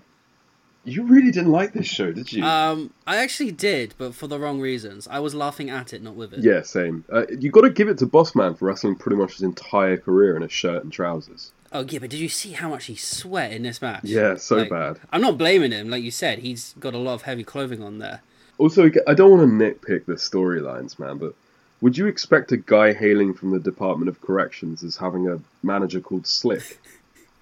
you 0.85 1.03
really 1.03 1.31
didn't 1.31 1.51
like 1.51 1.71
this 1.73 1.87
show, 1.87 2.11
did 2.11 2.31
you? 2.33 2.43
Um, 2.43 2.93
I 3.07 3.17
actually 3.17 3.51
did, 3.51 3.93
but 3.97 4.13
for 4.15 4.27
the 4.27 4.37
wrong 4.37 4.59
reasons. 4.61 5.07
I 5.09 5.19
was 5.19 5.33
laughing 5.33 5.69
at 5.69 5.93
it, 5.93 6.01
not 6.03 6.15
with 6.15 6.33
it. 6.33 6.43
yeah, 6.43 6.61
same. 6.61 7.05
Uh, 7.11 7.25
you 7.39 7.51
got 7.51 7.61
to 7.61 7.69
give 7.69 7.87
it 7.87 7.97
to 7.99 8.05
Boss 8.05 8.33
Man 8.35 8.53
for 8.55 8.65
wrestling 8.65 8.95
pretty 8.95 9.15
much 9.15 9.33
his 9.33 9.43
entire 9.43 9.95
career 9.97 10.35
in 10.37 10.43
a 10.43 10.49
shirt 10.49 10.83
and 10.83 10.91
trousers. 10.91 11.51
Oh 11.73 11.83
yeah, 11.89 11.97
but 11.97 12.11
did 12.11 12.19
you 12.19 12.29
see 12.29 12.51
how 12.51 12.69
much 12.69 12.85
he 12.85 12.95
sweat 12.95 13.51
in 13.51 13.63
this 13.63 13.81
match? 13.81 14.03
Yeah, 14.03 14.35
so 14.35 14.57
Like, 14.57 14.69
bad. 14.69 14.99
I'm 15.11 15.21
not 15.21 15.39
blaming 15.39 15.71
him, 15.71 15.89
like 15.89 16.03
you 16.03 16.11
said. 16.11 16.39
He's 16.39 16.75
got 16.79 16.93
a 16.93 16.99
lot 16.99 17.15
of 17.15 17.23
heavy 17.23 17.43
clothing 17.43 17.81
on 17.81 17.97
there. 17.97 18.21
Also, 18.59 18.91
I 19.07 19.15
don't 19.15 19.31
want 19.31 19.49
to 19.49 19.55
nitpick 19.65 20.05
the 20.05 20.13
storylines, 20.13 20.99
man, 20.99 21.17
but 21.17 21.33
would 21.81 21.97
you 21.97 22.05
expect 22.05 22.51
a 22.51 22.57
guy 22.57 22.93
hailing 22.93 23.33
from 23.33 23.49
the 23.51 23.59
Department 23.59 24.07
of 24.07 24.21
Corrections 24.21 24.83
as 24.83 24.97
having 24.97 25.27
a 25.27 25.39
manager 25.63 25.99
called 25.99 26.27
Slick? 26.27 26.79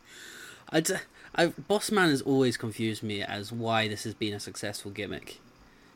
I, 0.69 0.79
d- 0.79 0.95
I 1.35 1.47
Bossman 1.47 2.09
has 2.09 2.21
always 2.21 2.55
confused 2.55 3.03
me 3.03 3.21
as 3.21 3.51
why 3.51 3.89
this 3.89 4.05
has 4.05 4.13
been 4.13 4.33
a 4.33 4.39
successful 4.39 4.91
gimmick. 4.91 5.41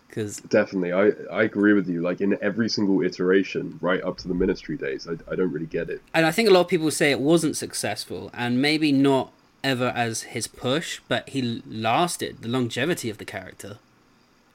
Because 0.07 0.37
Definitely, 0.37 0.93
I 0.93 1.11
I 1.31 1.43
agree 1.43 1.73
with 1.73 1.89
you. 1.89 2.01
Like 2.01 2.21
in 2.21 2.37
every 2.41 2.69
single 2.69 3.01
iteration, 3.01 3.77
right 3.81 4.01
up 4.03 4.17
to 4.19 4.27
the 4.27 4.33
Ministry 4.33 4.77
days, 4.77 5.07
I, 5.07 5.13
I 5.31 5.35
don't 5.35 5.51
really 5.51 5.65
get 5.65 5.89
it. 5.89 6.01
and 6.13 6.25
I 6.25 6.31
think 6.31 6.49
a 6.49 6.53
lot 6.53 6.61
of 6.61 6.67
people 6.67 6.89
say 6.91 7.11
it 7.11 7.19
wasn't 7.19 7.57
successful, 7.57 8.31
and 8.33 8.61
maybe 8.61 8.91
not 8.91 9.31
ever 9.63 9.91
as 9.95 10.23
his 10.23 10.47
push, 10.47 11.01
but 11.07 11.27
he 11.29 11.63
lasted 11.67 12.41
the 12.41 12.47
longevity 12.47 13.09
of 13.09 13.17
the 13.17 13.25
character 13.25 13.79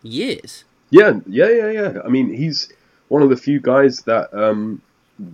years. 0.02 0.64
Yeah, 0.90 1.20
yeah, 1.26 1.48
yeah, 1.48 1.70
yeah. 1.70 1.98
I 2.04 2.08
mean, 2.08 2.32
he's 2.32 2.72
one 3.08 3.22
of 3.22 3.28
the 3.28 3.36
few 3.36 3.60
guys 3.60 4.02
that 4.02 4.32
um, 4.32 4.80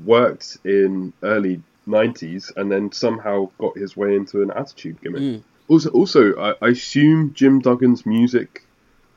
worked 0.04 0.58
in 0.64 1.12
early 1.22 1.62
'90s 1.86 2.54
and 2.56 2.70
then 2.72 2.90
somehow 2.92 3.50
got 3.58 3.76
his 3.78 3.96
way 3.96 4.16
into 4.16 4.42
an 4.42 4.50
attitude 4.50 5.00
gimmick. 5.00 5.22
Mm. 5.22 5.42
Also, 5.68 5.90
also, 5.90 6.36
I, 6.36 6.54
I 6.62 6.68
assume 6.70 7.32
Jim 7.34 7.60
Duggan's 7.60 8.06
music 8.06 8.65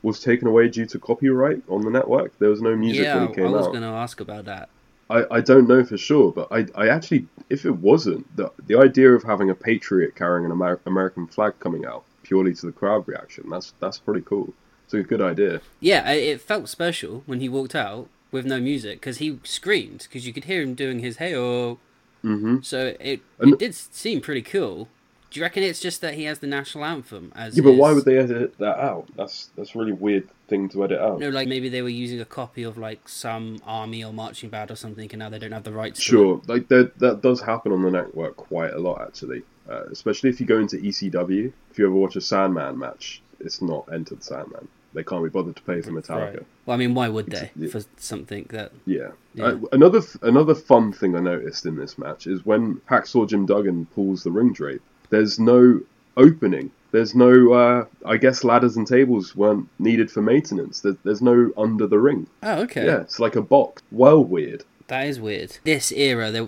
was 0.02 0.20
taken 0.20 0.48
away 0.48 0.68
due 0.68 0.86
to 0.86 0.98
copyright 0.98 1.62
on 1.68 1.82
the 1.82 1.90
network. 1.90 2.38
There 2.38 2.48
was 2.48 2.62
no 2.62 2.74
music 2.76 3.04
yeah, 3.04 3.16
when 3.16 3.24
it 3.30 3.34
came 3.34 3.46
out. 3.46 3.54
I 3.54 3.56
was 3.58 3.66
going 3.66 3.82
to 3.82 3.88
ask 3.88 4.20
about 4.20 4.46
that. 4.46 4.68
I, 5.10 5.24
I 5.30 5.40
don't 5.40 5.68
know 5.68 5.84
for 5.84 5.98
sure, 5.98 6.30
but 6.32 6.48
I, 6.52 6.66
I 6.74 6.88
actually, 6.88 7.26
if 7.48 7.66
it 7.66 7.76
wasn't, 7.76 8.34
the, 8.36 8.50
the 8.66 8.76
idea 8.76 9.10
of 9.12 9.24
having 9.24 9.50
a 9.50 9.54
patriot 9.54 10.14
carrying 10.14 10.46
an 10.46 10.52
Amer- 10.52 10.80
American 10.86 11.26
flag 11.26 11.54
coming 11.58 11.84
out 11.84 12.04
purely 12.22 12.54
to 12.54 12.66
the 12.66 12.72
crowd 12.72 13.08
reaction, 13.08 13.50
that's 13.50 13.74
that's 13.80 13.98
pretty 13.98 14.20
cool. 14.20 14.54
It's 14.84 14.94
a 14.94 15.02
good 15.02 15.20
idea. 15.20 15.60
Yeah, 15.80 16.08
it 16.10 16.40
felt 16.40 16.68
special 16.68 17.22
when 17.26 17.40
he 17.40 17.48
walked 17.48 17.74
out 17.74 18.08
with 18.30 18.46
no 18.46 18.60
music 18.60 19.00
because 19.00 19.18
he 19.18 19.38
screamed 19.42 20.06
because 20.08 20.26
you 20.26 20.32
could 20.32 20.44
hear 20.44 20.62
him 20.62 20.74
doing 20.74 21.00
his 21.00 21.16
hey 21.16 21.34
oh. 21.34 21.78
hmm 22.22 22.58
So 22.62 22.94
it 23.00 23.20
And- 23.40 23.54
it 23.54 23.58
did 23.58 23.74
seem 23.74 24.20
pretty 24.20 24.42
cool. 24.42 24.88
Do 25.30 25.38
you 25.38 25.44
reckon 25.44 25.62
it's 25.62 25.80
just 25.80 26.00
that 26.00 26.14
he 26.14 26.24
has 26.24 26.40
the 26.40 26.46
national 26.46 26.84
anthem 26.84 27.32
as? 27.36 27.56
Yeah, 27.56 27.62
but 27.62 27.74
why 27.74 27.92
would 27.92 28.04
they 28.04 28.18
edit 28.18 28.58
that 28.58 28.78
out? 28.78 29.08
That's 29.16 29.50
that's 29.56 29.74
a 29.74 29.78
really 29.78 29.92
weird 29.92 30.28
thing 30.48 30.68
to 30.70 30.84
edit 30.84 31.00
out. 31.00 31.20
No, 31.20 31.28
like 31.28 31.46
maybe 31.48 31.68
they 31.68 31.82
were 31.82 31.88
using 31.88 32.20
a 32.20 32.24
copy 32.24 32.62
of 32.64 32.76
like 32.76 33.08
some 33.08 33.60
army 33.64 34.02
or 34.04 34.12
marching 34.12 34.50
band 34.50 34.70
or 34.70 34.76
something, 34.76 35.08
and 35.12 35.18
now 35.20 35.28
they 35.28 35.38
don't 35.38 35.52
have 35.52 35.62
the 35.64 35.72
rights. 35.72 36.00
to. 36.00 36.04
Sure, 36.04 36.42
like 36.48 36.68
that 36.68 36.98
that 36.98 37.22
does 37.22 37.40
happen 37.40 37.70
on 37.72 37.82
the 37.82 37.90
network 37.90 38.36
quite 38.36 38.72
a 38.72 38.78
lot 38.78 39.00
actually. 39.02 39.42
Uh, 39.68 39.84
especially 39.92 40.30
if 40.30 40.40
you 40.40 40.46
go 40.46 40.58
into 40.58 40.76
ECW. 40.78 41.52
If 41.70 41.78
you 41.78 41.86
ever 41.86 41.94
watch 41.94 42.16
a 42.16 42.20
Sandman 42.20 42.76
match, 42.76 43.22
it's 43.38 43.62
not 43.62 43.88
entered 43.92 44.24
Sandman. 44.24 44.66
They 44.92 45.04
can't 45.04 45.22
be 45.22 45.30
bothered 45.30 45.54
to 45.54 45.62
pay 45.62 45.80
for 45.80 45.92
Metallica. 45.92 46.34
Right. 46.38 46.46
Well, 46.66 46.74
I 46.74 46.76
mean, 46.76 46.94
why 46.94 47.08
would 47.08 47.26
they 47.26 47.52
Yeah. 47.54 47.68
for 47.68 47.80
something 47.96 48.46
that? 48.50 48.72
Yeah. 48.84 49.10
Yeah. 49.34 49.44
Uh, 49.44 49.58
another 49.70 50.00
another 50.22 50.56
fun 50.56 50.92
thing 50.92 51.14
I 51.14 51.20
noticed 51.20 51.64
in 51.66 51.76
this 51.76 51.96
match 51.98 52.26
is 52.26 52.44
when 52.44 52.80
Hacksaw 52.90 53.28
Jim 53.28 53.46
Duggan 53.46 53.86
pulls 53.94 54.24
the 54.24 54.32
ring 54.32 54.52
drape. 54.52 54.82
There's 55.10 55.38
no 55.38 55.80
opening. 56.16 56.70
There's 56.92 57.14
no. 57.14 57.52
Uh, 57.52 57.84
I 58.04 58.16
guess 58.16 58.42
ladders 58.42 58.76
and 58.76 58.86
tables 58.86 59.36
weren't 59.36 59.68
needed 59.78 60.10
for 60.10 60.22
maintenance. 60.22 60.80
There's, 60.80 60.96
there's 61.04 61.22
no 61.22 61.52
under 61.56 61.86
the 61.86 61.98
ring. 61.98 62.26
Oh, 62.42 62.62
okay. 62.62 62.86
Yeah, 62.86 63.00
it's 63.00 63.20
like 63.20 63.36
a 63.36 63.42
box. 63.42 63.82
Well, 63.92 64.24
weird. 64.24 64.64
That 64.88 65.06
is 65.06 65.20
weird. 65.20 65.58
This 65.62 65.92
era, 65.92 66.30
they 66.32 66.40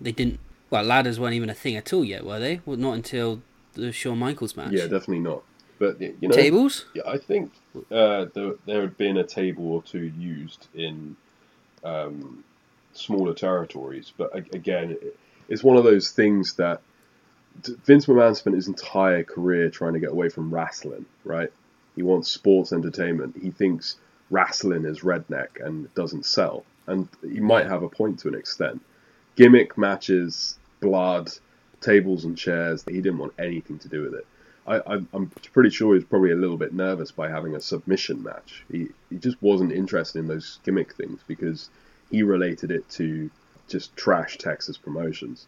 they, 0.00 0.12
didn't. 0.12 0.40
Well, 0.70 0.82
ladders 0.82 1.20
weren't 1.20 1.34
even 1.34 1.50
a 1.50 1.54
thing 1.54 1.76
at 1.76 1.92
all 1.92 2.04
yet, 2.04 2.24
were 2.24 2.40
they? 2.40 2.60
Well, 2.66 2.76
not 2.76 2.94
until 2.94 3.42
the 3.74 3.92
Shawn 3.92 4.18
Michaels 4.18 4.56
match. 4.56 4.72
Yeah, 4.72 4.82
definitely 4.82 5.20
not. 5.20 5.44
But 5.78 6.00
you 6.00 6.16
know, 6.22 6.34
Tables. 6.34 6.86
Yeah, 6.94 7.02
I 7.06 7.18
think 7.18 7.52
uh, 7.90 8.26
there, 8.34 8.54
there 8.66 8.80
had 8.80 8.96
been 8.96 9.16
a 9.16 9.24
table 9.24 9.70
or 9.72 9.82
two 9.82 10.12
used 10.18 10.66
in 10.74 11.16
um, 11.84 12.42
smaller 12.94 13.34
territories, 13.34 14.12
but 14.16 14.34
again, 14.54 14.96
it's 15.48 15.62
one 15.62 15.76
of 15.76 15.84
those 15.84 16.10
things 16.10 16.54
that 16.54 16.80
Vince 17.84 18.06
McMahon 18.06 18.36
spent 18.36 18.56
his 18.56 18.68
entire 18.68 19.22
career 19.22 19.70
trying 19.70 19.94
to 19.94 20.00
get 20.00 20.10
away 20.10 20.28
from 20.28 20.52
wrestling. 20.52 21.06
Right? 21.24 21.52
He 21.96 22.02
wants 22.02 22.28
sports 22.28 22.72
entertainment. 22.72 23.36
He 23.40 23.50
thinks 23.50 23.96
wrestling 24.30 24.84
is 24.84 25.00
redneck 25.00 25.64
and 25.64 25.92
doesn't 25.94 26.26
sell, 26.26 26.64
and 26.86 27.08
he 27.22 27.40
might 27.40 27.66
have 27.66 27.82
a 27.82 27.88
point 27.88 28.18
to 28.20 28.28
an 28.28 28.34
extent. 28.34 28.80
Gimmick 29.36 29.76
matches, 29.78 30.58
blood, 30.80 31.30
tables 31.80 32.24
and 32.24 32.36
chairs. 32.36 32.84
He 32.88 33.00
didn't 33.00 33.18
want 33.18 33.34
anything 33.38 33.78
to 33.80 33.88
do 33.88 34.02
with 34.02 34.14
it. 34.14 34.26
I, 34.66 34.80
I'm, 34.86 35.08
I'm 35.12 35.30
pretty 35.52 35.70
sure 35.70 35.92
he 35.92 35.98
was 35.98 36.04
probably 36.04 36.32
a 36.32 36.36
little 36.36 36.56
bit 36.56 36.72
nervous 36.72 37.10
by 37.10 37.28
having 37.28 37.54
a 37.54 37.60
submission 37.60 38.22
match. 38.22 38.64
He, 38.70 38.88
he 39.10 39.18
just 39.18 39.40
wasn't 39.42 39.72
interested 39.72 40.20
in 40.20 40.26
those 40.26 40.58
gimmick 40.64 40.94
things 40.94 41.20
because 41.26 41.68
he 42.10 42.22
related 42.22 42.70
it 42.70 42.88
to 42.90 43.30
just 43.68 43.94
trash 43.96 44.38
Texas 44.38 44.78
promotions, 44.78 45.46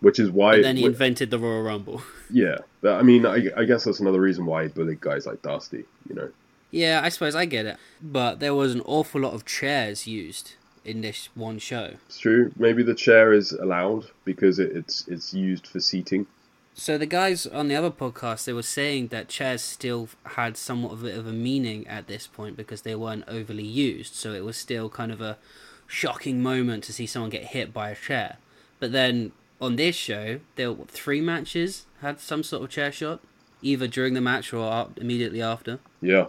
which 0.00 0.18
is 0.18 0.30
why. 0.30 0.56
And 0.56 0.64
then 0.64 0.76
he 0.76 0.84
invented 0.84 1.30
the 1.30 1.38
Royal 1.38 1.62
Rumble. 1.62 2.02
yeah, 2.30 2.58
but, 2.80 2.94
I 2.94 3.02
mean, 3.02 3.26
I, 3.26 3.48
I 3.56 3.64
guess 3.64 3.84
that's 3.84 4.00
another 4.00 4.20
reason 4.20 4.46
why 4.46 4.64
he 4.64 4.68
bullied 4.68 5.00
guys 5.00 5.26
like 5.26 5.42
Dusty. 5.42 5.84
You 6.08 6.14
know, 6.14 6.30
Yeah, 6.70 7.00
I 7.02 7.08
suppose 7.08 7.34
I 7.34 7.44
get 7.44 7.66
it. 7.66 7.76
But 8.02 8.40
there 8.40 8.54
was 8.54 8.74
an 8.74 8.82
awful 8.82 9.20
lot 9.22 9.34
of 9.34 9.44
chairs 9.44 10.06
used 10.06 10.54
in 10.84 11.00
this 11.00 11.28
one 11.34 11.58
show. 11.58 11.94
it's 12.06 12.18
true. 12.18 12.52
Maybe 12.56 12.82
the 12.82 12.94
chair 12.94 13.32
is 13.32 13.52
allowed 13.52 14.10
because 14.24 14.58
it, 14.58 14.72
it's 14.76 15.08
it's 15.08 15.32
used 15.32 15.66
for 15.66 15.80
seating. 15.80 16.26
So 16.76 16.98
the 16.98 17.06
guys 17.06 17.46
on 17.46 17.68
the 17.68 17.76
other 17.76 17.90
podcast, 17.90 18.44
they 18.44 18.52
were 18.52 18.62
saying 18.62 19.08
that 19.08 19.28
chairs 19.28 19.62
still 19.62 20.08
had 20.24 20.56
somewhat 20.56 20.92
of 20.92 21.04
a, 21.04 21.16
of 21.16 21.26
a 21.26 21.32
meaning 21.32 21.86
at 21.86 22.08
this 22.08 22.26
point 22.26 22.56
because 22.56 22.82
they 22.82 22.96
weren't 22.96 23.24
overly 23.28 23.64
used. 23.64 24.14
So 24.14 24.32
it 24.32 24.44
was 24.44 24.56
still 24.56 24.88
kind 24.88 25.12
of 25.12 25.20
a 25.20 25.38
shocking 25.86 26.42
moment 26.42 26.82
to 26.84 26.92
see 26.92 27.06
someone 27.06 27.30
get 27.30 27.46
hit 27.46 27.72
by 27.72 27.90
a 27.90 27.94
chair. 27.94 28.38
But 28.80 28.90
then 28.90 29.30
on 29.60 29.76
this 29.76 29.96
show, 29.96 30.40
there 30.56 30.72
were 30.72 30.84
three 30.86 31.20
matches 31.20 31.86
had 32.00 32.20
some 32.20 32.42
sort 32.42 32.62
of 32.64 32.70
chair 32.70 32.92
shot, 32.92 33.20
either 33.62 33.86
during 33.86 34.14
the 34.14 34.20
match 34.20 34.52
or 34.52 34.88
immediately 34.96 35.40
after. 35.40 35.78
Yeah, 36.02 36.26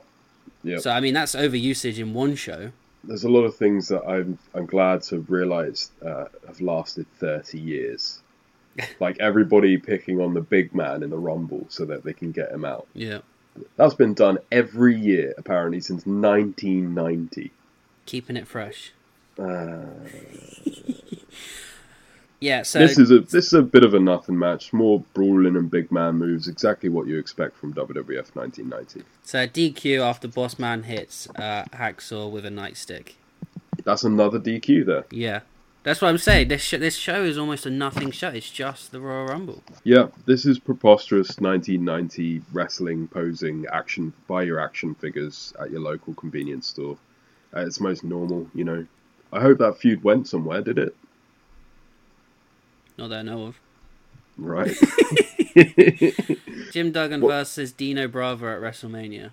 yeah. 0.64 0.78
So 0.78 0.92
I 0.92 1.00
mean, 1.00 1.14
that's 1.14 1.36
over 1.36 1.58
usage 1.58 2.00
in 2.00 2.14
one 2.14 2.36
show. 2.36 2.72
there's 3.04 3.24
a 3.24 3.30
lot 3.30 3.44
of 3.44 3.56
things 3.56 3.88
that 3.90 4.04
I'm 4.08 4.38
I'm 4.54 4.66
glad 4.66 5.02
to 5.04 5.20
realise 5.20 5.92
uh, 6.06 6.26
have 6.48 6.62
lasted 6.62 7.06
30 7.20 7.60
years. 7.60 8.22
like 9.00 9.18
everybody 9.20 9.78
picking 9.78 10.20
on 10.20 10.34
the 10.34 10.42
big 10.42 10.74
man 10.76 11.02
in 11.04 11.10
the 11.10 11.18
Rumble 11.18 11.66
so 11.70 11.86
that 11.86 12.04
they 12.04 12.14
can 12.14 12.32
get 12.32 12.52
him 12.52 12.66
out. 12.66 12.88
Yeah, 12.94 13.20
That's 13.78 13.94
been 13.94 14.14
done 14.14 14.38
every 14.52 14.98
year 15.00 15.34
apparently 15.38 15.80
since 15.82 16.06
1990. 16.06 17.52
keeping 18.06 18.36
it 18.38 18.48
fresh. 18.48 18.92
Uh, 19.40 19.86
Yeah, 22.40 22.64
so 22.64 22.80
this 22.80 22.98
is 23.00 23.12
a 23.12 23.20
this 23.20 23.48
is 23.48 23.54
a 23.54 23.62
bit 23.62 23.84
of 23.84 23.94
a 23.94 24.00
nothing 24.00 24.38
match. 24.38 24.74
More 24.74 25.04
brawling 25.14 25.56
and 25.56 25.70
big 25.72 25.92
man 25.92 26.16
moves. 26.16 26.48
Exactly 26.48 26.90
what 26.90 27.08
you 27.08 27.18
expect 27.18 27.56
from 27.58 27.74
WWF 27.74 28.36
1990. 28.36 29.04
so 29.24 29.48
DQ 29.48 30.02
after 30.02 30.28
Boss 30.28 30.60
Man 30.60 30.84
hits 30.84 31.28
uh, 31.36 31.64
Hacksaw 31.74 32.30
with 32.30 32.46
a 32.46 32.50
nightstick. 32.50 33.14
That's 33.84 34.04
another 34.04 34.40
DQ 34.40 34.86
there. 34.86 35.06
Yeah, 35.12 35.42
that's 35.84 36.02
what 36.02 36.10
I'm 36.10 36.18
saying. 36.18 36.50
This 36.50 36.62
sh- 36.62 36.78
this 36.80 36.96
show 36.96 37.24
is 37.24 37.38
almost 37.38 37.66
a 37.66 37.70
nothing 37.70 38.12
show. 38.12 38.30
It's 38.30 38.50
just 38.52 38.92
the 38.92 39.00
Royal 39.00 39.28
Rumble. 39.28 39.64
Yeah, 39.84 40.08
this 40.26 40.46
is 40.46 40.60
preposterous 40.60 41.40
1990 41.40 42.42
wrestling 42.52 43.08
posing 43.08 43.66
action 43.72 44.12
buy 44.28 44.44
your 44.44 44.60
action 44.60 44.94
figures 44.96 45.54
at 45.60 45.72
your 45.72 45.82
local 45.82 46.14
convenience 46.16 46.68
store. 46.68 46.98
At 47.54 47.68
its 47.68 47.80
most 47.80 48.04
normal, 48.04 48.50
you 48.54 48.66
know. 48.66 48.86
I 49.32 49.40
hope 49.42 49.58
that 49.60 49.78
feud 49.78 50.04
went 50.04 50.28
somewhere, 50.28 50.62
did 50.62 50.78
it? 50.78 50.96
Not 52.98 53.10
that 53.10 53.20
I 53.20 53.22
know 53.24 53.48
of. 53.48 53.60
Right. 54.38 54.76
Jim 56.72 56.92
Duggan 56.92 57.22
What- 57.22 57.32
versus 57.32 57.72
Dino 57.72 58.08
Bravo 58.08 58.48
at 58.48 58.62
WrestleMania. 58.62 59.32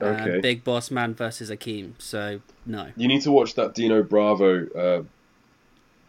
Okay. 0.00 0.32
And 0.32 0.42
Big 0.42 0.64
Boss 0.64 0.90
Man 0.90 1.14
versus 1.14 1.48
Akeem. 1.50 1.92
So 1.98 2.40
no. 2.66 2.88
you 2.96 3.06
need 3.06 3.22
to 3.22 3.30
watch 3.30 3.54
that 3.54 3.74
Dino 3.74 4.02
Bravo 4.02 4.66
uh, 4.68 5.02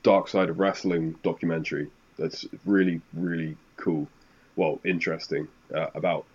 Dark 0.02 0.28
Side 0.28 0.50
of 0.50 0.60
Wrestling 0.60 1.16
documentary. 1.24 1.90
That's 2.18 2.46
really, 2.66 3.02
really 3.14 3.56
cool. 3.78 4.08
Well, 4.56 4.80
interesting 4.84 5.48
uh, 5.74 5.88
about 5.94 6.26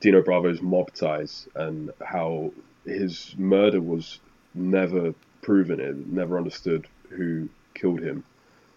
Dino 0.00 0.22
Bravo's 0.22 0.62
mob 0.62 0.92
ties 0.94 1.48
and 1.54 1.90
how 2.04 2.52
his 2.84 3.34
murder 3.36 3.80
was 3.80 4.20
never 4.54 5.14
proven. 5.42 5.80
It 5.80 6.06
never 6.06 6.36
understood 6.36 6.86
who 7.10 7.48
killed 7.74 8.00
him, 8.00 8.24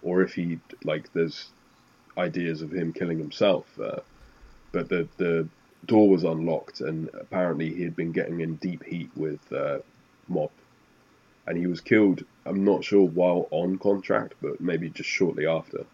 or 0.06 0.22
if 0.22 0.34
he 0.34 0.60
like. 0.86 1.12
There's 1.12 1.48
ideas 2.18 2.62
of 2.62 2.72
him 2.72 2.94
killing 2.94 3.20
himself, 3.20 3.66
uh, 3.80 4.00
but 4.72 4.88
the 4.88 5.10
the 5.18 5.48
door 5.86 6.08
was 6.08 6.24
unlocked, 6.24 6.80
and 6.80 7.10
apparently 7.14 7.74
he 7.74 7.84
had 7.84 7.96
been 7.96 8.14
getting 8.14 8.40
in 8.40 8.56
deep 8.56 8.84
heat 8.84 9.10
with 9.16 9.42
uh, 9.52 9.80
mob, 10.30 10.52
and 11.48 11.58
he 11.58 11.68
was 11.68 11.82
killed. 11.82 12.24
I'm 12.46 12.64
not 12.64 12.84
sure 12.84 13.06
while 13.06 13.48
on 13.52 13.78
contract, 13.80 14.36
but 14.42 14.62
maybe 14.62 14.90
just 14.90 15.10
shortly 15.10 15.46
after. 15.46 15.86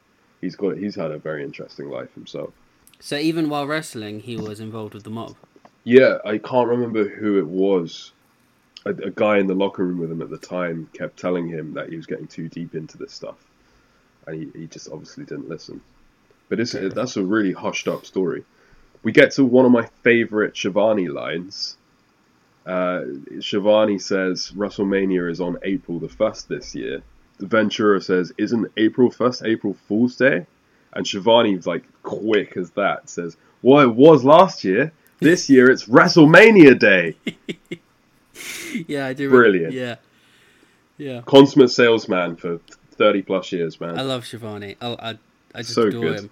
He's 0.41 0.55
got 0.55 0.77
he's 0.77 0.95
had 0.95 1.11
a 1.11 1.17
very 1.17 1.43
interesting 1.43 1.89
life 1.89 2.13
himself. 2.13 2.53
So 2.99 3.17
even 3.17 3.49
while 3.49 3.65
wrestling, 3.65 4.19
he 4.19 4.37
was 4.37 4.59
involved 4.59 4.93
with 4.93 5.03
the 5.03 5.09
mob. 5.09 5.35
Yeah, 5.83 6.17
I 6.23 6.37
can't 6.37 6.69
remember 6.69 7.07
who 7.07 7.39
it 7.39 7.47
was. 7.47 8.11
A, 8.85 8.89
a 8.89 9.11
guy 9.11 9.37
in 9.37 9.47
the 9.47 9.55
locker 9.55 9.83
room 9.83 9.99
with 9.99 10.11
him 10.11 10.21
at 10.21 10.29
the 10.29 10.37
time 10.37 10.89
kept 10.93 11.19
telling 11.19 11.47
him 11.47 11.73
that 11.73 11.89
he 11.89 11.97
was 11.97 12.05
getting 12.05 12.27
too 12.27 12.47
deep 12.49 12.75
into 12.75 12.97
this 12.97 13.13
stuff, 13.13 13.37
and 14.27 14.35
he, 14.35 14.59
he 14.61 14.67
just 14.67 14.89
obviously 14.91 15.25
didn't 15.25 15.49
listen. 15.49 15.81
But 16.49 16.59
it's, 16.59 16.73
that's 16.73 17.17
a 17.17 17.23
really 17.23 17.53
hushed 17.53 17.87
up 17.87 18.05
story. 18.05 18.43
We 19.03 19.11
get 19.11 19.31
to 19.33 19.45
one 19.45 19.65
of 19.65 19.71
my 19.71 19.87
favorite 20.03 20.55
Schiavone 20.55 21.07
lines. 21.07 21.77
Uh, 22.65 23.03
Schiavone 23.39 23.97
says 23.97 24.51
WrestleMania 24.55 25.31
is 25.31 25.41
on 25.41 25.57
April 25.63 25.99
the 25.99 26.09
first 26.09 26.49
this 26.49 26.75
year. 26.75 27.01
The 27.39 27.47
Ventura 27.47 27.99
says, 28.01 28.31
"Isn't 28.37 28.71
April 28.77 29.09
first 29.09 29.43
April 29.43 29.75
Fool's 29.87 30.15
Day?" 30.15 30.45
And 30.93 31.07
Schiavone's 31.07 31.65
like 31.65 31.83
quick 32.03 32.57
as 32.57 32.69
that 32.71 33.09
says, 33.09 33.37
"Well, 33.63 33.79
it 33.79 33.95
was 33.95 34.23
last 34.23 34.63
year. 34.63 34.91
This 35.19 35.49
year 35.49 35.71
it's 35.71 35.85
WrestleMania 35.85 36.77
Day." 36.77 37.15
yeah, 38.87 39.07
I 39.07 39.13
do. 39.13 39.29
Brilliant. 39.29 39.73
Yeah, 39.73 39.95
yeah. 40.97 41.21
Consummate 41.25 41.71
salesman 41.71 42.35
for 42.35 42.59
thirty 42.91 43.21
plus 43.21 43.51
years, 43.51 43.79
man. 43.79 43.97
I 43.97 44.01
love 44.03 44.25
Schiavone. 44.25 44.75
Oh, 44.81 44.95
I, 44.99 45.17
I 45.55 45.59
just 45.61 45.73
So 45.73 45.83
adore 45.87 46.01
good. 46.01 46.19
him. 46.19 46.29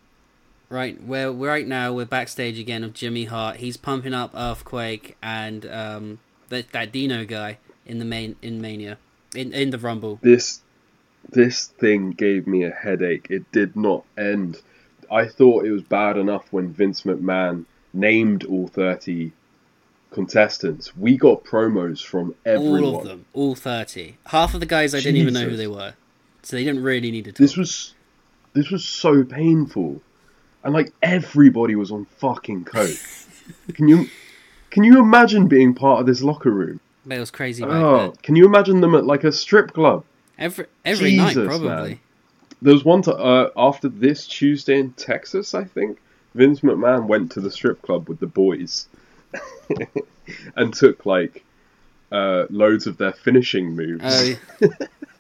Right, 0.70 1.02
we're 1.04 1.32
right 1.32 1.66
now 1.66 1.94
we're 1.94 2.06
backstage 2.06 2.60
again 2.60 2.84
of 2.84 2.94
Jimmy 2.94 3.26
Hart. 3.26 3.58
He's 3.58 3.76
pumping 3.76 4.14
up 4.14 4.32
Earthquake 4.36 5.18
and 5.24 5.66
um, 5.66 6.20
that 6.50 6.72
that 6.74 6.92
Dino 6.92 7.26
guy 7.26 7.58
in 7.88 7.98
the 7.98 8.06
main 8.06 8.36
in 8.44 8.62
Mania 8.62 8.98
in 9.36 9.52
in 9.52 9.72
the 9.72 9.80
Rumble. 9.80 10.20
This 10.22 10.62
this 11.28 11.66
thing 11.66 12.12
gave 12.12 12.46
me 12.46 12.64
a 12.64 12.70
headache. 12.72 13.28
It 13.32 13.52
did 13.52 13.76
not 13.76 14.04
end. 14.18 14.62
I 15.12 15.26
thought 15.28 15.66
it 15.66 15.72
was 15.72 15.82
bad 15.82 16.18
enough 16.18 16.46
when 16.52 16.72
Vince 16.72 17.02
McMahon 17.02 17.66
named 17.92 18.44
all 18.46 18.68
30 18.68 19.32
contestants. 20.12 20.96
We 20.96 21.18
got 21.18 21.44
promos 21.44 22.04
from 22.04 22.36
everyone. 22.46 22.84
All 22.84 22.98
of 23.00 23.06
them, 23.06 23.26
all 23.34 23.56
thirty. 23.56 24.18
Half 24.28 24.54
of 24.54 24.60
the 24.60 24.66
guys 24.66 24.94
I 24.94 25.00
didn't 25.00 25.18
even 25.18 25.34
know 25.34 25.50
who 25.50 25.56
they 25.56 25.68
were, 25.68 25.94
so 26.44 26.56
they 26.56 26.64
didn't 26.64 26.84
really 26.84 27.12
need 27.12 27.26
to 27.26 27.32
talk. 27.32 27.38
This 27.38 27.58
was 27.58 27.94
this 28.54 28.70
was 28.70 28.86
so 28.86 29.24
painful. 29.24 30.02
And 30.64 30.74
like 30.74 30.92
everybody 31.02 31.76
was 31.76 31.92
on 31.92 32.06
fucking 32.18 32.66
coke. 32.66 32.98
can 33.74 33.88
you 33.88 34.08
can 34.70 34.84
you 34.84 35.00
imagine 35.00 35.48
being 35.48 35.74
part 35.74 36.02
of 36.02 36.06
this 36.06 36.22
locker 36.22 36.52
room? 36.52 36.80
But 37.06 37.18
it 37.18 37.20
was 37.20 37.32
crazy 37.32 37.64
Oh, 37.64 38.14
can 38.22 38.36
you 38.36 38.46
imagine 38.46 38.82
them 38.82 38.94
at 38.96 39.06
like 39.06 39.24
a 39.24 39.32
strip 39.32 39.74
club? 39.74 40.04
Every 40.38 40.66
every 40.86 41.16
night, 41.16 41.36
probably. 41.36 41.68
man. 41.68 42.00
There 42.62 42.74
was 42.74 42.84
one 42.84 43.04
uh, 43.08 43.50
after 43.56 43.88
this 43.88 44.28
Tuesday 44.28 44.80
in 44.80 44.92
Texas, 44.94 45.54
I 45.54 45.64
think. 45.64 45.98
Vince 46.36 46.60
McMahon 46.60 47.08
went 47.08 47.32
to 47.32 47.42
the 47.42 47.50
strip 47.50 47.82
club 47.82 48.08
with 48.08 48.20
the 48.20 48.28
boys 48.28 48.88
and 50.56 50.74
took 50.74 51.06
like 51.06 51.44
uh, 52.12 52.46
loads 52.50 52.86
of 52.86 52.98
their 52.98 53.14
finishing 53.14 53.76
moves 53.76 54.38
Oh, 54.62 54.70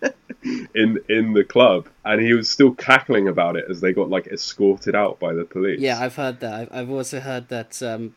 in 0.43 0.99
in 1.09 1.33
the 1.33 1.43
club, 1.43 1.87
and 2.05 2.21
he 2.21 2.33
was 2.33 2.49
still 2.49 2.71
cackling 2.73 3.27
about 3.27 3.55
it 3.55 3.65
as 3.69 3.81
they 3.81 3.93
got 3.93 4.09
like 4.09 4.27
escorted 4.27 4.95
out 4.95 5.19
by 5.19 5.33
the 5.33 5.45
police. 5.45 5.79
yeah, 5.79 5.99
I've 5.99 6.15
heard 6.15 6.39
that. 6.39 6.53
I've, 6.53 6.69
I've 6.71 6.89
also 6.89 7.19
heard 7.19 7.49
that 7.49 7.81
um, 7.83 8.15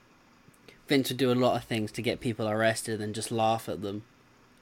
Vince 0.88 1.10
would 1.10 1.18
do 1.18 1.32
a 1.32 1.34
lot 1.34 1.56
of 1.56 1.64
things 1.64 1.90
to 1.92 2.02
get 2.02 2.20
people 2.20 2.48
arrested 2.48 3.00
and 3.00 3.14
just 3.14 3.32
laugh 3.32 3.68
at 3.68 3.82
them 3.82 4.04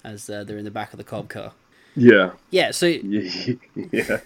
as 0.05 0.31
uh, 0.31 0.45
they're 0.45 0.59
in 0.59 0.65
the 0.65 0.71
back 0.71 0.93
of 0.93 0.97
the 0.97 1.05
cop 1.05 1.29
car. 1.29 1.53
yeah, 1.95 2.33
Yeah, 2.51 2.71
so 2.71 2.87
yeah. 3.93 4.21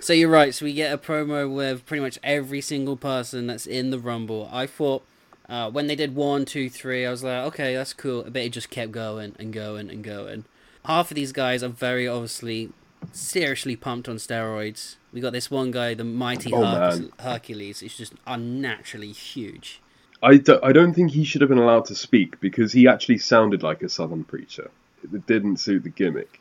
So 0.00 0.12
you're 0.12 0.30
right. 0.30 0.54
So 0.54 0.64
we 0.64 0.72
get 0.72 0.92
a 0.92 0.98
promo 0.98 1.52
with 1.52 1.84
pretty 1.86 2.02
much 2.02 2.18
every 2.22 2.60
single 2.60 2.96
person 2.96 3.46
that's 3.46 3.66
in 3.66 3.90
the 3.90 3.98
Rumble. 3.98 4.48
I 4.52 4.66
thought 4.66 5.02
uh, 5.48 5.70
when 5.70 5.86
they 5.86 5.96
did 5.96 6.14
one, 6.14 6.44
two, 6.44 6.70
three, 6.70 7.04
I 7.04 7.10
was 7.10 7.22
like, 7.22 7.44
okay, 7.48 7.74
that's 7.74 7.92
cool. 7.92 8.22
But 8.24 8.36
it 8.36 8.50
just 8.50 8.70
kept 8.70 8.92
going 8.92 9.34
and 9.38 9.52
going 9.52 9.90
and 9.90 10.02
going. 10.02 10.44
Half 10.84 11.10
of 11.10 11.14
these 11.14 11.32
guys 11.32 11.62
are 11.62 11.68
very 11.68 12.08
obviously 12.08 12.70
seriously 13.12 13.76
pumped 13.76 14.08
on 14.08 14.16
steroids. 14.16 14.96
We 15.12 15.20
got 15.20 15.32
this 15.32 15.50
one 15.50 15.70
guy, 15.70 15.94
the 15.94 16.04
mighty 16.04 16.52
Oh, 16.52 16.62
man. 16.62 17.12
Hercules. 17.20 17.80
He's 17.80 17.96
just 17.96 18.14
unnaturally 18.26 19.12
huge. 19.12 19.80
I, 20.22 20.36
do, 20.36 20.58
I 20.62 20.72
don't 20.72 20.94
think 20.94 21.10
he 21.10 21.24
should 21.24 21.40
have 21.40 21.48
been 21.50 21.58
allowed 21.58 21.84
to 21.86 21.94
speak 21.94 22.40
because 22.40 22.72
he 22.72 22.86
actually 22.88 23.18
sounded 23.18 23.62
like 23.62 23.82
a 23.82 23.88
southern 23.88 24.24
preacher. 24.24 24.70
It 25.02 25.26
didn't 25.26 25.56
suit 25.58 25.82
the 25.82 25.88
gimmick 25.90 26.40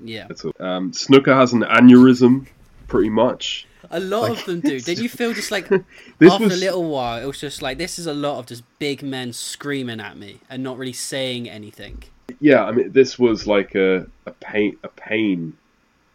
Yeah, 0.00 0.26
at 0.28 0.44
all. 0.44 0.52
Um, 0.58 0.90
Snuka 0.90 1.34
has 1.34 1.52
an 1.52 1.60
aneurysm, 1.62 2.46
pretty 2.88 3.10
much. 3.10 3.66
a 3.92 4.00
lot 4.00 4.30
of 4.30 4.44
them 4.44 4.58
do. 4.60 4.80
Did 4.90 4.98
you 4.98 5.08
feel 5.08 5.32
just 5.32 5.52
like 5.52 5.70
after 6.20 6.44
a 6.44 6.48
little 6.48 6.90
while, 6.90 7.22
it 7.22 7.26
was 7.26 7.40
just 7.40 7.62
like 7.62 7.78
this 7.78 7.96
is 7.98 8.06
a 8.08 8.12
lot 8.14 8.38
of 8.40 8.46
just 8.46 8.64
big 8.80 9.04
men 9.04 9.32
screaming 9.32 10.00
at 10.00 10.16
me 10.18 10.40
and 10.50 10.64
not 10.64 10.76
really 10.76 10.92
saying 10.92 11.48
anything. 11.48 12.02
Yeah, 12.40 12.64
I 12.64 12.72
mean, 12.72 12.92
this 12.92 13.18
was 13.18 13.46
like 13.46 13.74
a, 13.74 14.06
a 14.26 14.32
pain 14.32 14.76
a 14.82 14.88
pain 14.88 15.56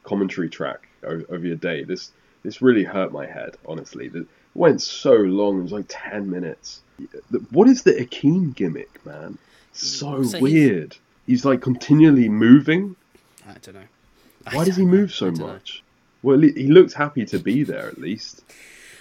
commentary 0.03 0.49
track 0.49 0.87
of, 1.03 1.29
of 1.29 1.45
your 1.45 1.55
day. 1.55 1.83
This 1.83 2.11
this 2.43 2.61
really 2.61 2.83
hurt 2.83 3.11
my 3.11 3.25
head, 3.25 3.57
honestly. 3.65 4.09
It 4.13 4.25
went 4.53 4.81
so 4.81 5.13
long. 5.13 5.59
It 5.59 5.63
was 5.63 5.71
like 5.71 5.85
ten 5.87 6.29
minutes. 6.29 6.81
What 7.49 7.67
is 7.67 7.83
the 7.83 7.93
Akeem 7.93 8.55
gimmick, 8.55 9.03
man? 9.05 9.37
So, 9.73 10.23
So 10.23 10.39
weird. 10.39 10.97
He's 11.25 11.45
like 11.45 11.61
continually 11.61 12.29
moving. 12.29 12.95
I 13.47 13.53
don't 13.61 13.75
know. 13.75 13.87
Why 14.51 14.61
I 14.61 14.65
does 14.65 14.75
he 14.75 14.83
don't 14.83 14.91
move 14.91 15.13
so 15.13 15.27
I 15.27 15.29
don't 15.29 15.39
know. 15.39 15.47
much? 15.47 15.83
Well, 16.23 16.39
he 16.39 16.67
looked 16.67 16.93
happy 16.93 17.25
to 17.25 17.39
be 17.39 17.63
there 17.63 17.87
at 17.87 17.97
least. 17.97 18.43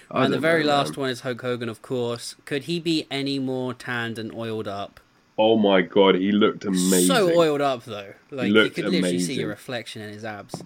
I 0.09 0.25
And 0.25 0.33
the 0.33 0.39
very 0.39 0.63
know, 0.63 0.69
last 0.69 0.97
one 0.97 1.09
is 1.09 1.21
Hulk 1.21 1.41
Hogan, 1.41 1.69
of 1.69 1.81
course. 1.81 2.35
Could 2.45 2.63
he 2.63 2.79
be 2.79 3.05
any 3.11 3.39
more 3.39 3.73
tanned 3.73 4.17
and 4.17 4.33
oiled 4.33 4.67
up? 4.67 4.99
Oh 5.37 5.57
my 5.57 5.81
god, 5.81 6.15
he 6.15 6.31
looked 6.31 6.65
amazing. 6.65 7.07
So 7.07 7.35
oiled 7.37 7.61
up 7.61 7.83
though, 7.85 8.13
like 8.31 8.47
you 8.51 8.69
could 8.69 8.85
literally 8.85 9.19
see 9.19 9.35
your 9.35 9.49
reflection 9.49 10.01
in 10.01 10.13
his 10.13 10.25
abs. 10.25 10.61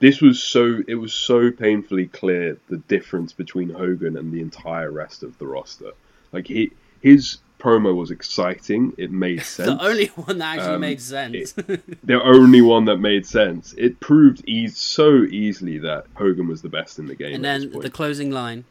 This 0.00 0.20
was 0.20 0.42
so 0.42 0.80
it 0.86 0.94
was 0.94 1.12
so 1.12 1.50
painfully 1.50 2.06
clear 2.06 2.58
the 2.68 2.76
difference 2.78 3.32
between 3.32 3.70
Hogan 3.70 4.16
and 4.16 4.32
the 4.32 4.40
entire 4.40 4.90
rest 4.90 5.22
of 5.22 5.38
the 5.38 5.46
roster. 5.46 5.92
Like 6.32 6.46
he 6.46 6.72
his 7.02 7.38
promo 7.58 7.94
was 7.96 8.10
exciting. 8.12 8.92
It 8.96 9.10
made 9.10 9.42
sense. 9.56 9.68
The 9.78 9.84
only 9.84 10.06
one 10.06 10.38
that 10.38 10.58
actually 10.58 10.74
Um, 10.76 10.80
made 10.80 11.00
sense. 11.00 11.52
the 12.04 12.20
only 12.22 12.60
one 12.62 12.84
that 12.84 12.98
made 12.98 13.26
sense. 13.26 13.74
It 13.76 13.98
proved 13.98 14.42
e- 14.48 14.68
so 14.68 15.24
easily 15.24 15.78
that 15.78 16.06
Hogan 16.14 16.46
was 16.46 16.62
the 16.62 16.68
best 16.68 16.98
in 17.00 17.06
the 17.06 17.16
game. 17.16 17.34
and 17.34 17.44
then 17.44 17.70
the 17.72 17.90
closing 17.90 18.30
line. 18.30 18.64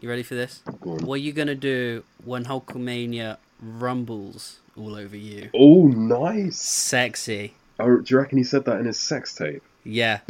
You 0.00 0.10
ready 0.10 0.22
for 0.22 0.34
this? 0.34 0.62
What 0.80 1.14
are 1.14 1.16
you 1.16 1.32
gonna 1.32 1.54
do 1.54 2.04
when 2.22 2.44
Hulkamania 2.44 3.38
rumbles 3.62 4.58
all 4.76 4.96
over 4.96 5.16
you? 5.16 5.50
Oh, 5.54 5.86
nice. 5.88 6.58
Sexy. 6.58 7.54
Oh, 7.78 7.98
do 7.98 8.14
you 8.14 8.18
reckon 8.18 8.38
he 8.38 8.44
said 8.44 8.64
that 8.66 8.78
in 8.78 8.86
his 8.86 8.98
sex 8.98 9.34
tape? 9.34 9.62
Yeah, 9.84 10.20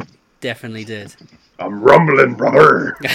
definitely 0.41 0.83
did. 0.83 1.15
I'm 1.59 1.81
rumbling, 1.81 2.33
brother. 2.35 2.97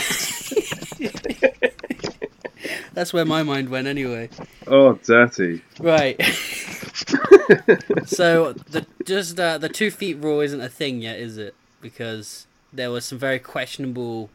That's 2.93 3.13
where 3.13 3.25
my 3.25 3.43
mind 3.43 3.69
went 3.69 3.87
anyway. 3.87 4.31
oh, 4.67 4.95
dirty. 5.05 5.63
Right. 5.79 6.21
so 8.07 8.53
the 8.53 8.87
just 9.05 9.39
uh, 9.39 9.59
the 9.59 9.69
two 9.69 9.91
feet 9.91 10.15
rule 10.15 10.41
isn't 10.41 10.61
a 10.61 10.69
thing 10.69 11.01
yet, 11.01 11.19
is 11.19 11.39
it? 11.39 11.55
Because 11.81 12.47
there 12.73 12.91
were 12.91 13.01
some 13.01 13.19
very 13.19 13.39
questionable 13.39 14.31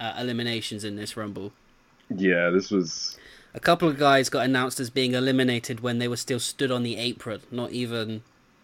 uh, 0.00 0.14
eliminations 0.18 0.84
in 0.84 0.96
this 0.96 1.16
rumble. 1.16 1.52
Yeah, 2.08 2.50
this 2.50 2.70
was. 2.70 3.18
A 3.56 3.60
couple 3.60 3.88
of 3.88 3.98
guys 3.98 4.28
got 4.28 4.44
announced 4.44 4.78
as 4.80 4.90
being 4.90 5.14
eliminated 5.14 5.80
when 5.80 5.98
they 5.98 6.08
were 6.08 6.18
still 6.18 6.38
stood 6.38 6.70
on 6.70 6.82
the 6.82 6.98
apron, 6.98 7.40
not 7.50 7.72
even 7.72 8.22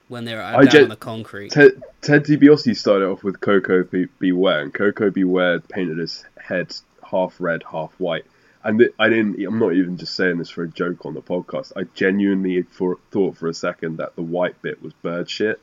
when 0.09 0.27
they 0.27 0.35
were 0.35 0.43
I 0.43 0.67
down 0.67 0.83
on 0.83 0.89
the 0.91 0.97
concrete. 0.97 1.51
Ted, 1.51 1.83
Ted 2.03 2.25
DiBiase 2.25 2.77
started 2.77 3.07
off 3.07 3.25
with 3.25 3.41
Coco 3.41 3.85
Be- 3.85 4.09
Beware, 4.19 4.61
and 4.61 4.75
Koko 4.75 5.11
B. 5.11 5.25
Ware 5.25 5.61
painted 5.61 5.97
his 5.97 6.27
head 6.39 6.77
half 7.11 7.37
red, 7.41 7.63
half 7.71 7.93
white. 7.99 8.27
And 8.65 8.81
th- 8.81 8.93
I 8.99 9.09
didn't. 9.09 9.43
I'm 9.43 9.59
not 9.59 9.73
even 9.73 9.97
just 9.97 10.15
saying 10.15 10.37
this 10.37 10.51
for 10.51 10.63
a 10.63 10.69
joke 10.69 11.07
on 11.07 11.15
the 11.15 11.23
podcast. 11.23 11.73
I 11.75 11.85
genuinely 11.95 12.61
for, 12.63 12.99
thought 13.11 13.39
for 13.39 13.49
a 13.49 13.55
second 13.55 13.97
that 13.97 14.15
the 14.15 14.23
white 14.23 14.61
bit 14.61 14.83
was 14.83 14.93
bird 14.93 15.31
shit 15.31 15.59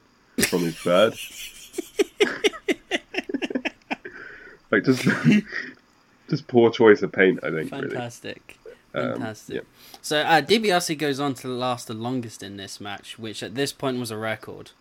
from 0.48 0.64
his 0.64 0.82
bird. 0.84 1.14
like 4.72 4.84
just, 4.86 5.08
just 6.30 6.48
poor 6.48 6.72
choice 6.72 7.04
of 7.04 7.12
paint. 7.12 7.42
I 7.44 7.52
think 7.52 7.72
really. 7.72 7.96
Fantastic. 8.94 9.56
Um, 9.60 9.66
yeah. 9.66 9.98
So 10.02 10.20
uh, 10.22 10.42
DiBiase 10.42 10.98
goes 10.98 11.20
on 11.20 11.34
to 11.36 11.48
last 11.48 11.88
the 11.88 11.94
longest 11.94 12.44
in 12.44 12.58
this 12.58 12.80
match, 12.82 13.20
which 13.20 13.44
at 13.44 13.56
this 13.56 13.72
point 13.74 14.00
was 14.00 14.12
a 14.12 14.18
record, 14.18 14.72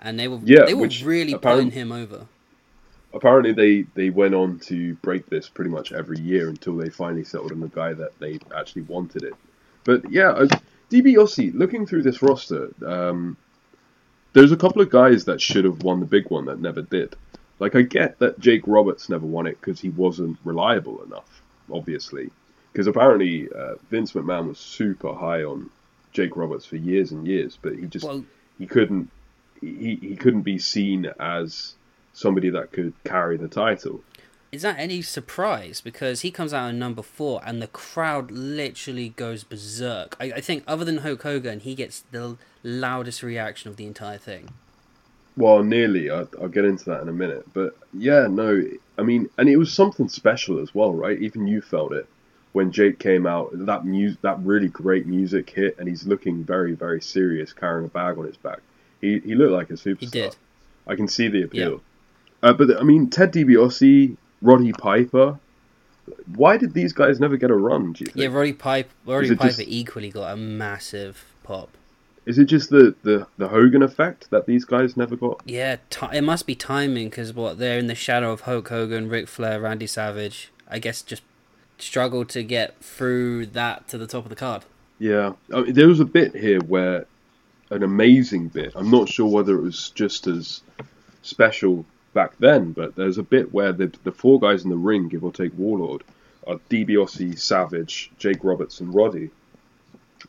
and 0.00 0.18
they 0.18 0.28
were 0.28 0.40
Yeah, 0.42 0.64
they 0.66 0.74
were 0.74 0.88
really 1.02 1.36
putting 1.36 1.72
him 1.72 1.92
over. 1.92 2.26
apparently 3.14 3.52
they 3.52 3.82
they 3.94 4.10
went 4.10 4.34
on 4.34 4.58
to 4.60 4.94
break 4.96 5.26
this 5.28 5.48
pretty 5.48 5.70
much 5.70 5.92
every 5.92 6.18
year 6.20 6.48
until 6.48 6.76
they 6.76 6.90
finally 6.90 7.24
settled 7.24 7.52
on 7.52 7.60
the 7.60 7.68
guy 7.68 7.92
that 7.92 8.18
they 8.18 8.38
actually 8.56 8.82
wanted 8.82 9.22
it. 9.24 9.34
But 9.84 10.10
yeah, 10.10 10.30
uh, 10.30 10.48
DiBiase, 10.90 11.54
looking 11.54 11.86
through 11.86 12.02
this 12.02 12.22
roster, 12.22 12.70
um, 12.86 13.36
there's 14.32 14.52
a 14.52 14.56
couple 14.56 14.82
of 14.82 14.90
guys 14.90 15.24
that 15.24 15.40
should 15.40 15.64
have 15.64 15.82
won 15.82 16.00
the 16.00 16.06
big 16.06 16.30
one 16.30 16.44
that 16.46 16.60
never 16.60 16.82
did. 16.82 17.16
Like 17.58 17.74
I 17.74 17.82
get 17.82 18.18
that 18.18 18.38
Jake 18.38 18.62
Roberts 18.66 19.08
never 19.08 19.26
won 19.26 19.46
it 19.46 19.58
because 19.60 19.80
he 19.80 19.88
wasn't 19.88 20.38
reliable 20.44 21.02
enough, 21.02 21.42
obviously. 21.72 22.30
Because 22.76 22.88
apparently 22.88 23.48
uh, 23.56 23.76
Vince 23.90 24.12
McMahon 24.12 24.48
was 24.48 24.58
super 24.58 25.14
high 25.14 25.42
on 25.42 25.70
Jake 26.12 26.36
Roberts 26.36 26.66
for 26.66 26.76
years 26.76 27.10
and 27.10 27.26
years, 27.26 27.58
but 27.62 27.74
he 27.74 27.86
just 27.86 28.04
Well, 28.04 28.22
he 28.58 28.66
couldn't 28.66 29.10
he, 29.62 29.96
he 30.02 30.14
couldn't 30.14 30.42
be 30.42 30.58
seen 30.58 31.10
as 31.18 31.72
somebody 32.12 32.50
that 32.50 32.72
could 32.72 32.92
carry 33.04 33.38
the 33.38 33.48
title. 33.48 34.02
is 34.52 34.60
that 34.60 34.78
any 34.78 35.00
surprise? 35.00 35.80
Because 35.80 36.20
he 36.20 36.30
comes 36.30 36.52
out 36.52 36.68
in 36.68 36.78
number 36.78 37.00
four, 37.00 37.40
and 37.46 37.62
the 37.62 37.66
crowd 37.66 38.30
literally 38.30 39.08
goes 39.08 39.42
berserk. 39.42 40.14
I, 40.20 40.32
I 40.32 40.40
think, 40.42 40.62
other 40.66 40.84
than 40.84 40.98
Hulk 40.98 41.22
Hogan, 41.22 41.60
he 41.60 41.74
gets 41.74 42.04
the 42.10 42.36
loudest 42.62 43.22
reaction 43.22 43.70
of 43.70 43.78
the 43.78 43.86
entire 43.86 44.18
thing. 44.18 44.50
Well, 45.34 45.62
nearly. 45.62 46.10
I'll, 46.10 46.28
I'll 46.42 46.48
get 46.48 46.66
into 46.66 46.84
that 46.90 47.00
in 47.00 47.08
a 47.08 47.12
minute. 47.12 47.46
But 47.54 47.74
yeah, 47.94 48.26
no, 48.26 48.62
I 48.98 49.02
mean, 49.02 49.30
and 49.38 49.48
it 49.48 49.56
was 49.56 49.72
something 49.72 50.10
special 50.10 50.58
as 50.58 50.74
well, 50.74 50.92
right? 50.92 51.18
Even 51.18 51.46
you 51.46 51.62
felt 51.62 51.92
it 51.94 52.06
when 52.56 52.72
Jake 52.72 52.98
came 52.98 53.26
out. 53.26 53.50
That 53.52 53.84
mu- 53.84 54.16
that 54.22 54.38
really 54.40 54.68
great 54.68 55.06
music 55.06 55.50
hit, 55.50 55.76
and 55.78 55.86
he's 55.86 56.06
looking 56.06 56.42
very, 56.42 56.72
very 56.72 57.02
serious, 57.02 57.52
carrying 57.52 57.84
a 57.84 57.88
bag 57.88 58.16
on 58.16 58.24
his 58.24 58.38
back. 58.38 58.60
He 59.02 59.18
he 59.18 59.34
looked 59.34 59.52
like 59.52 59.68
a 59.68 59.74
superstar. 59.74 60.00
He 60.00 60.06
did. 60.06 60.36
I 60.86 60.96
can 60.96 61.06
see 61.06 61.28
the 61.28 61.42
appeal. 61.42 61.82
Uh, 62.42 62.54
but 62.54 62.78
I 62.80 62.82
mean, 62.82 63.10
Ted 63.10 63.30
DiBiase, 63.34 64.16
Roddy 64.40 64.72
Piper. 64.72 65.38
Why 66.34 66.56
did 66.56 66.72
these 66.72 66.94
guys 66.94 67.20
never 67.20 67.36
get 67.36 67.50
a 67.50 67.54
run? 67.54 67.92
Do 67.92 68.04
you 68.04 68.06
think? 68.06 68.16
Yeah, 68.16 68.28
Roddy 68.28 68.54
Pipe, 68.54 68.88
Roddy 69.04 69.36
Piper 69.36 69.48
just- 69.48 69.60
equally 69.68 70.08
got 70.10 70.32
a 70.32 70.36
massive 70.36 71.26
pop. 71.42 71.68
Is 72.24 72.38
it 72.38 72.46
just 72.46 72.70
the, 72.70 72.94
the, 73.04 73.26
the 73.38 73.48
Hogan 73.48 73.82
effect 73.84 74.30
that 74.30 74.46
these 74.46 74.64
guys 74.64 74.96
never 74.96 75.14
got? 75.14 75.42
Yeah, 75.44 75.76
ti 75.90 76.06
it 76.12 76.24
must 76.24 76.44
be 76.46 76.56
timing 76.56 77.08
because 77.10 77.32
what 77.32 77.58
they're 77.58 77.78
in 77.78 77.86
the 77.86 77.94
shadow 77.94 78.32
of 78.32 78.40
Hulk 78.42 78.68
Hogan, 78.68 79.08
Ric 79.08 79.28
Flair, 79.28 79.60
Randy 79.60 79.86
Savage. 79.86 80.50
I 80.68 80.80
guess 80.80 81.02
just 81.02 81.22
struggled 81.78 82.28
to 82.30 82.42
get 82.42 82.78
through 82.80 83.46
that 83.46 83.88
to 83.88 83.98
the 83.98 84.06
top 84.06 84.24
of 84.24 84.30
the 84.30 84.36
card. 84.36 84.64
Yeah, 84.98 85.32
I 85.52 85.62
mean, 85.62 85.74
there 85.74 85.88
was 85.88 86.00
a 86.00 86.06
bit 86.06 86.34
here 86.34 86.60
where 86.60 87.06
an 87.70 87.82
amazing 87.82 88.48
bit. 88.48 88.72
I'm 88.74 88.90
not 88.90 89.08
sure 89.08 89.26
whether 89.26 89.56
it 89.56 89.62
was 89.62 89.90
just 89.90 90.26
as 90.26 90.62
special 91.22 91.84
back 92.14 92.32
then, 92.38 92.72
but 92.72 92.94
there's 92.96 93.18
a 93.18 93.22
bit 93.22 93.52
where 93.52 93.72
the 93.72 93.92
the 94.04 94.12
four 94.12 94.40
guys 94.40 94.64
in 94.64 94.70
the 94.70 94.76
ring, 94.76 95.08
give 95.08 95.24
or 95.24 95.32
take 95.32 95.56
Warlord, 95.58 96.02
are 96.46 96.60
DiBiase, 96.70 97.38
Savage, 97.38 98.10
Jake 98.18 98.42
Roberts, 98.42 98.80
and 98.80 98.94
Roddy, 98.94 99.30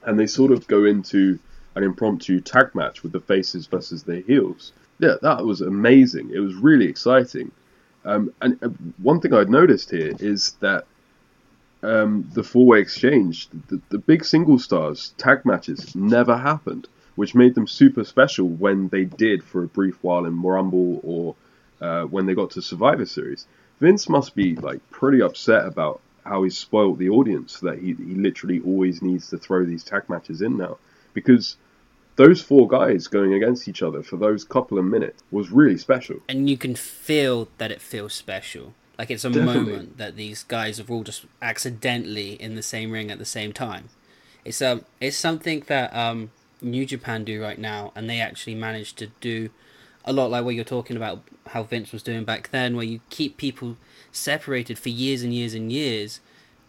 and 0.04 0.20
they 0.20 0.28
sort 0.28 0.52
of 0.52 0.68
go 0.68 0.86
into 0.86 1.40
an 1.76 1.84
impromptu 1.84 2.42
tag 2.42 2.74
match 2.74 3.04
with 3.04 3.12
the 3.12 3.20
faces 3.20 3.68
versus 3.68 4.04
the 4.04 4.22
heels. 4.22 4.74
Yeah, 5.00 5.16
that 5.22 5.46
was 5.46 5.62
amazing. 5.62 6.32
It 6.34 6.40
was 6.40 6.56
really 6.56 6.88
exciting. 6.88 7.52
Um, 8.04 8.34
and 8.42 8.58
uh, 8.64 8.70
one 9.02 9.20
thing 9.20 9.34
I'd 9.34 9.50
noticed 9.50 9.92
here 9.92 10.14
is 10.20 10.54
that 10.60 10.86
um, 11.84 12.30
the 12.34 12.44
four 12.44 12.66
way 12.66 12.80
exchange, 12.80 13.50
the, 13.68 13.80
the 13.90 13.98
big 13.98 14.26
single 14.26 14.60
stars 14.60 15.14
tag 15.18 15.46
matches 15.46 15.96
never 15.96 16.38
happened, 16.38 16.88
which 17.16 17.36
made 17.36 17.56
them 17.56 17.68
super 17.68 18.04
special 18.04 18.48
when 18.48 18.90
they 18.90 19.06
did 19.06 19.44
for 19.44 19.64
a 19.64 19.68
brief 19.68 19.98
while 20.02 20.26
in 20.26 20.42
Rumble 20.42 21.00
or 21.04 21.36
uh, 21.80 22.04
when 22.06 22.26
they 22.26 22.34
got 22.34 22.52
to 22.52 22.62
Survivor 22.62 23.06
Series. 23.06 23.46
Vince 23.80 24.10
must 24.10 24.36
be 24.36 24.56
like 24.56 24.80
pretty 24.90 25.22
upset 25.22 25.66
about 25.66 26.02
how 26.26 26.44
he's 26.44 26.58
spoiled 26.58 26.98
the 27.00 27.10
audience 27.10 27.60
that 27.62 27.80
he, 27.80 27.94
he 27.94 28.16
literally 28.16 28.60
always 28.60 29.02
needs 29.02 29.30
to 29.30 29.38
throw 29.38 29.64
these 29.64 29.84
tag 29.84 30.10
matches 30.10 30.42
in 30.42 30.58
now 30.58 30.78
because 31.14 31.56
those 32.16 32.42
four 32.42 32.68
guys 32.68 33.08
going 33.08 33.34
against 33.34 33.68
each 33.68 33.82
other 33.82 34.04
for 34.04 34.18
those 34.18 34.44
couple 34.44 34.78
of 34.78 34.86
minutes 34.86 35.24
was 35.32 35.52
really 35.52 35.78
special. 35.78 36.18
And 36.28 36.50
you 36.50 36.58
can 36.58 36.76
feel 36.76 37.48
that 37.60 37.72
it 37.72 37.82
feels 37.82 38.14
special. 38.14 38.74
Like 38.98 39.12
it's 39.12 39.24
a 39.24 39.30
Definitely. 39.30 39.64
moment 39.64 39.98
that 39.98 40.16
these 40.16 40.44
guys 40.44 40.78
have 40.78 40.90
all 40.90 41.04
just 41.04 41.26
accidentally 41.42 42.34
in 42.34 42.56
the 42.56 42.64
same 42.64 42.92
ring 42.92 43.12
at 43.12 43.20
the 43.20 43.26
same 43.26 43.54
time. 43.54 43.90
It's 44.44 44.62
um 44.62 44.86
it's 45.00 45.18
something 45.18 45.64
that 45.68 45.96
um 45.96 46.32
New 46.62 46.86
Japan 46.86 47.24
do 47.24 47.42
right 47.42 47.60
now 47.60 47.92
and 47.96 48.10
they 48.10 48.20
actually 48.20 48.56
manage 48.56 48.96
to 48.96 49.08
do 49.22 49.50
a 50.06 50.14
lot 50.14 50.32
like 50.32 50.44
what 50.44 50.56
you're 50.56 50.64
talking 50.64 50.98
about 50.98 51.22
how 51.48 51.64
Vince 51.64 51.92
was 51.92 52.02
doing 52.02 52.24
back 52.24 52.50
then 52.52 52.76
where 52.76 52.86
you 52.86 53.02
keep 53.10 53.38
people 53.38 53.78
separated 54.12 54.80
for 54.80 54.90
years 54.90 55.22
and 55.22 55.34
years 55.34 55.54
and 55.54 55.72
years 55.72 56.20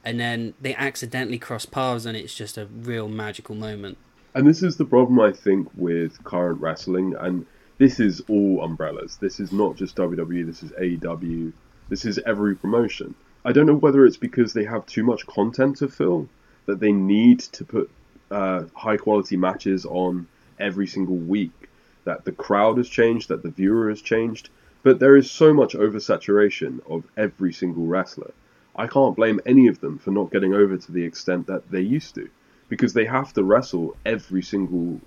and 0.05 0.19
then 0.19 0.55
they 0.61 0.75
accidentally 0.75 1.39
cross 1.39 1.67
paths 1.67 2.05
and 2.05 2.17
it's 2.17 2.35
just 2.35 2.59
a 2.59 2.67
real 2.67 3.09
magical 3.09 3.55
moment. 3.55 3.99
And 4.35 4.47
this 4.47 4.63
is 4.63 4.77
the 4.77 4.85
problem 4.85 5.19
I 5.21 5.33
think 5.33 5.69
with 5.75 6.23
current 6.25 6.61
wrestling, 6.61 7.15
and 7.19 7.45
this 7.79 7.99
is 7.99 8.23
all 8.29 8.63
umbrellas. 8.63 9.19
This 9.21 9.41
is 9.41 9.53
not 9.53 9.77
just 9.77 9.97
WWE. 9.97 10.47
This 10.47 10.63
is 10.63 10.71
AEW. 10.73 11.53
This 11.89 12.05
is 12.05 12.19
every 12.27 12.55
promotion. 12.55 13.15
I 13.45 13.53
don't 13.53 13.67
know 13.67 13.75
whether 13.75 14.05
it's 14.05 14.17
because 14.17 14.53
they 14.53 14.65
have 14.65 14.85
too 14.87 15.05
much 15.05 15.27
content 15.27 15.79
to 15.79 15.89
fill 15.89 16.29
that 16.67 16.81
they 16.81 16.93
need 16.93 17.41
to 17.41 17.65
put 17.65 17.91
uh, 18.31 18.65
high 18.75 18.99
quality 18.99 19.37
matches 19.37 19.87
on 19.87 20.27
every 20.59 20.87
single 20.87 21.17
week. 21.17 21.71
That 22.05 22.25
the 22.25 22.33
crowd 22.33 22.77
has 22.77 22.89
changed, 22.89 23.29
that 23.29 23.43
the 23.43 23.51
viewer 23.51 23.89
has 23.89 24.03
changed, 24.03 24.51
but 24.83 24.99
there 24.99 25.17
is 25.17 25.31
so 25.31 25.55
much 25.55 25.75
oversaturation 25.75 26.81
of 26.91 27.05
every 27.17 27.53
single 27.53 27.87
wrestler. 27.87 28.33
I 28.77 28.87
can't 28.87 29.17
blame 29.17 29.41
any 29.45 29.67
of 29.67 29.81
them 29.81 29.99
for 29.99 30.11
not 30.11 30.31
getting 30.31 30.55
over 30.55 30.77
to 30.77 30.93
the 30.93 31.05
extent 31.05 31.47
that 31.47 31.71
they 31.71 31.81
used 31.81 32.15
to 32.15 32.29
because 32.69 32.93
they 32.93 33.07
have 33.07 33.33
to 33.33 33.43
wrestle 33.43 33.97
every 34.05 34.43
single 34.43 35.01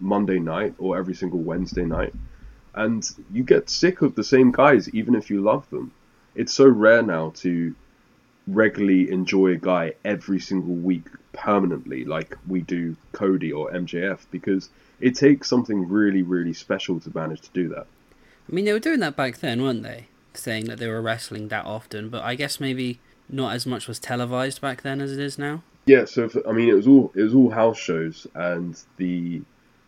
Monday 0.00 0.38
night 0.38 0.74
or 0.78 0.96
every 0.96 1.14
single 1.14 1.40
Wednesday 1.40 1.84
night. 1.84 2.14
And 2.74 3.08
you 3.32 3.42
get 3.42 3.70
sick 3.70 4.02
of 4.02 4.14
the 4.14 4.24
same 4.24 4.52
guys 4.52 4.88
even 4.90 5.14
if 5.14 5.30
you 5.30 5.40
love 5.40 5.68
them. 5.70 5.92
It's 6.36 6.52
so 6.52 6.68
rare 6.68 7.02
now 7.02 7.32
to 7.36 7.74
regularly 8.46 9.10
enjoy 9.10 9.48
a 9.48 9.56
guy 9.56 9.94
every 10.04 10.38
single 10.38 10.74
week 10.74 11.06
permanently 11.32 12.04
like 12.04 12.36
we 12.46 12.60
do 12.60 12.96
Cody 13.12 13.52
or 13.52 13.70
MJF 13.72 14.20
because 14.30 14.70
it 15.00 15.14
takes 15.14 15.48
something 15.48 15.88
really, 15.88 16.22
really 16.22 16.52
special 16.52 17.00
to 17.00 17.10
manage 17.14 17.40
to 17.42 17.50
do 17.52 17.68
that. 17.70 17.86
I 18.48 18.54
mean, 18.54 18.64
they 18.64 18.72
were 18.72 18.78
doing 18.78 19.00
that 19.00 19.16
back 19.16 19.38
then, 19.38 19.62
weren't 19.62 19.82
they? 19.82 20.06
Saying 20.34 20.66
that 20.66 20.78
they 20.78 20.88
were 20.88 21.02
wrestling 21.02 21.48
that 21.48 21.64
often, 21.64 22.08
but 22.08 22.22
I 22.22 22.34
guess 22.34 22.60
maybe 22.60 23.00
not 23.28 23.54
as 23.54 23.66
much 23.66 23.88
was 23.88 23.98
televised 23.98 24.60
back 24.60 24.82
then 24.82 25.00
as 25.00 25.12
it 25.12 25.18
is 25.18 25.38
now. 25.38 25.62
Yeah, 25.86 26.04
so 26.04 26.28
for, 26.28 26.46
I 26.48 26.52
mean, 26.52 26.68
it 26.68 26.74
was 26.74 26.86
all 26.86 27.12
it 27.14 27.22
was 27.22 27.34
all 27.34 27.50
house 27.50 27.78
shows, 27.78 28.26
and 28.34 28.78
the 28.96 29.42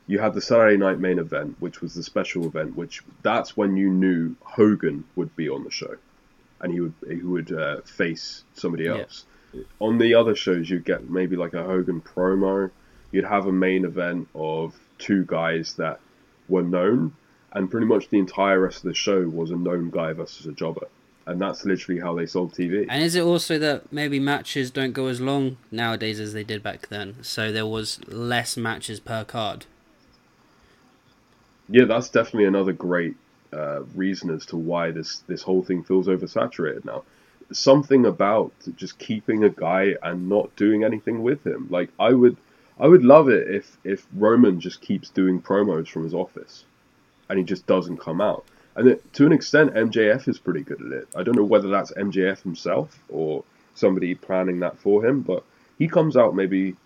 you 0.06 0.18
had 0.18 0.32
the 0.32 0.40
Saturday 0.40 0.76
night 0.76 0.98
main 0.98 1.18
event, 1.18 1.56
which 1.60 1.80
was 1.80 1.94
the 1.94 2.02
special 2.02 2.46
event, 2.46 2.76
which 2.76 3.02
that's 3.22 3.56
when 3.56 3.76
you 3.76 3.90
knew 3.90 4.34
Hogan 4.42 5.04
would 5.16 5.34
be 5.36 5.48
on 5.48 5.64
the 5.64 5.70
show, 5.70 5.96
and 6.60 6.72
he 6.72 6.80
would 6.80 6.94
he 7.08 7.16
would 7.22 7.52
uh, 7.52 7.80
face 7.82 8.44
somebody 8.54 8.84
Yeah. 8.84 8.98
else. 9.02 9.24
On 9.80 9.96
the 9.98 10.14
other 10.14 10.34
shows, 10.34 10.68
you'd 10.68 10.84
get 10.84 11.08
maybe 11.08 11.34
like 11.36 11.54
a 11.54 11.62
Hogan 11.62 12.00
promo. 12.02 12.70
You'd 13.12 13.24
have 13.24 13.46
a 13.46 13.52
main 13.52 13.84
event 13.86 14.28
of 14.34 14.78
two 14.98 15.24
guys 15.24 15.74
that 15.76 16.00
were 16.48 16.62
known, 16.62 17.14
and 17.52 17.70
pretty 17.70 17.86
much 17.86 18.10
the 18.10 18.18
entire 18.18 18.60
rest 18.60 18.78
of 18.78 18.82
the 18.84 18.94
show 18.94 19.26
was 19.28 19.50
a 19.50 19.56
known 19.56 19.88
guy 19.90 20.12
versus 20.12 20.44
a 20.46 20.52
jobber, 20.52 20.86
and 21.26 21.40
that's 21.40 21.64
literally 21.64 21.98
how 22.00 22.14
they 22.14 22.26
sold 22.26 22.52
TV. 22.52 22.84
And 22.90 23.02
is 23.02 23.14
it 23.14 23.22
also 23.22 23.58
that 23.58 23.90
maybe 23.90 24.20
matches 24.20 24.70
don't 24.70 24.92
go 24.92 25.06
as 25.06 25.20
long 25.20 25.56
nowadays 25.70 26.20
as 26.20 26.34
they 26.34 26.44
did 26.44 26.62
back 26.62 26.88
then? 26.88 27.16
So 27.22 27.50
there 27.50 27.66
was 27.66 28.00
less 28.06 28.56
matches 28.58 29.00
per 29.00 29.24
card. 29.24 29.64
Yeah, 31.70 31.84
that's 31.84 32.08
definitely 32.08 32.46
another 32.46 32.72
great 32.72 33.14
uh, 33.52 33.82
reason 33.94 34.30
as 34.30 34.46
to 34.46 34.56
why 34.56 34.90
this 34.90 35.18
this 35.26 35.42
whole 35.42 35.62
thing 35.62 35.82
feels 35.82 36.06
oversaturated 36.06 36.84
now. 36.84 37.04
Something 37.50 38.04
about 38.04 38.52
just 38.76 38.98
keeping 38.98 39.42
a 39.44 39.48
guy 39.48 39.94
and 40.02 40.28
not 40.28 40.54
doing 40.56 40.84
anything 40.84 41.22
with 41.22 41.46
him. 41.46 41.66
Like 41.70 41.90
I 41.98 42.12
would, 42.12 42.36
I 42.78 42.86
would 42.86 43.04
love 43.04 43.28
it 43.28 43.48
if 43.48 43.78
if 43.84 44.06
Roman 44.14 44.60
just 44.60 44.80
keeps 44.80 45.08
doing 45.10 45.40
promos 45.40 45.88
from 45.88 46.04
his 46.04 46.14
office, 46.14 46.64
and 47.28 47.38
he 47.38 47.44
just 47.44 47.66
doesn't 47.66 47.98
come 47.98 48.20
out. 48.20 48.44
And 48.76 48.88
it, 48.88 49.12
to 49.14 49.26
an 49.26 49.32
extent, 49.32 49.74
MJF 49.74 50.28
is 50.28 50.38
pretty 50.38 50.62
good 50.62 50.80
at 50.80 50.92
it. 50.92 51.08
I 51.16 51.22
don't 51.22 51.36
know 51.36 51.44
whether 51.44 51.68
that's 51.68 51.90
MJF 51.92 52.42
himself 52.42 52.98
or 53.08 53.44
somebody 53.74 54.14
planning 54.14 54.60
that 54.60 54.78
for 54.78 55.04
him, 55.04 55.22
but 55.22 55.42
he 55.78 55.88
comes 55.88 56.16
out 56.16 56.34
maybe 56.34 56.76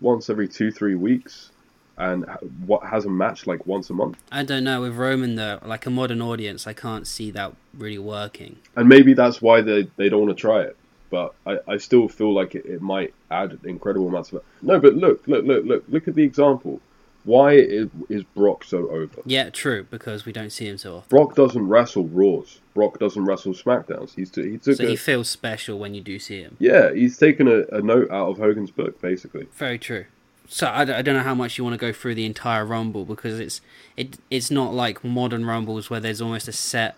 once 0.00 0.30
every 0.30 0.48
two 0.48 0.70
three 0.70 0.94
weeks 0.94 1.50
and 1.98 2.26
what 2.66 2.82
has 2.84 3.04
a 3.04 3.10
match 3.10 3.46
like 3.46 3.66
once 3.66 3.88
a 3.90 3.94
month. 3.94 4.18
I 4.30 4.42
don't 4.42 4.64
know 4.64 4.82
with 4.82 4.94
Roman 4.96 5.34
though, 5.36 5.58
like 5.64 5.86
a 5.86 5.90
modern 5.90 6.20
audience, 6.20 6.66
I 6.66 6.72
can't 6.72 7.06
see 7.06 7.30
that 7.32 7.54
really 7.76 7.98
working. 7.98 8.58
and 8.76 8.88
maybe 8.88 9.14
that's 9.14 9.40
why 9.40 9.60
they, 9.62 9.88
they 9.96 10.08
don't 10.08 10.26
want 10.26 10.36
to 10.36 10.40
try 10.40 10.60
it. 10.62 10.76
But 11.08 11.34
I, 11.46 11.58
I 11.68 11.76
still 11.76 12.08
feel 12.08 12.34
like 12.34 12.54
it, 12.56 12.66
it 12.66 12.82
might 12.82 13.14
add 13.30 13.58
incredible 13.64 14.08
amounts 14.08 14.32
of 14.32 14.42
no. 14.60 14.80
But 14.80 14.94
look, 14.96 15.26
look, 15.28 15.44
look, 15.44 15.64
look, 15.64 15.84
look 15.88 16.08
at 16.08 16.14
the 16.16 16.22
example. 16.24 16.80
Why 17.24 17.54
is, 17.54 17.88
is 18.08 18.22
Brock 18.22 18.62
so 18.62 18.88
over? 18.90 19.20
Yeah, 19.24 19.50
true, 19.50 19.84
because 19.90 20.24
we 20.26 20.32
don't 20.32 20.50
see 20.50 20.66
him 20.66 20.78
so 20.78 20.96
often. 20.98 21.08
Brock 21.08 21.34
doesn't 21.34 21.66
wrestle 21.66 22.06
Raws. 22.06 22.60
Brock 22.74 22.98
doesn't 23.00 23.24
wrestle 23.24 23.52
Smackdowns. 23.52 24.14
He's 24.14 24.30
t- 24.30 24.50
he 24.50 24.58
took 24.58 24.76
So 24.76 24.84
a, 24.84 24.88
he 24.88 24.96
feels 24.96 25.28
special 25.28 25.78
when 25.78 25.94
you 25.94 26.00
do 26.02 26.18
see 26.20 26.40
him. 26.40 26.56
yeah. 26.60 26.92
He's 26.92 27.16
taken 27.18 27.48
a, 27.48 27.62
a 27.76 27.80
note 27.82 28.10
out 28.10 28.28
of 28.28 28.38
Hogan's 28.38 28.70
book 28.70 29.00
basically. 29.00 29.46
Very 29.54 29.78
true. 29.78 30.04
So 30.48 30.68
I 30.68 30.84
don't 30.84 31.16
know 31.16 31.22
how 31.22 31.34
much 31.34 31.58
you 31.58 31.64
want 31.64 31.74
to 31.74 31.78
go 31.78 31.92
through 31.92 32.14
the 32.14 32.24
entire 32.24 32.64
rumble 32.64 33.04
because 33.04 33.40
it's 33.40 33.60
it 33.96 34.18
it's 34.30 34.50
not 34.50 34.74
like 34.74 35.02
modern 35.04 35.44
rumbles 35.44 35.90
where 35.90 36.00
there's 36.00 36.20
almost 36.20 36.48
a 36.48 36.52
set 36.52 36.96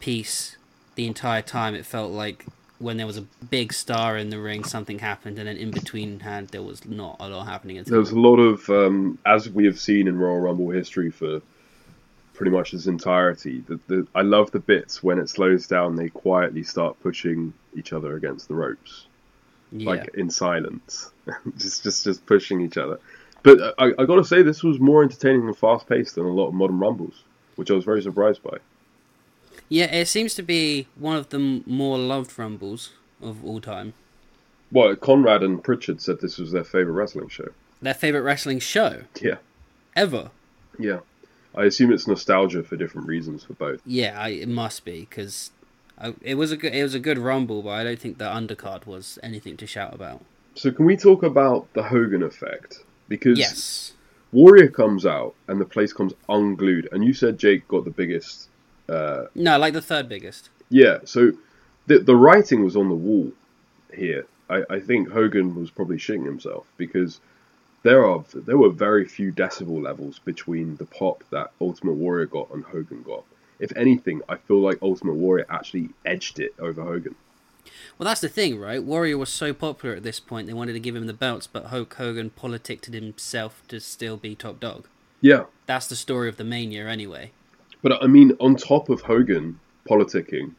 piece 0.00 0.56
the 0.94 1.06
entire 1.06 1.42
time. 1.42 1.74
It 1.74 1.86
felt 1.86 2.12
like 2.12 2.46
when 2.78 2.96
there 2.96 3.06
was 3.06 3.16
a 3.16 3.22
big 3.50 3.72
star 3.72 4.16
in 4.16 4.30
the 4.30 4.38
ring, 4.38 4.64
something 4.64 4.98
happened, 4.98 5.38
and 5.38 5.46
then 5.46 5.56
in 5.56 5.70
between 5.70 6.20
hand 6.20 6.48
there 6.48 6.62
was 6.62 6.84
not 6.84 7.16
a 7.20 7.28
lot 7.28 7.44
happening 7.44 7.78
at 7.78 7.86
all. 7.86 7.92
There's 7.92 8.10
a 8.10 8.18
lot 8.18 8.38
of 8.38 8.68
um, 8.70 9.18
as 9.26 9.48
we 9.48 9.66
have 9.66 9.78
seen 9.78 10.08
in 10.08 10.18
Royal 10.18 10.40
Rumble 10.40 10.70
history 10.70 11.10
for 11.10 11.40
pretty 12.34 12.50
much 12.50 12.72
its 12.72 12.86
entirety. 12.86 13.62
The, 13.68 13.78
the, 13.86 14.06
I 14.14 14.22
love 14.22 14.50
the 14.50 14.60
bits 14.60 15.02
when 15.02 15.18
it 15.18 15.28
slows 15.28 15.66
down. 15.66 15.94
They 15.94 16.08
quietly 16.08 16.62
start 16.62 16.98
pushing 17.02 17.52
each 17.76 17.92
other 17.92 18.16
against 18.16 18.48
the 18.48 18.54
ropes. 18.54 19.06
Yeah. 19.72 19.90
like 19.90 20.10
in 20.14 20.30
silence, 20.30 21.10
just 21.58 21.82
just 21.82 22.04
just 22.04 22.26
pushing 22.26 22.60
each 22.60 22.76
other. 22.76 22.98
But 23.42 23.74
I, 23.78 23.92
I 23.98 24.04
got 24.04 24.16
to 24.16 24.24
say, 24.24 24.42
this 24.42 24.62
was 24.62 24.78
more 24.78 25.02
entertaining 25.02 25.46
and 25.46 25.56
fast 25.56 25.88
paced 25.88 26.14
than 26.16 26.24
a 26.26 26.28
lot 26.32 26.48
of 26.48 26.54
modern 26.54 26.78
rumbles, 26.78 27.22
which 27.56 27.70
I 27.70 27.74
was 27.74 27.84
very 27.84 28.02
surprised 28.02 28.42
by. 28.42 28.58
yeah, 29.68 29.86
it 29.94 30.08
seems 30.08 30.34
to 30.34 30.42
be 30.42 30.88
one 30.96 31.16
of 31.16 31.28
the 31.30 31.62
more 31.66 31.96
loved 31.98 32.38
rumbles 32.38 32.90
of 33.22 33.44
all 33.44 33.60
time. 33.60 33.94
Well, 34.72 34.94
Conrad 34.96 35.42
and 35.42 35.62
Prichard 35.64 36.00
said 36.02 36.20
this 36.20 36.38
was 36.38 36.52
their 36.52 36.64
favorite 36.64 36.92
wrestling 36.92 37.28
show. 37.28 37.48
Their 37.82 37.94
favorite 37.94 38.22
wrestling 38.22 38.58
show 38.60 39.02
Yeah, 39.20 39.36
ever. 39.96 40.30
yeah. 40.78 41.00
I 41.54 41.64
assume 41.64 41.92
it's 41.92 42.06
nostalgia 42.06 42.62
for 42.62 42.76
different 42.76 43.08
reasons 43.08 43.42
for 43.42 43.54
both. 43.54 43.80
Yeah, 43.84 44.16
I, 44.20 44.28
it 44.28 44.48
must 44.48 44.84
be 44.84 45.00
because 45.00 45.50
it 46.22 46.34
was 46.36 46.52
a 46.52 46.56
good 46.56 46.74
it 46.74 46.82
was 46.82 46.94
a 46.94 47.00
good 47.00 47.18
rumble, 47.18 47.62
but 47.62 47.70
I 47.70 47.84
don't 47.84 47.98
think 47.98 48.18
the 48.18 48.24
undercard 48.24 48.86
was 48.86 49.18
anything 49.22 49.56
to 49.58 49.66
shout 49.66 49.94
about. 49.94 50.22
So, 50.54 50.70
can 50.70 50.84
we 50.84 50.96
talk 50.96 51.22
about 51.22 51.72
the 51.74 51.82
Hogan 51.84 52.22
effect? 52.22 52.78
Because 53.08 53.38
Yes. 53.38 53.92
Warrior 54.32 54.68
comes 54.68 55.04
out 55.06 55.34
and 55.48 55.60
the 55.60 55.64
place 55.64 55.92
comes 55.92 56.12
unglued. 56.28 56.88
And 56.92 57.04
you 57.04 57.12
said 57.12 57.38
Jake 57.38 57.66
got 57.68 57.84
the 57.84 57.90
biggest. 57.90 58.48
Uh, 58.88 59.24
No, 59.34 59.58
like 59.58 59.72
the 59.74 59.80
third 59.82 60.08
biggest. 60.08 60.50
yeah, 60.68 60.98
so 61.04 61.32
the 61.86 61.98
the 61.98 62.16
writing 62.16 62.64
was 62.64 62.76
on 62.76 62.88
the 62.88 62.94
wall 62.94 63.32
here. 63.92 64.26
I, 64.48 64.62
I 64.68 64.80
think 64.80 65.08
Hogan 65.10 65.54
was 65.54 65.70
probably 65.70 65.96
shitting 65.96 66.24
himself 66.24 66.66
because 66.76 67.20
there 67.82 68.04
are 68.04 68.24
there 68.34 68.58
were 68.58 68.70
very 68.70 69.06
few 69.06 69.32
decibel 69.32 69.80
levels 69.82 70.18
between 70.18 70.76
the 70.76 70.86
pop 70.86 71.24
that 71.30 71.52
Ultimate 71.60 71.92
Warrior 71.94 72.26
got 72.26 72.50
and 72.52 72.64
Hogan 72.64 73.02
got. 73.02 73.24
If 73.60 73.76
anything, 73.76 74.22
I 74.28 74.36
feel 74.36 74.60
like 74.60 74.78
Ultimate 74.82 75.14
Warrior 75.14 75.46
actually 75.48 75.90
edged 76.04 76.40
it 76.40 76.54
over 76.58 76.82
Hogan. 76.82 77.14
Well, 77.98 78.06
that's 78.06 78.22
the 78.22 78.28
thing, 78.28 78.58
right? 78.58 78.82
Warrior 78.82 79.18
was 79.18 79.28
so 79.28 79.52
popular 79.52 79.94
at 79.94 80.02
this 80.02 80.18
point, 80.18 80.46
they 80.46 80.54
wanted 80.54 80.72
to 80.72 80.80
give 80.80 80.96
him 80.96 81.06
the 81.06 81.12
belts, 81.12 81.46
but 81.46 81.66
Hulk 81.66 81.94
Hogan 81.94 82.30
politicked 82.30 82.86
himself 82.86 83.62
to 83.68 83.78
still 83.78 84.16
be 84.16 84.34
top 84.34 84.58
dog. 84.58 84.88
Yeah, 85.20 85.44
That's 85.66 85.86
the 85.86 85.96
story 85.96 86.28
of 86.30 86.38
the 86.38 86.44
Mania, 86.44 86.88
anyway. 86.88 87.30
But 87.82 88.02
I 88.02 88.06
mean, 88.06 88.32
on 88.40 88.56
top 88.56 88.88
of 88.88 89.02
Hogan 89.02 89.60
politicking, 89.88 90.54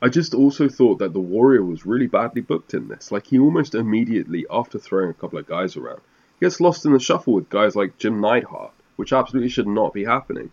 I 0.00 0.08
just 0.08 0.32
also 0.32 0.68
thought 0.68 0.98
that 1.00 1.12
the 1.12 1.20
Warrior 1.20 1.64
was 1.64 1.84
really 1.84 2.06
badly 2.06 2.40
booked 2.40 2.72
in 2.72 2.88
this. 2.88 3.10
Like, 3.12 3.26
he 3.26 3.38
almost 3.38 3.74
immediately, 3.74 4.46
after 4.50 4.78
throwing 4.78 5.10
a 5.10 5.14
couple 5.14 5.38
of 5.38 5.46
guys 5.46 5.76
around, 5.76 6.00
he 6.38 6.46
gets 6.46 6.60
lost 6.60 6.86
in 6.86 6.92
the 6.92 7.00
shuffle 7.00 7.34
with 7.34 7.50
guys 7.50 7.76
like 7.76 7.98
Jim 7.98 8.20
Neidhart, 8.20 8.72
which 8.96 9.12
absolutely 9.12 9.50
should 9.50 9.66
not 9.66 9.92
be 9.92 10.04
happening. 10.04 10.50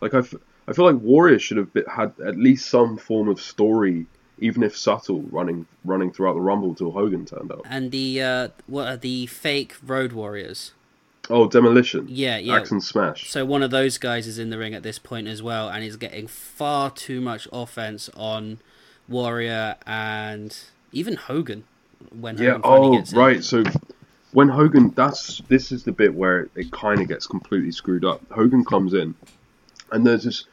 Like, 0.00 0.14
I, 0.14 0.18
f- 0.18 0.34
I 0.68 0.72
feel 0.72 0.84
like 0.84 1.00
Warrior 1.02 1.38
should 1.38 1.56
have 1.58 1.70
had 1.88 2.12
at 2.24 2.36
least 2.36 2.68
some 2.68 2.96
form 2.96 3.28
of 3.28 3.40
story, 3.40 4.06
even 4.38 4.62
if 4.62 4.76
subtle, 4.76 5.22
running 5.30 5.66
running 5.84 6.10
throughout 6.12 6.34
the 6.34 6.40
Rumble 6.40 6.74
till 6.74 6.90
Hogan 6.90 7.24
turned 7.24 7.52
up. 7.52 7.60
And 7.64 7.90
the 7.92 8.22
uh, 8.22 8.48
what 8.66 8.88
are 8.88 8.96
the 8.96 9.26
fake 9.26 9.74
Road 9.84 10.12
Warriors? 10.12 10.72
Oh, 11.28 11.48
Demolition. 11.48 12.06
Yeah, 12.08 12.36
yeah. 12.38 12.54
Axe 12.56 12.70
and 12.70 12.82
Smash. 12.82 13.30
So 13.30 13.44
one 13.44 13.62
of 13.64 13.70
those 13.72 13.98
guys 13.98 14.28
is 14.28 14.38
in 14.38 14.50
the 14.50 14.58
ring 14.58 14.74
at 14.74 14.82
this 14.84 14.98
point 15.00 15.26
as 15.26 15.42
well, 15.42 15.68
and 15.68 15.82
he's 15.82 15.96
getting 15.96 16.26
far 16.28 16.90
too 16.90 17.20
much 17.20 17.48
offense 17.52 18.08
on 18.16 18.58
Warrior 19.08 19.76
and 19.86 20.56
even 20.92 21.14
Hogan 21.16 21.64
when 22.10 22.36
Hogan 22.38 22.62
finally 22.62 22.88
Oh, 22.88 22.98
gets 22.98 23.12
in. 23.12 23.18
right. 23.18 23.42
So 23.44 23.64
when 24.32 24.48
Hogan, 24.48 24.90
that's 24.90 25.38
this 25.48 25.72
is 25.72 25.82
the 25.84 25.92
bit 25.92 26.14
where 26.14 26.48
it 26.54 26.70
kind 26.70 27.00
of 27.00 27.08
gets 27.08 27.26
completely 27.26 27.72
screwed 27.72 28.04
up. 28.04 28.20
Hogan 28.30 28.64
comes 28.64 28.94
in, 28.94 29.14
and 29.90 30.06
there's 30.06 30.24
this 30.24 30.44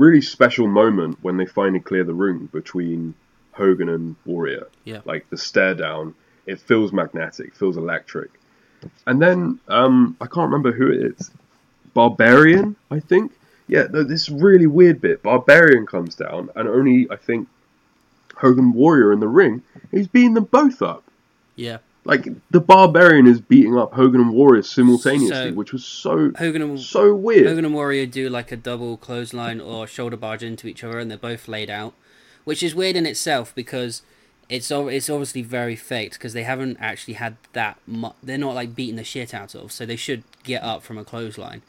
really 0.00 0.22
special 0.22 0.66
moment 0.66 1.18
when 1.20 1.36
they 1.36 1.46
finally 1.46 1.78
clear 1.80 2.04
the 2.04 2.14
ring 2.14 2.48
between 2.52 3.14
Hogan 3.52 3.90
and 3.90 4.16
Warrior. 4.24 4.66
Yeah. 4.84 5.02
Like 5.04 5.28
the 5.28 5.36
stare 5.36 5.74
down, 5.74 6.14
it 6.46 6.58
feels 6.58 6.92
magnetic, 6.92 7.54
feels 7.54 7.76
electric, 7.76 8.30
and 9.06 9.20
then 9.20 9.60
um, 9.68 10.16
I 10.20 10.26
can't 10.26 10.50
remember 10.50 10.72
who 10.72 10.90
it 10.90 11.12
is. 11.12 11.30
Barbarian, 11.92 12.76
I 12.90 13.00
think. 13.00 13.32
Yeah, 13.68 13.86
no, 13.90 14.02
this 14.02 14.28
really 14.30 14.66
weird 14.66 15.00
bit. 15.00 15.22
Barbarian 15.22 15.86
comes 15.86 16.14
down, 16.14 16.50
and 16.56 16.66
only 16.66 17.06
I 17.10 17.16
think 17.16 17.46
Hogan 18.36 18.72
Warrior 18.72 19.12
in 19.12 19.20
the 19.20 19.28
ring. 19.28 19.62
He's 19.90 20.08
beating 20.08 20.34
them 20.34 20.44
both 20.44 20.80
up. 20.82 21.04
Yeah. 21.56 21.78
Like 22.04 22.26
the 22.50 22.60
Barbarian 22.60 23.26
is 23.26 23.40
beating 23.40 23.76
up 23.76 23.92
Hogan 23.92 24.20
and 24.22 24.32
Warrior 24.32 24.62
simultaneously, 24.62 25.50
So- 25.50 25.52
which 25.52 25.72
was 25.72 25.84
so 25.84 26.32
Hogan 26.38 26.62
and 26.62 26.80
so 26.80 27.14
weird. 27.14 27.46
Hogan 27.46 27.64
and 27.66 27.74
Warrior 27.74 28.06
do 28.06 28.28
like 28.30 28.50
a 28.50 28.56
double 28.56 28.96
clothesline 28.96 29.60
or 29.60 29.86
shoulder 29.86 30.16
barge 30.16 30.42
into 30.42 30.66
each 30.66 30.82
other, 30.82 30.98
and 30.98 31.10
they're 31.10 31.18
both 31.18 31.46
laid 31.46 31.68
out, 31.70 31.92
which 32.44 32.62
is 32.62 32.74
weird 32.74 32.96
in 32.96 33.04
itself 33.06 33.54
because 33.54 34.00
it's 34.48 34.72
ob- 34.72 34.88
it's 34.88 35.10
obviously 35.10 35.42
very 35.42 35.76
faked 35.76 36.14
because 36.14 36.32
they 36.32 36.42
haven't 36.42 36.78
actually 36.80 37.14
had 37.14 37.36
that. 37.52 37.76
Mu- 37.86 38.10
they're 38.22 38.38
not 38.38 38.54
like 38.54 38.74
beating 38.74 38.96
the 38.96 39.04
shit 39.04 39.34
out 39.34 39.54
of, 39.54 39.70
so 39.70 39.84
they 39.84 39.94
should 39.96 40.24
get 40.42 40.62
up 40.64 40.82
from 40.82 40.96
a 40.96 41.04
clothesline. 41.04 41.60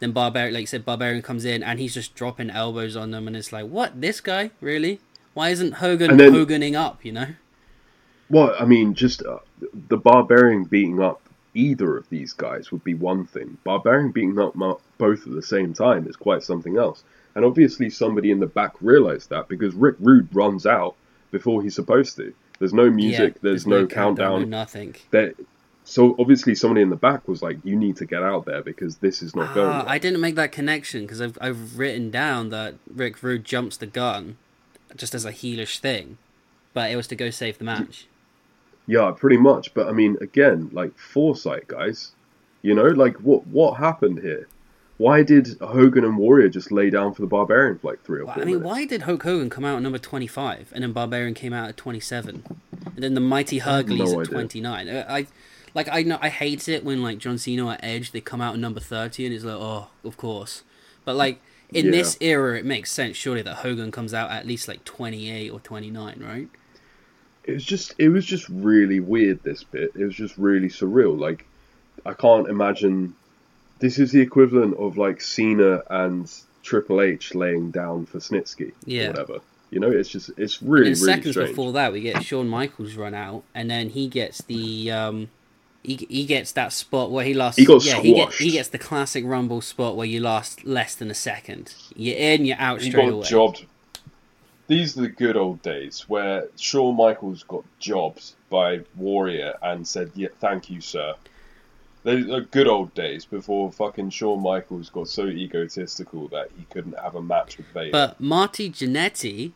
Then 0.00 0.10
Barbarian, 0.12 0.52
like 0.52 0.60
you 0.62 0.66
said, 0.66 0.84
Barbarian 0.84 1.22
comes 1.22 1.44
in 1.46 1.62
and 1.62 1.78
he's 1.78 1.94
just 1.94 2.14
dropping 2.16 2.50
elbows 2.50 2.96
on 2.96 3.12
them, 3.12 3.26
and 3.28 3.36
it's 3.36 3.52
like, 3.52 3.66
what? 3.66 4.00
This 4.00 4.20
guy 4.20 4.50
really? 4.60 4.98
Why 5.32 5.50
isn't 5.50 5.74
Hogan 5.74 6.10
And 6.10 6.20
then- 6.20 6.32
Hoganing 6.32 6.74
up? 6.74 7.04
You 7.04 7.12
know? 7.12 7.26
Well, 8.28 8.54
I 8.58 8.64
mean, 8.64 8.94
just 8.94 9.22
uh, 9.22 9.38
the 9.88 9.96
Barbarian 9.96 10.64
beating 10.64 11.00
up 11.00 11.20
either 11.54 11.96
of 11.96 12.08
these 12.10 12.32
guys 12.32 12.70
would 12.70 12.84
be 12.84 12.94
one 12.94 13.26
thing. 13.26 13.56
Barbarian 13.64 14.12
beating 14.12 14.38
up 14.38 14.54
both 14.98 15.26
at 15.26 15.32
the 15.32 15.42
same 15.42 15.72
time 15.72 16.06
is 16.06 16.16
quite 16.16 16.42
something 16.42 16.76
else. 16.76 17.02
And 17.34 17.44
obviously, 17.44 17.90
somebody 17.90 18.30
in 18.30 18.40
the 18.40 18.46
back 18.46 18.74
realised 18.80 19.30
that 19.30 19.48
because 19.48 19.74
Rick 19.74 19.96
Rude 20.00 20.34
runs 20.34 20.66
out 20.66 20.94
before 21.30 21.62
he's 21.62 21.74
supposed 21.74 22.16
to. 22.16 22.32
There's 22.58 22.72
no 22.72 22.90
music. 22.90 23.34
Yeah, 23.34 23.40
there's, 23.42 23.66
no, 23.66 23.86
countdown. 23.86 24.42
no 24.42 24.46
nothing. 24.46 24.94
There- 25.10 25.34
so 25.88 26.16
obviously, 26.18 26.56
somebody 26.56 26.80
in 26.82 26.90
the 26.90 26.96
back 26.96 27.28
was 27.28 27.42
like, 27.42 27.58
"You 27.62 27.76
need 27.76 27.96
to 27.98 28.06
get 28.06 28.20
out 28.20 28.44
there 28.44 28.60
because 28.60 28.96
this 28.96 29.22
is 29.22 29.36
not 29.36 29.54
going." 29.54 29.68
Ah, 29.68 29.78
well." 29.78 29.88
I 29.88 29.98
didn't 29.98 30.20
make 30.20 30.34
that 30.34 30.50
connection 30.50 31.02
because 31.02 31.20
I've, 31.20 31.38
I've 31.40 31.78
written 31.78 32.10
down 32.10 32.48
that 32.50 32.74
Rick 32.92 33.22
Rude 33.22 33.44
jumps 33.44 33.76
the 33.76 33.86
gun 33.86 34.36
just 34.96 35.14
as 35.14 35.24
a 35.24 35.30
heelish 35.30 35.78
thing, 35.78 36.18
but 36.74 36.90
it 36.90 36.96
was 36.96 37.06
to 37.06 37.14
go 37.14 37.30
save 37.30 37.58
the 37.58 37.64
match. 37.64 38.08
Yeah, 38.86 39.10
pretty 39.16 39.36
much. 39.36 39.74
But 39.74 39.88
I 39.88 39.92
mean, 39.92 40.16
again, 40.20 40.70
like 40.72 40.96
foresight, 40.98 41.66
guys. 41.68 42.12
You 42.62 42.74
know, 42.74 42.86
like 42.88 43.16
what 43.16 43.46
what 43.46 43.78
happened 43.78 44.20
here? 44.20 44.48
Why 44.98 45.22
did 45.22 45.58
Hogan 45.60 46.04
and 46.04 46.16
Warrior 46.16 46.48
just 46.48 46.72
lay 46.72 46.88
down 46.88 47.12
for 47.12 47.20
the 47.20 47.28
Barbarian 47.28 47.78
for 47.78 47.88
like 47.90 48.02
three 48.02 48.20
or 48.20 48.24
four 48.24 48.34
I 48.34 48.38
mean, 48.38 48.46
minutes? 48.46 48.64
why 48.64 48.86
did 48.86 49.02
Hulk 49.02 49.22
Hogan 49.24 49.50
come 49.50 49.64
out 49.64 49.76
at 49.76 49.82
number 49.82 49.98
25 49.98 50.72
and 50.74 50.82
then 50.82 50.92
Barbarian 50.92 51.34
came 51.34 51.52
out 51.52 51.68
at 51.68 51.76
27? 51.76 52.42
And 52.94 53.04
then 53.04 53.12
the 53.12 53.20
Mighty 53.20 53.58
Hercules 53.58 54.12
no 54.14 54.20
at 54.22 54.28
29. 54.28 54.88
Uh, 54.88 55.04
I 55.06 55.26
like 55.74 55.88
I 55.92 56.02
know 56.02 56.18
I 56.22 56.30
hate 56.30 56.66
it 56.68 56.82
when 56.82 57.02
like 57.02 57.18
John 57.18 57.36
Cena 57.36 57.66
or 57.66 57.76
Edge 57.80 58.12
they 58.12 58.22
come 58.22 58.40
out 58.40 58.54
at 58.54 58.60
number 58.60 58.80
30 58.80 59.26
and 59.26 59.34
it's 59.34 59.44
like, 59.44 59.56
"Oh, 59.56 59.88
of 60.02 60.16
course." 60.16 60.62
But 61.04 61.14
like 61.16 61.42
in 61.74 61.86
Yeah. 61.86 61.90
this 61.90 62.16
era 62.20 62.58
it 62.58 62.64
makes 62.64 62.90
sense 62.90 63.16
surely 63.16 63.42
that 63.42 63.56
Hogan 63.56 63.90
comes 63.90 64.14
out 64.14 64.30
at 64.30 64.46
least 64.46 64.66
like 64.66 64.82
28 64.84 65.50
or 65.50 65.60
29, 65.60 66.22
right? 66.24 66.48
It 67.46 67.52
was 67.54 67.64
just 67.64 67.94
it 67.98 68.08
was 68.08 68.24
just 68.26 68.48
really 68.48 69.00
weird. 69.00 69.42
This 69.42 69.62
bit. 69.64 69.92
It 69.94 70.04
was 70.04 70.14
just 70.14 70.36
really 70.36 70.68
surreal. 70.68 71.18
Like 71.18 71.46
I 72.04 72.12
can't 72.12 72.48
imagine. 72.48 73.14
This 73.78 73.98
is 73.98 74.10
the 74.12 74.20
equivalent 74.20 74.76
of 74.78 74.96
like 74.96 75.20
Cena 75.20 75.82
and 75.90 76.30
Triple 76.62 77.00
H 77.02 77.34
laying 77.34 77.70
down 77.70 78.06
for 78.06 78.18
Snitsky 78.18 78.72
Yeah. 78.84 79.04
or 79.04 79.08
whatever. 79.10 79.38
You 79.70 79.80
know, 79.80 79.90
it's 79.90 80.08
just 80.08 80.30
it's 80.36 80.62
really 80.62 80.92
and 80.92 80.96
really 81.00 81.12
seconds 81.12 81.30
strange. 81.34 81.50
before 81.50 81.72
that, 81.72 81.92
we 81.92 82.00
get 82.00 82.22
Shawn 82.24 82.48
Michaels 82.48 82.94
run 82.94 83.14
out, 83.14 83.42
and 83.54 83.70
then 83.70 83.90
he 83.90 84.08
gets 84.08 84.42
the 84.42 84.90
um, 84.92 85.28
he, 85.82 86.06
he 86.08 86.24
gets 86.24 86.52
that 86.52 86.72
spot 86.72 87.10
where 87.10 87.24
he 87.24 87.34
lasts. 87.34 87.58
He 87.58 87.64
got 87.66 87.84
yeah, 87.84 88.00
he, 88.00 88.12
get, 88.14 88.22
squashed. 88.32 88.42
he 88.42 88.50
gets 88.52 88.68
the 88.68 88.78
classic 88.78 89.24
Rumble 89.26 89.60
spot 89.60 89.96
where 89.96 90.06
you 90.06 90.20
last 90.20 90.64
less 90.64 90.94
than 90.94 91.10
a 91.10 91.14
second. 91.14 91.74
You're 91.94 92.16
in, 92.16 92.44
you're 92.44 92.58
out 92.58 92.80
He 92.80 92.90
straight 92.90 93.06
got 93.06 93.12
away. 93.12 93.26
jobbed. 93.28 93.66
These 94.68 94.98
are 94.98 95.02
the 95.02 95.08
good 95.08 95.36
old 95.36 95.62
days 95.62 96.04
where 96.08 96.48
Shawn 96.56 96.96
Michaels 96.96 97.44
got 97.44 97.64
jobbed 97.78 98.32
by 98.50 98.80
Warrior 98.96 99.54
and 99.62 99.86
said, 99.86 100.10
"Yeah, 100.14 100.28
thank 100.40 100.70
you, 100.70 100.80
sir." 100.80 101.14
Those 102.02 102.28
are 102.30 102.40
good 102.40 102.68
old 102.68 102.94
days 102.94 103.24
before 103.24 103.72
fucking 103.72 104.10
Shawn 104.10 104.40
Michaels 104.42 104.90
got 104.90 105.08
so 105.08 105.26
egotistical 105.26 106.28
that 106.28 106.50
he 106.56 106.64
couldn't 106.70 106.98
have 106.98 107.16
a 107.16 107.22
match 107.22 107.56
with 107.56 107.66
Vader. 107.74 107.90
But 107.90 108.20
Marty 108.20 108.70
Jannetty 108.70 109.52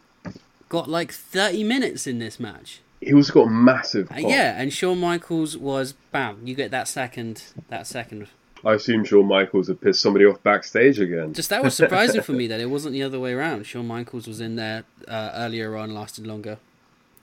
got 0.69 0.89
like 0.89 1.13
30 1.13 1.63
minutes 1.65 2.07
in 2.09 2.19
this 2.19 2.41
match. 2.41 2.81
he 3.01 3.15
also 3.15 3.33
got 3.33 3.47
massive. 3.51 4.11
Uh, 4.11 4.15
pop. 4.17 4.23
yeah, 4.31 4.61
and 4.61 4.73
Shawn 4.73 4.99
Michaels 4.99 5.57
was 5.57 5.95
bam. 6.13 6.41
You 6.45 6.55
get 6.57 6.71
that 6.73 6.89
second, 6.89 7.45
that 7.69 7.87
second. 7.87 8.27
I 8.65 8.75
assume 8.75 9.05
Shawn 9.05 9.27
Michaels 9.27 9.69
had 9.69 9.81
pissed 9.81 10.01
somebody 10.01 10.25
off 10.27 10.43
backstage 10.43 10.99
again. 11.01 11.33
Just 11.33 11.49
that 11.51 11.63
was 11.63 11.75
surprising 11.75 12.23
for 12.23 12.33
me 12.33 12.47
that 12.49 12.61
it 12.61 12.67
wasn't 12.71 12.93
the 12.93 13.03
other 13.03 13.19
way 13.19 13.33
around. 13.33 13.65
Shawn 13.65 13.87
Michaels 13.87 14.27
was 14.27 14.41
in 14.41 14.57
there 14.57 14.85
uh, 15.09 15.31
earlier 15.35 15.77
on, 15.77 15.95
lasted 15.95 16.27
longer, 16.27 16.59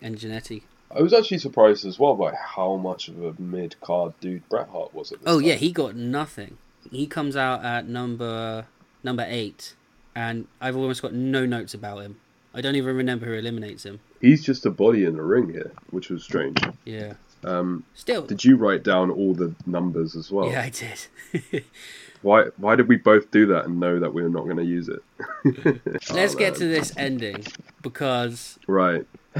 and 0.01 0.17
Jannetty. 0.17 0.63
I 0.95 1.01
was 1.01 1.13
actually 1.13 1.39
surprised 1.39 1.85
as 1.85 1.99
well 1.99 2.15
by 2.15 2.33
how 2.33 2.77
much 2.77 3.09
of 3.09 3.21
a 3.23 3.35
mid 3.41 3.79
card 3.81 4.13
dude 4.21 4.47
Bret 4.49 4.69
Hart 4.69 4.93
was 4.93 5.11
at 5.11 5.19
this 5.19 5.27
Oh 5.27 5.39
yeah, 5.39 5.55
he 5.55 5.71
got 5.71 5.95
nothing. 5.95 6.57
He 6.89 7.07
comes 7.07 7.35
out 7.35 7.65
at 7.65 7.87
number 7.87 8.65
number 9.03 9.25
eight, 9.27 9.75
and 10.15 10.47
I've 10.61 10.77
almost 10.77 11.01
got 11.01 11.13
no 11.13 11.45
notes 11.45 11.73
about 11.73 11.99
him. 11.99 12.17
I 12.53 12.61
don't 12.61 12.75
even 12.75 12.95
remember 12.95 13.25
who 13.25 13.33
eliminates 13.33 13.83
him. 13.85 13.99
he's 14.21 14.43
just 14.43 14.65
a 14.65 14.71
body 14.71 15.03
in 15.03 15.15
the 15.15 15.21
ring 15.21 15.49
here, 15.51 15.71
which 15.91 16.09
was 16.09 16.23
strange. 16.23 16.57
Yeah. 16.85 17.13
Um, 17.47 17.83
Still. 17.93 18.23
did 18.25 18.43
you 18.43 18.57
write 18.57 18.83
down 18.83 19.09
all 19.11 19.33
the 19.33 19.53
numbers 19.65 20.15
as 20.15 20.31
well? 20.31 20.51
Yeah, 20.51 20.61
I 20.63 20.69
did. 20.69 21.63
Why 22.23 22.45
why 22.57 22.75
did 22.75 22.87
we 22.87 22.97
both 22.97 23.29
do 23.29 23.45
that 23.47 23.65
and 23.65 23.79
know 23.79 23.99
that 23.99 24.11
we 24.11 24.23
were 24.23 24.29
not 24.29 24.45
going 24.45 24.57
to 24.57 24.65
use 24.65 24.89
it? 24.89 25.03
Let's 26.11 26.33
Oh, 26.33 26.37
get 26.37 26.53
man. 26.53 26.53
to 26.61 26.67
this 26.67 26.91
ending 26.97 27.43
because 27.83 28.57
Right. 28.67 29.05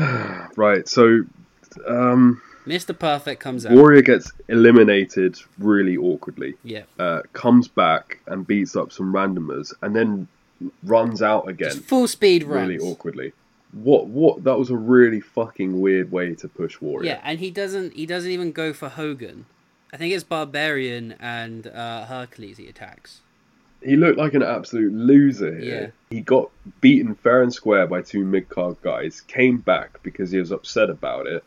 right. 0.55 0.87
So 0.87 1.23
um, 1.87 2.39
Mr. 2.67 2.97
Perfect 2.97 3.41
comes 3.41 3.65
out. 3.65 3.71
Warrior 3.73 4.03
gets 4.03 4.31
eliminated 4.47 5.39
really 5.57 5.97
awkwardly. 5.97 6.53
Yeah. 6.63 6.83
Uh, 6.99 7.23
comes 7.33 7.67
back 7.67 8.19
and 8.27 8.45
beats 8.45 8.75
up 8.75 8.91
some 8.91 9.11
randomers 9.11 9.73
and 9.81 9.95
then 9.95 10.27
runs 10.83 11.23
out 11.23 11.47
again 11.49 11.71
Just 11.71 11.83
full 11.85 12.07
speed 12.07 12.43
runs. 12.43 12.67
really 12.69 12.79
awkwardly. 12.79 13.33
What 13.83 14.07
what 14.07 14.43
that 14.43 14.57
was 14.57 14.69
a 14.69 14.75
really 14.77 15.19
fucking 15.19 15.79
weird 15.79 16.11
way 16.11 16.35
to 16.35 16.47
push 16.47 16.79
Warrior. 16.81 17.09
Yeah, 17.11 17.21
and 17.23 17.39
he 17.39 17.51
doesn't 17.51 17.93
he 17.93 18.05
doesn't 18.05 18.31
even 18.31 18.51
go 18.51 18.73
for 18.73 18.89
Hogan. 18.89 19.45
I 19.93 19.97
think 19.97 20.13
it's 20.13 20.23
Barbarian 20.23 21.13
and 21.19 21.67
uh, 21.67 22.05
Hercules 22.05 22.57
he 22.57 22.67
attacks. 22.67 23.21
He 23.81 23.95
looked 23.95 24.17
like 24.17 24.33
an 24.33 24.41
absolute 24.43 24.91
loser 24.91 25.55
here. 25.55 25.93
Yeah. 26.09 26.15
He 26.17 26.21
got 26.21 26.49
beaten 26.81 27.13
fair 27.15 27.43
and 27.43 27.53
square 27.53 27.85
by 27.87 28.01
two 28.01 28.25
mid 28.25 28.49
card 28.49 28.77
guys, 28.81 29.21
came 29.21 29.57
back 29.57 30.01
because 30.03 30.31
he 30.31 30.39
was 30.39 30.51
upset 30.51 30.89
about 30.89 31.27
it, 31.27 31.43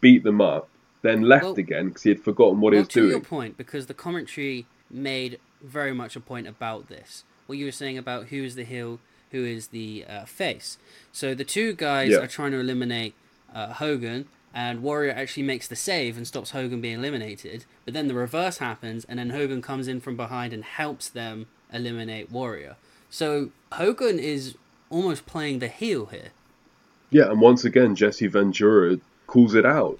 beat 0.00 0.22
them 0.22 0.40
up, 0.40 0.68
then 1.02 1.22
left 1.22 1.44
Well- 1.44 1.54
again 1.54 1.88
because 1.88 2.04
he 2.04 2.10
had 2.10 2.20
forgotten 2.20 2.60
what 2.60 2.72
he 2.72 2.76
well, 2.76 2.84
was 2.84 2.88
to 2.94 3.00
doing. 3.00 3.10
your 3.10 3.20
point, 3.20 3.56
because 3.56 3.86
the 3.86 3.94
commentary 3.94 4.66
made 4.90 5.40
very 5.60 5.92
much 5.92 6.14
a 6.14 6.20
point 6.20 6.46
about 6.46 6.88
this. 6.88 7.24
What 7.46 7.58
you 7.58 7.64
were 7.64 7.72
saying 7.72 7.98
about 7.98 8.28
who 8.28 8.44
is 8.44 8.54
the 8.54 8.64
heel, 8.64 9.00
who 9.32 9.44
is 9.44 9.68
the 9.68 10.04
uh, 10.08 10.24
face. 10.24 10.78
So 11.12 11.34
the 11.34 11.44
two 11.44 11.72
guys 11.74 12.10
Yeah. 12.12 12.18
are 12.18 12.26
trying 12.26 12.52
to 12.52 12.58
eliminate 12.60 13.14
uh, 13.54 13.72
Hogan, 13.74 14.26
and 14.54 14.82
Warrior 14.82 15.12
actually 15.12 15.42
makes 15.44 15.68
the 15.68 15.76
save 15.76 16.16
and 16.16 16.26
stops 16.26 16.50
Hogan 16.50 16.80
being 16.80 16.98
eliminated. 16.98 17.64
But 17.84 17.94
then 17.94 18.08
the 18.08 18.14
reverse 18.14 18.58
happens, 18.58 19.04
and 19.08 19.18
then 19.18 19.30
Hogan 19.30 19.62
comes 19.62 19.88
in 19.88 20.00
from 20.00 20.16
behind 20.16 20.52
and 20.52 20.64
helps 20.64 21.08
them 21.08 21.46
eliminate 21.72 22.30
Warrior. 22.30 22.76
So 23.10 23.50
Hogan 23.72 24.18
is 24.18 24.54
almost 24.90 25.26
playing 25.26 25.58
the 25.60 25.68
heel 25.68 26.06
here. 26.06 26.30
Yeah, 27.10 27.30
and 27.30 27.40
once 27.40 27.64
again, 27.64 27.94
Jesse 27.94 28.26
Ventura 28.26 28.98
calls 29.26 29.54
it 29.54 29.64
out. 29.64 29.98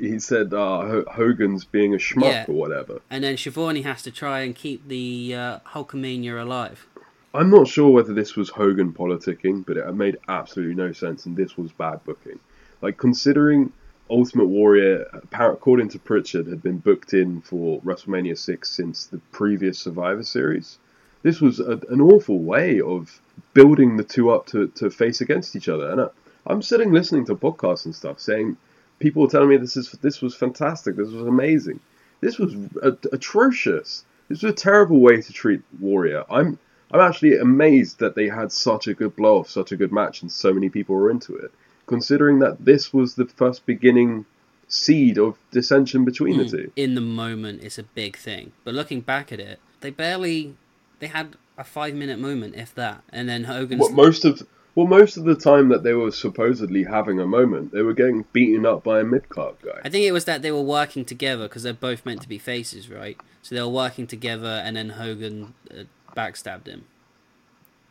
He 0.00 0.18
said 0.18 0.52
uh, 0.52 0.80
Ho- 0.80 1.04
Hogan's 1.12 1.64
being 1.64 1.94
a 1.94 1.98
schmuck 1.98 2.22
Yeah. 2.32 2.44
or 2.48 2.54
whatever. 2.54 3.00
And 3.10 3.22
then 3.22 3.36
Schiavone 3.36 3.82
has 3.82 4.02
to 4.02 4.10
try 4.10 4.40
and 4.40 4.54
keep 4.54 4.88
the 4.88 5.34
uh, 5.34 5.58
Hulkamania 5.72 6.40
alive. 6.42 6.86
I'm 7.34 7.50
not 7.50 7.68
sure 7.68 7.90
whether 7.90 8.14
this 8.14 8.36
was 8.36 8.48
Hogan 8.48 8.92
politicking, 8.92 9.66
but 9.66 9.76
it 9.76 9.92
made 9.92 10.18
absolutely 10.28 10.74
no 10.74 10.92
sense, 10.92 11.26
and 11.26 11.36
this 11.36 11.58
was 11.58 11.72
bad 11.72 12.02
booking. 12.04 12.40
Like, 12.80 12.96
considering 12.96 13.72
Ultimate 14.08 14.46
Warrior, 14.46 15.04
according 15.32 15.90
to 15.90 15.98
Prichard, 15.98 16.46
had 16.46 16.62
been 16.62 16.78
booked 16.78 17.12
in 17.12 17.42
for 17.42 17.82
WrestleMania 17.82 18.38
6 18.38 18.70
since 18.70 19.06
the 19.06 19.18
previous 19.32 19.78
Survivor 19.78 20.22
Series, 20.22 20.78
this 21.22 21.40
was 21.40 21.60
a, 21.60 21.80
an 21.90 22.00
awful 22.00 22.38
way 22.38 22.80
of 22.80 23.20
building 23.52 23.96
the 23.96 24.04
two 24.04 24.30
up 24.30 24.46
to, 24.46 24.68
to 24.68 24.88
face 24.90 25.20
against 25.20 25.54
each 25.54 25.68
other. 25.68 25.90
And 25.90 26.00
I, 26.00 26.08
I'm 26.46 26.62
sitting 26.62 26.92
listening 26.92 27.26
to 27.26 27.34
podcasts 27.34 27.84
and 27.84 27.94
stuff 27.94 28.20
saying, 28.20 28.56
people 28.98 29.24
are 29.24 29.28
telling 29.28 29.50
me 29.50 29.56
this 29.58 29.76
is 29.76 29.92
this 29.92 30.22
was 30.22 30.34
fantastic, 30.34 30.96
this 30.96 31.10
was 31.10 31.26
amazing. 31.26 31.80
This 32.20 32.38
was 32.38 32.54
a, 32.82 32.96
atrocious. 33.12 34.04
This 34.28 34.42
was 34.42 34.52
a 34.52 34.56
terrible 34.56 35.00
way 35.00 35.20
to 35.20 35.32
treat 35.32 35.60
Warrior. 35.78 36.24
I'm 36.30 36.58
I'm 36.90 37.00
actually 37.00 37.36
amazed 37.38 37.98
that 38.00 38.14
they 38.14 38.28
had 38.28 38.50
such 38.50 38.86
a 38.86 38.94
good 38.94 39.14
blow 39.16 39.40
off, 39.40 39.50
such 39.50 39.72
a 39.72 39.76
good 39.76 39.92
match, 39.92 40.22
and 40.22 40.32
so 40.32 40.52
many 40.52 40.68
people 40.68 40.94
were 40.94 41.10
into 41.10 41.36
it. 41.36 41.50
Considering 41.86 42.38
that 42.40 42.64
this 42.64 42.92
was 42.92 43.14
the 43.14 43.26
first 43.26 43.66
beginning 43.66 44.24
seed 44.68 45.18
of 45.18 45.36
dissension 45.50 46.04
between 46.04 46.36
the 46.36 46.44
two. 46.44 46.70
in 46.76 46.94
the 46.94 47.00
moment 47.00 47.62
it's 47.64 47.78
a 47.78 47.82
big 47.82 48.14
thing 48.16 48.52
but 48.64 48.74
looking 48.74 49.00
back 49.00 49.32
at 49.32 49.40
it 49.40 49.58
they 49.80 49.88
barely 49.90 50.54
they 50.98 51.06
had 51.06 51.36
a 51.56 51.64
five 51.64 51.94
minute 51.94 52.18
moment 52.18 52.54
if 52.54 52.74
that 52.74 53.02
and 53.10 53.28
then 53.28 53.44
hogan's 53.44 53.80
What 53.80 53.92
most 53.92 54.26
of 54.26 54.46
well, 54.74 54.86
most 54.86 55.16
of 55.16 55.24
the 55.24 55.34
time 55.34 55.70
that 55.70 55.82
they 55.82 55.94
were 55.94 56.12
supposedly 56.12 56.84
having 56.84 57.18
a 57.18 57.26
moment, 57.26 57.72
they 57.72 57.82
were 57.82 57.94
getting 57.94 58.24
beaten 58.32 58.64
up 58.64 58.84
by 58.84 59.00
a 59.00 59.04
mid 59.04 59.28
card 59.28 59.56
guy. 59.64 59.80
i 59.84 59.88
think 59.88 60.04
it 60.04 60.12
was 60.12 60.26
that 60.26 60.42
they 60.42 60.52
were 60.52 60.60
working 60.62 61.04
together 61.06 61.48
because 61.48 61.62
they're 61.62 61.72
both 61.72 62.04
meant 62.04 62.20
to 62.20 62.28
be 62.28 62.38
faces 62.38 62.90
right 62.90 63.16
so 63.42 63.54
they 63.54 63.62
were 63.62 63.68
working 63.68 64.06
together 64.06 64.62
and 64.64 64.76
then 64.76 64.90
hogan 64.90 65.54
uh, 65.70 65.84
backstabbed 66.16 66.66
him 66.66 66.84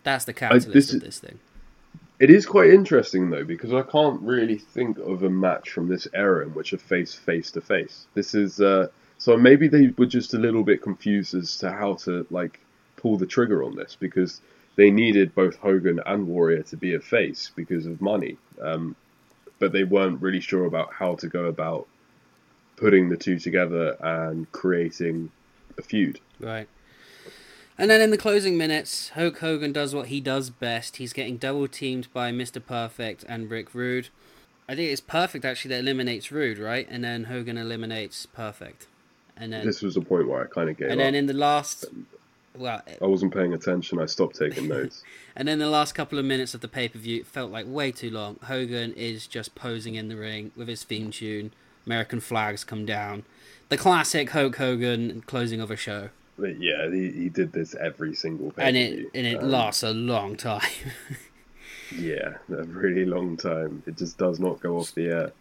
that's 0.03 0.25
the 0.25 0.33
catalyst 0.33 0.71
this 0.73 0.89
of 0.89 0.97
is- 0.97 1.01
this 1.03 1.19
thing 1.19 1.39
It 2.19 2.29
is 2.31 2.45
quite 2.47 2.71
interesting 2.71 3.29
though 3.29 3.43
because 3.43 3.71
I 3.73 3.83
can't 3.83 4.19
really 4.21 4.57
think 4.57 4.97
of 4.97 5.21
a 5.23 5.29
match 5.29 5.69
from 5.69 5.87
this 5.87 6.07
era 6.13 6.43
in 6.45 6.53
which 6.55 6.73
a 6.73 6.77
face 6.79 7.13
face 7.13 7.51
to 7.51 7.61
face. 7.61 8.07
This 8.15 8.33
is 8.33 8.59
uh, 8.59 8.87
so 9.19 9.37
maybe 9.37 9.67
they 9.67 9.93
were 9.97 10.07
just 10.07 10.33
a 10.33 10.39
little 10.39 10.63
bit 10.63 10.81
confused 10.81 11.35
as 11.35 11.57
to 11.57 11.71
how 11.71 11.93
to 12.05 12.25
like 12.31 12.59
pull 12.95 13.17
the 13.17 13.27
trigger 13.27 13.63
on 13.63 13.75
this 13.75 13.95
because 13.99 14.41
they 14.77 14.89
needed 14.89 15.35
both 15.35 15.57
Hogan 15.57 15.99
and 16.07 16.27
Warrior 16.27 16.63
to 16.63 16.75
be 16.77 16.95
a 16.95 16.99
face 16.99 17.51
because 17.55 17.85
of 17.85 18.01
money, 18.01 18.37
um, 18.61 18.95
but 19.59 19.71
they 19.71 19.83
weren't 19.83 20.19
really 20.21 20.41
sure 20.41 20.65
about 20.65 20.91
how 20.93 21.13
to 21.15 21.27
go 21.27 21.45
about 21.45 21.87
putting 22.77 23.09
the 23.09 23.17
two 23.17 23.37
together 23.37 23.95
and 23.99 24.51
creating 24.51 25.29
a 25.77 25.83
feud. 25.83 26.19
Right. 26.39 26.67
And 27.77 27.91
then 27.91 28.01
in 28.01 28.09
the 28.09 28.17
closing 28.17 28.57
minutes, 28.57 29.09
Hulk 29.09 29.37
Hogan 29.39 29.71
does 29.71 29.93
what 29.93 30.07
he 30.07 30.19
does 30.19 30.49
best. 30.49 30.97
He's 30.97 31.13
getting 31.13 31.37
double 31.37 31.67
teamed 31.67 32.11
by 32.11 32.31
Mr. 32.31 32.63
Perfect 32.65 33.23
and 33.27 33.51
Rick 33.51 33.75
Rude. 33.75 34.09
I 34.67 34.75
think 34.75 34.91
it's 34.91 35.01
Perfect 35.01 35.45
actually 35.45 35.69
that 35.69 35.79
eliminates 35.81 36.31
Rude, 36.31 36.57
right? 36.57 36.87
And 36.89 37.03
then 37.03 37.25
Hogan 37.25 37.57
eliminates 37.57 38.25
Perfect. 38.25 38.87
And 39.35 39.53
then 39.53 39.65
This 39.65 39.83
was 39.83 39.93
the 39.95 40.01
point 40.01 40.27
where 40.27 40.43
I 40.43 40.47
kind 40.47 40.69
of 40.69 40.77
gave 40.77 40.89
and 40.89 40.99
up. 40.99 41.05
then 41.05 41.13
in 41.15 41.27
the 41.27 41.33
last 41.33 41.85
well, 42.55 42.81
I 42.99 43.05
wasn't 43.05 43.31
paying 43.35 43.53
attention. 43.53 43.99
I 43.99 44.07
stopped 44.07 44.35
taking 44.35 44.67
notes. 44.77 45.03
and 45.35 45.47
then 45.47 45.59
the 45.59 45.69
last 45.69 45.93
couple 45.93 46.17
of 46.17 46.25
minutes 46.25 46.55
of 46.55 46.61
the 46.61 46.67
pay-per-view 46.67 47.23
felt 47.25 47.51
like 47.51 47.67
way 47.67 47.91
too 47.91 48.09
long. 48.09 48.37
Hogan 48.45 48.93
is 48.93 49.27
just 49.27 49.53
posing 49.53 49.93
in 49.93 50.07
the 50.07 50.15
ring 50.15 50.51
with 50.55 50.67
his 50.67 50.83
theme 50.83 51.11
tune. 51.11 51.51
American 51.85 52.19
flags 52.19 52.63
come 52.63 52.83
down. 52.87 53.23
The 53.69 53.77
classic 53.77 54.31
Hulk 54.31 54.55
Hogan 54.55 55.21
closing 55.27 55.61
of 55.61 55.69
a 55.69 55.75
show. 55.75 56.09
But 56.37 56.61
yeah, 56.61 56.89
he, 56.89 57.11
he 57.11 57.29
did 57.29 57.51
this 57.51 57.75
every 57.75 58.13
single 58.13 58.51
pay 58.51 58.67
And 58.67 58.77
it 58.77 59.09
and 59.15 59.25
it 59.25 59.41
lasts 59.43 59.83
a 59.83 59.93
long 59.93 60.35
time. 60.35 60.61
Yeah, 61.95 62.35
a 62.49 62.63
really 62.63 63.05
long 63.05 63.37
time. 63.37 63.83
It 63.85 63.97
just 63.97 64.17
does 64.17 64.39
not 64.39 64.59
go 64.59 64.77
off 64.77 64.93
the 64.93 65.07
air. 65.07 65.31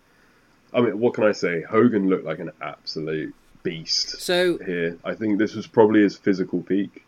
I 0.73 0.81
mean, 0.81 0.99
what 1.01 1.15
can 1.15 1.25
I 1.25 1.33
say? 1.33 1.63
Hogan 1.63 2.09
looked 2.09 2.25
like 2.25 2.39
an 2.39 2.53
absolute 2.61 3.35
beast 3.63 4.21
so 4.21 4.59
here. 4.59 4.97
I 5.05 5.15
think 5.15 5.39
this 5.39 5.55
was 5.55 5.67
probably 5.67 6.03
his 6.03 6.17
physical 6.17 6.63
peak, 6.63 7.05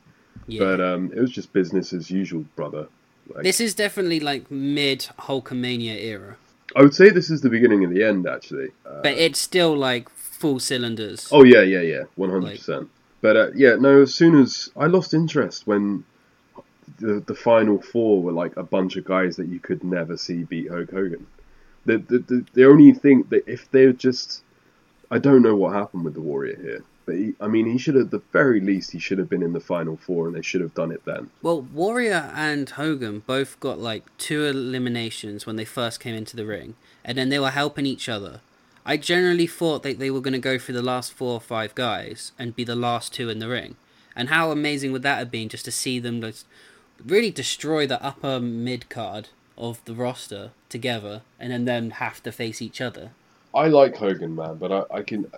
yeah. 0.47 0.61
but 0.61 0.81
um, 0.81 1.13
it 1.15 1.21
was 1.21 1.31
just 1.31 1.53
business 1.53 1.93
as 1.93 2.11
usual, 2.11 2.47
brother. 2.57 2.89
Like, 3.33 3.45
This 3.45 3.61
is 3.61 3.75
definitely 3.75 4.21
like 4.21 4.51
mid 4.51 5.07
Hulkamania 5.19 6.03
era, 6.03 6.37
I 6.77 6.83
would 6.83 6.95
say 6.95 7.11
this 7.11 7.31
is 7.31 7.41
the 7.41 7.51
beginning 7.51 7.85
of 7.85 7.91
the 7.91 8.05
end, 8.05 8.27
actually. 8.27 8.69
Uh, 8.85 9.03
but 9.03 9.13
it's 9.13 9.39
still 9.39 9.77
like 9.77 10.09
full 10.09 10.61
cylinders. 10.61 11.29
oh 11.33 11.45
yeah, 11.45 11.63
yeah, 11.63 11.81
yeah, 11.81 12.03
one 12.17 12.31
hundred 12.31 12.57
percent. 12.57 12.91
But 13.21 13.37
uh, 13.37 13.51
yeah, 13.55 13.77
no. 13.77 14.03
As 14.03 14.15
soon 14.15 14.41
as 14.41 14.71
I 14.77 14.87
lost 14.87 15.15
interest 15.15 15.67
when 15.67 16.05
the 16.99 17.23
the 17.27 17.35
final 17.35 17.81
four 17.81 18.23
were 18.23 18.33
like 18.33 18.57
a 18.57 18.63
bunch 18.63 18.97
of 18.97 19.05
guys 19.05 19.37
that 19.37 19.49
you 19.49 19.61
could 19.61 19.83
never 19.85 20.17
see 20.17 20.45
beat 20.45 20.71
Hulk 20.71 20.91
Hogan. 20.91 21.27
The 21.87 21.99
the 21.99 22.19
the, 22.19 22.47
the 22.55 22.65
only 22.67 22.93
thing 22.93 23.25
that 23.31 23.47
if 23.47 23.71
they're 23.71 23.93
just, 23.93 24.43
I 25.11 25.19
don't 25.19 25.43
know 25.43 25.57
what 25.57 25.75
happened 25.75 26.05
with 26.05 26.15
the 26.15 26.21
Warrior 26.21 26.57
here. 26.61 26.85
But 27.07 27.17
he, 27.17 27.35
I 27.41 27.49
mean, 27.49 27.65
he 27.65 27.79
should 27.79 27.95
have, 27.95 28.11
the 28.11 28.21
very 28.35 28.61
least, 28.61 28.91
he 28.91 28.99
should 28.99 29.17
have 29.17 29.31
been 29.31 29.43
in 29.43 29.55
the 29.55 29.61
final 29.61 29.97
four, 29.97 30.27
and 30.27 30.37
they 30.37 30.43
should 30.43 30.61
have 30.61 30.75
done 30.75 30.93
it 30.93 31.03
then. 31.07 31.31
Well, 31.41 31.63
Warrior 31.63 32.31
and 32.35 32.69
Hogan 32.69 33.21
both 33.21 33.59
got 33.61 33.79
like 33.79 34.05
two 34.19 34.45
eliminations 34.45 35.47
when 35.47 35.57
they 35.57 35.65
first 35.65 36.01
came 36.01 36.15
into 36.15 36.37
the 36.37 36.45
ring, 36.45 36.75
and 37.03 37.17
then 37.17 37.31
they 37.31 37.39
were 37.39 37.53
helping 37.53 37.87
each 37.87 38.11
other. 38.11 38.43
I 38.89 38.97
generally 38.97 39.47
thought 39.47 39.83
that 39.83 39.99
they 39.99 40.11
were 40.11 40.23
going 40.23 40.33
to 40.33 40.39
go 40.39 40.59
through 40.59 40.77
the 40.77 40.83
last 40.83 41.13
four 41.13 41.35
or 41.35 41.43
five 41.43 41.75
guys 41.75 42.33
and 42.39 42.57
be 42.57 42.65
the 42.65 42.75
last 42.75 43.13
two 43.13 43.29
in 43.29 43.39
the 43.39 43.47
ring. 43.47 43.77
And 44.17 44.31
how 44.31 44.51
amazing 44.51 44.93
would 44.93 45.03
that 45.03 45.19
have 45.19 45.31
been 45.31 45.51
just 45.51 45.67
to 45.67 45.71
see 45.71 45.99
them 45.99 46.23
just 46.23 46.47
really 47.05 47.31
destroy 47.31 47.87
the 47.87 48.03
upper 48.03 48.41
mid 48.41 48.89
card 48.89 49.29
of 49.59 49.85
the 49.85 49.93
roster 49.93 50.53
together 50.71 51.21
and 51.39 51.53
then 51.53 51.67
them 51.67 51.91
have 51.91 52.23
to 52.23 52.33
face 52.33 52.63
each 52.63 52.81
other? 52.81 53.11
I 53.55 53.67
like 53.67 53.95
Hogan, 53.95 54.35
man, 54.35 54.57
but 54.57 54.73
I, 54.73 54.85
I 54.91 55.03
can 55.03 55.31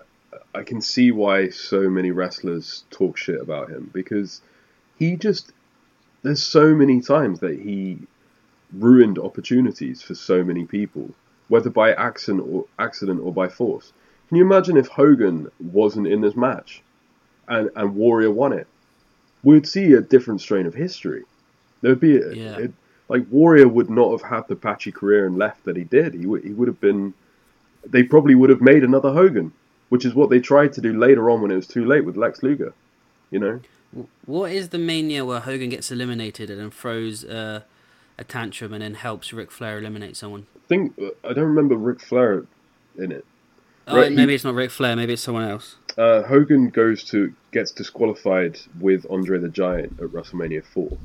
I 0.55 0.63
can 0.63 0.79
see 0.79 1.11
why 1.11 1.49
so 1.49 1.89
many 1.89 2.11
wrestlers 2.11 2.85
talk 2.89 3.17
shit 3.17 3.41
about 3.41 3.69
him 3.69 3.89
because 3.91 4.39
he 4.97 5.17
just 5.17 5.51
there's 6.23 6.41
so 6.41 6.73
many 6.73 7.01
times 7.01 7.41
that 7.41 7.59
he 7.59 7.99
ruined 8.71 9.19
opportunities 9.19 10.01
for 10.01 10.15
so 10.15 10.41
many 10.41 10.63
people, 10.63 11.13
whether 11.51 11.69
by 11.69 11.91
accident 11.91 12.41
or 12.49 12.63
accident 12.79 13.19
or 13.21 13.33
by 13.33 13.49
force. 13.49 13.91
Can 14.29 14.37
you 14.37 14.45
imagine 14.45 14.77
if 14.77 14.87
Hogan 14.87 15.51
wasn't 15.59 16.07
in 16.07 16.21
this 16.21 16.33
match 16.33 16.81
and, 17.49 17.69
and 17.75 17.93
Warrior 17.95 18.31
won 18.31 18.53
it? 18.53 18.67
We'd 19.43 19.67
see 19.67 19.91
a 19.91 19.99
different 20.01 20.39
strain 20.39 20.65
of 20.65 20.73
history. 20.73 21.23
There'd 21.81 21.99
be 21.99 22.15
a, 22.15 22.31
Yeah. 22.33 22.57
it, 22.57 22.71
like 23.09 23.25
Warrior 23.29 23.67
would 23.67 23.89
not 23.89 24.11
have 24.11 24.21
had 24.21 24.47
the 24.47 24.55
patchy 24.55 24.93
career 24.93 25.25
and 25.25 25.37
left 25.37 25.65
that 25.65 25.75
he 25.75 25.83
did. 25.83 26.13
He 26.13 26.25
would 26.25 26.43
he 26.45 26.53
would 26.53 26.69
have 26.69 26.79
been. 26.79 27.13
They 27.85 28.03
probably 28.03 28.35
would 28.35 28.49
have 28.49 28.61
made 28.61 28.83
another 28.85 29.11
Hogan, 29.11 29.51
which 29.89 30.05
is 30.05 30.13
what 30.15 30.29
they 30.29 30.39
tried 30.39 30.71
to 30.73 30.81
do 30.81 30.97
later 30.97 31.29
on 31.29 31.41
when 31.41 31.51
it 31.51 31.55
was 31.57 31.67
too 31.67 31.83
late 31.83 32.05
with 32.05 32.15
Lex 32.15 32.41
Luger. 32.43 32.71
You 33.29 33.39
know, 33.39 33.59
What 34.25 34.53
is 34.53 34.69
the 34.69 34.77
mania 34.77 35.25
where 35.25 35.41
Hogan 35.41 35.69
gets 35.69 35.91
eliminated 35.91 36.49
and 36.49 36.59
then 36.61 36.71
throws 36.71 37.25
uh, 37.25 37.61
a 38.17 38.23
tantrum 38.23 38.71
and 38.71 38.81
then 38.81 38.93
helps 38.93 39.33
Ric 39.33 39.51
Flair 39.51 39.79
eliminate 39.79 40.15
someone? 40.15 40.45
I 40.71 40.73
think 40.73 40.97
I 41.25 41.33
don't 41.33 41.49
remember 41.49 41.75
Ric 41.75 41.99
Flair 41.99 42.45
in 42.97 43.11
it. 43.11 43.25
Oh, 43.87 43.97
Right, 43.97 44.11
maybe 44.11 44.33
it's 44.33 44.45
not 44.45 44.53
Ric 44.53 44.71
Flair. 44.71 44.95
Maybe 44.95 45.13
it's 45.13 45.21
someone 45.21 45.43
else. 45.43 45.75
Uh, 45.97 46.21
Hogan 46.21 46.69
goes 46.69 47.03
to 47.05 47.33
gets 47.51 47.71
disqualified 47.71 48.57
with 48.79 49.05
Andre 49.09 49.37
the 49.39 49.49
Giant 49.49 49.99
at 49.99 50.07
WrestleMania 50.07 50.63
four. 50.63 50.97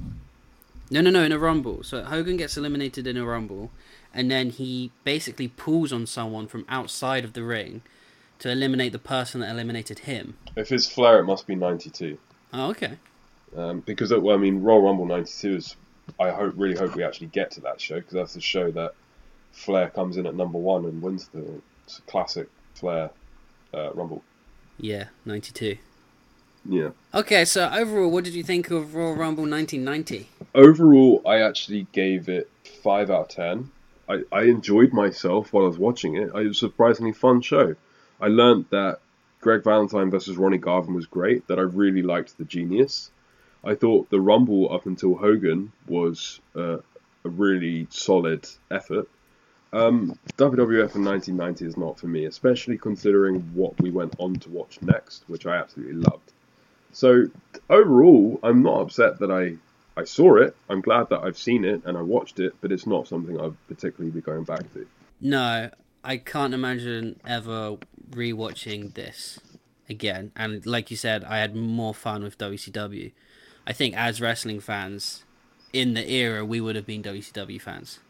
No, 0.89 1.01
no, 1.01 1.11
no, 1.11 1.25
in 1.25 1.33
a 1.33 1.39
rumble. 1.39 1.83
So 1.83 2.05
Hogan 2.05 2.37
gets 2.37 2.57
eliminated 2.57 3.09
in 3.09 3.17
a 3.17 3.27
rumble, 3.27 3.73
and 4.15 4.31
then 4.31 4.51
he 4.51 4.93
basically 5.03 5.49
pulls 5.49 5.93
on 5.93 6.07
someone 6.07 6.47
from 6.47 6.65
outside 6.69 7.25
of 7.25 7.33
the 7.33 7.43
ring 7.43 7.83
to 8.39 8.49
eliminate 8.49 8.93
the 8.93 9.01
person 9.01 9.41
that 9.41 9.51
eliminated 9.51 10.01
him. 10.01 10.37
If 10.55 10.71
it's 10.71 10.87
Flair, 10.87 11.19
it 11.19 11.25
must 11.25 11.49
be 11.49 11.57
92. 11.57 12.17
Oh, 12.53 12.71
okay. 12.71 12.99
Um, 13.57 13.81
because, 13.81 14.13
uh, 14.13 14.21
well, 14.21 14.37
I 14.37 14.39
mean, 14.39 14.63
Royal 14.63 14.83
Rumble 14.83 15.07
92 15.07 15.57
is. 15.57 15.77
I 16.21 16.31
hope, 16.31 16.55
really 16.57 16.77
hope 16.77 16.95
we 16.95 17.03
actually 17.03 17.27
get 17.29 17.51
to 17.53 17.61
that 17.63 17.81
show 17.81 17.97
because 17.97 18.13
that's 18.13 18.35
the 18.35 18.41
show 18.41 18.71
that 18.71 18.95
Flair 19.57 19.89
comes 19.89 20.17
in 20.19 20.27
at 20.27 20.35
number 20.35 20.59
one 20.59 20.85
and 20.85 21.03
wins 21.03 21.29
the 21.29 21.61
classic 22.07 22.49
Flair 22.75 23.11
uh, 23.73 23.93
Rumble. 23.95 24.23
Yeah, 24.79 25.07
92. 25.25 25.79
Yeah. 26.69 26.91
Okay, 27.15 27.45
so 27.45 27.71
overall, 27.73 28.11
what 28.11 28.25
did 28.25 28.35
you 28.35 28.43
think 28.43 28.71
of 28.71 28.95
Royal 28.95 29.15
Rumble 29.15 29.45
1990? 29.45 30.29
Overall, 30.55 31.23
I 31.27 31.41
actually 31.41 31.87
gave 31.93 32.29
it 32.29 32.51
5 32.83 33.11
out 33.11 33.21
of 33.23 33.29
10. 33.29 33.71
I, 34.09 34.23
I 34.31 34.43
enjoyed 34.43 34.93
myself 34.93 35.53
while 35.53 35.65
I 35.65 35.69
was 35.69 35.79
watching 35.79 36.17
it. 36.17 36.29
It 36.29 36.35
was 36.35 36.59
a 36.59 36.61
surprisingly 36.69 37.13
fun 37.13 37.41
show. 37.41 37.75
I 38.21 38.29
learned 38.29 38.67
that 38.71 39.01
Greg 39.41 39.65
Valentine 39.65 40.11
versus 40.11 40.37
Ronnie 40.37 40.59
Garvin 40.59 40.95
was 40.95 41.07
great, 41.07 41.47
that 41.49 41.59
I 41.59 41.63
really 41.63 42.03
liked 42.03 42.37
the 42.37 42.45
genius. 42.45 43.11
I 43.65 43.75
thought 43.75 44.11
the 44.11 44.21
Rumble 44.21 44.73
up 44.73 44.87
until 44.87 45.15
Hogan 45.15 45.73
was 45.89 46.41
uh, 46.55 46.79
a 47.25 47.29
really 47.29 47.87
solid 47.91 48.47
effort. 48.71 49.09
Um, 49.77 50.19
WWF 50.39 50.95
in 50.95 51.05
1990 51.05 51.67
is 51.67 51.77
not 51.77 51.99
for 51.99 52.07
me, 52.07 52.25
especially 52.25 52.79
considering 52.79 53.41
what 53.53 53.79
we 53.79 53.91
went 53.91 54.15
on 54.19 54.37
to 54.37 54.49
watch 54.49 54.81
next, 54.81 55.25
which 55.27 55.45
I 55.45 55.57
absolutely 55.57 55.97
loved. 55.97 56.33
So 56.93 57.27
overall, 57.69 58.41
I'm 58.43 58.63
not 58.63 58.81
upset 58.81 59.19
that 59.19 59.31
I 59.31 59.57
I 59.99 60.05
saw 60.05 60.37
it. 60.37 60.57
I'm 60.71 60.81
glad 60.81 61.11
that 61.11 61.21
I've 61.23 61.37
seen 61.39 61.65
it 61.65 61.83
and 61.85 61.97
I 61.97 62.03
watched 62.03 62.41
it, 62.41 62.55
but 62.63 62.73
it's 62.73 62.87
not 62.87 63.07
something 63.07 63.39
I'd 63.39 63.57
particularly 63.69 64.11
be 64.11 64.21
going 64.23 64.45
back 64.45 64.73
to. 64.73 64.87
No, 65.21 65.71
I 66.05 66.17
can't 66.19 66.55
imagine 66.55 67.21
ever 67.27 67.77
rewatching 68.11 68.95
this 68.95 69.41
again. 69.91 70.33
And 70.37 70.65
like 70.65 70.91
you 70.91 70.97
said, 70.97 71.25
I 71.25 71.39
had 71.39 71.55
more 71.55 71.95
fun 71.95 72.23
with 72.23 72.39
WCW. 72.39 73.13
I 73.67 73.73
think 73.73 73.95
as 73.95 74.21
wrestling 74.21 74.61
fans 74.61 75.25
in 75.73 75.95
the 75.95 76.11
era, 76.11 76.45
we 76.45 76.61
would 76.61 76.77
have 76.77 76.87
been 76.87 77.03
WCW 77.03 77.61
fans. 77.61 78.01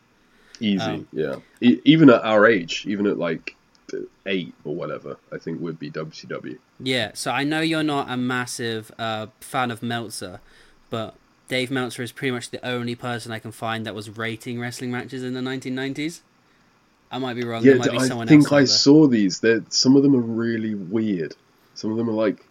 Easy, 0.61 0.82
Um, 0.84 1.09
yeah. 1.12 1.36
E- 1.61 1.80
even 1.84 2.11
at 2.11 2.22
our 2.24 2.46
age, 2.46 2.84
even 2.86 3.07
at 3.07 3.18
like 3.18 3.54
eight 4.26 4.54
or 4.64 4.74
whatever, 4.74 5.16
I 5.32 5.38
think 5.38 5.61
would 5.61 5.78
be 5.78 5.90
WCW. 5.90 6.59
Yeah, 6.80 7.12
so 7.14 7.30
I 7.30 7.44
know 7.44 7.61
you're 7.61 7.82
not 7.82 8.11
a 8.11 8.16
massive 8.16 8.90
uh, 8.98 9.28
fan 9.40 9.70
of 9.70 9.82
Meltzer, 9.82 10.40
but 10.90 11.14
Dave 11.48 11.70
Meltzer 11.70 12.02
is 12.02 12.12
pretty 12.12 12.32
much 12.32 12.50
the 12.50 12.64
only 12.66 12.94
person 12.94 13.32
I 13.32 13.38
can 13.38 13.52
find 13.52 13.86
that 13.86 13.94
was 13.94 14.11
rating 14.11 14.61
wrestling 14.61 14.90
matches 14.90 15.22
in 15.22 15.34
the 15.34 15.40
1990s. 15.40 16.20
I 17.11 17.18
might 17.18 17.34
be 17.34 17.44
wrong. 17.44 17.62
Yeah, 17.62 17.74
there 17.74 17.78
might 17.78 17.90
be 17.92 17.98
I 17.98 18.26
think. 18.26 18.52
I 18.52 18.64
saw 18.64 19.07
these. 19.07 19.40
They're, 19.40 19.62
some 19.68 19.94
of 19.94 20.02
them 20.02 20.14
are 20.16 20.20
really 20.20 20.74
weird. 20.74 21.36
Some 21.74 21.92
of 21.92 21.96
them 21.96 22.11
are 22.11 22.14
like 22.14 22.44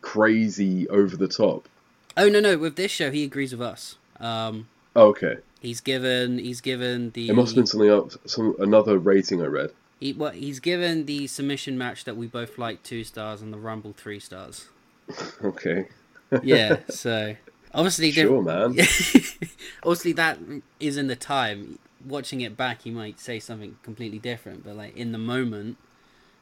crazy 0.00 0.88
over 0.88 1.16
the 1.16 1.28
top. 1.28 1.68
Oh 2.16 2.28
no, 2.28 2.40
no. 2.40 2.56
With 2.56 2.76
this 2.76 2.90
show, 2.90 3.10
he 3.10 3.24
agrees 3.24 3.52
with 3.52 3.62
us. 3.62 3.96
Um, 4.18 4.68
Oh, 4.94 5.08
okay, 5.08 5.38
he's 5.60 5.80
given. 5.80 6.38
He's 6.38 6.60
given 6.60 7.10
the. 7.10 7.28
it 7.28 7.34
must 7.34 7.50
have 7.50 7.56
been 7.56 7.66
something 7.66 7.88
else. 7.88 8.16
Some 8.26 8.54
another 8.58 8.98
rating 8.98 9.42
I 9.42 9.46
read. 9.46 9.70
He, 10.00 10.12
well, 10.12 10.32
he's 10.32 10.58
given 10.58 11.06
the 11.06 11.28
submission 11.28 11.78
match 11.78 12.04
that 12.04 12.16
we 12.16 12.26
both 12.26 12.58
like 12.58 12.82
two 12.82 13.04
stars 13.04 13.40
and 13.40 13.52
the 13.52 13.58
Rumble 13.58 13.92
three 13.92 14.20
stars. 14.20 14.66
Okay, 15.44 15.88
Yeah, 16.42 16.78
so 16.88 17.36
obviously, 17.74 18.10
sure, 18.12 18.42
man. 18.42 18.70
obviously 19.82 20.12
that 20.12 20.38
is 20.80 20.96
in 20.96 21.06
the 21.08 21.16
time. 21.16 21.78
Watching 22.04 22.40
it 22.40 22.56
back, 22.56 22.84
you 22.84 22.92
might 22.92 23.20
say 23.20 23.38
something 23.38 23.76
completely 23.84 24.18
different, 24.18 24.64
but 24.64 24.74
like 24.76 24.96
in 24.96 25.12
the 25.12 25.18
moment, 25.18 25.76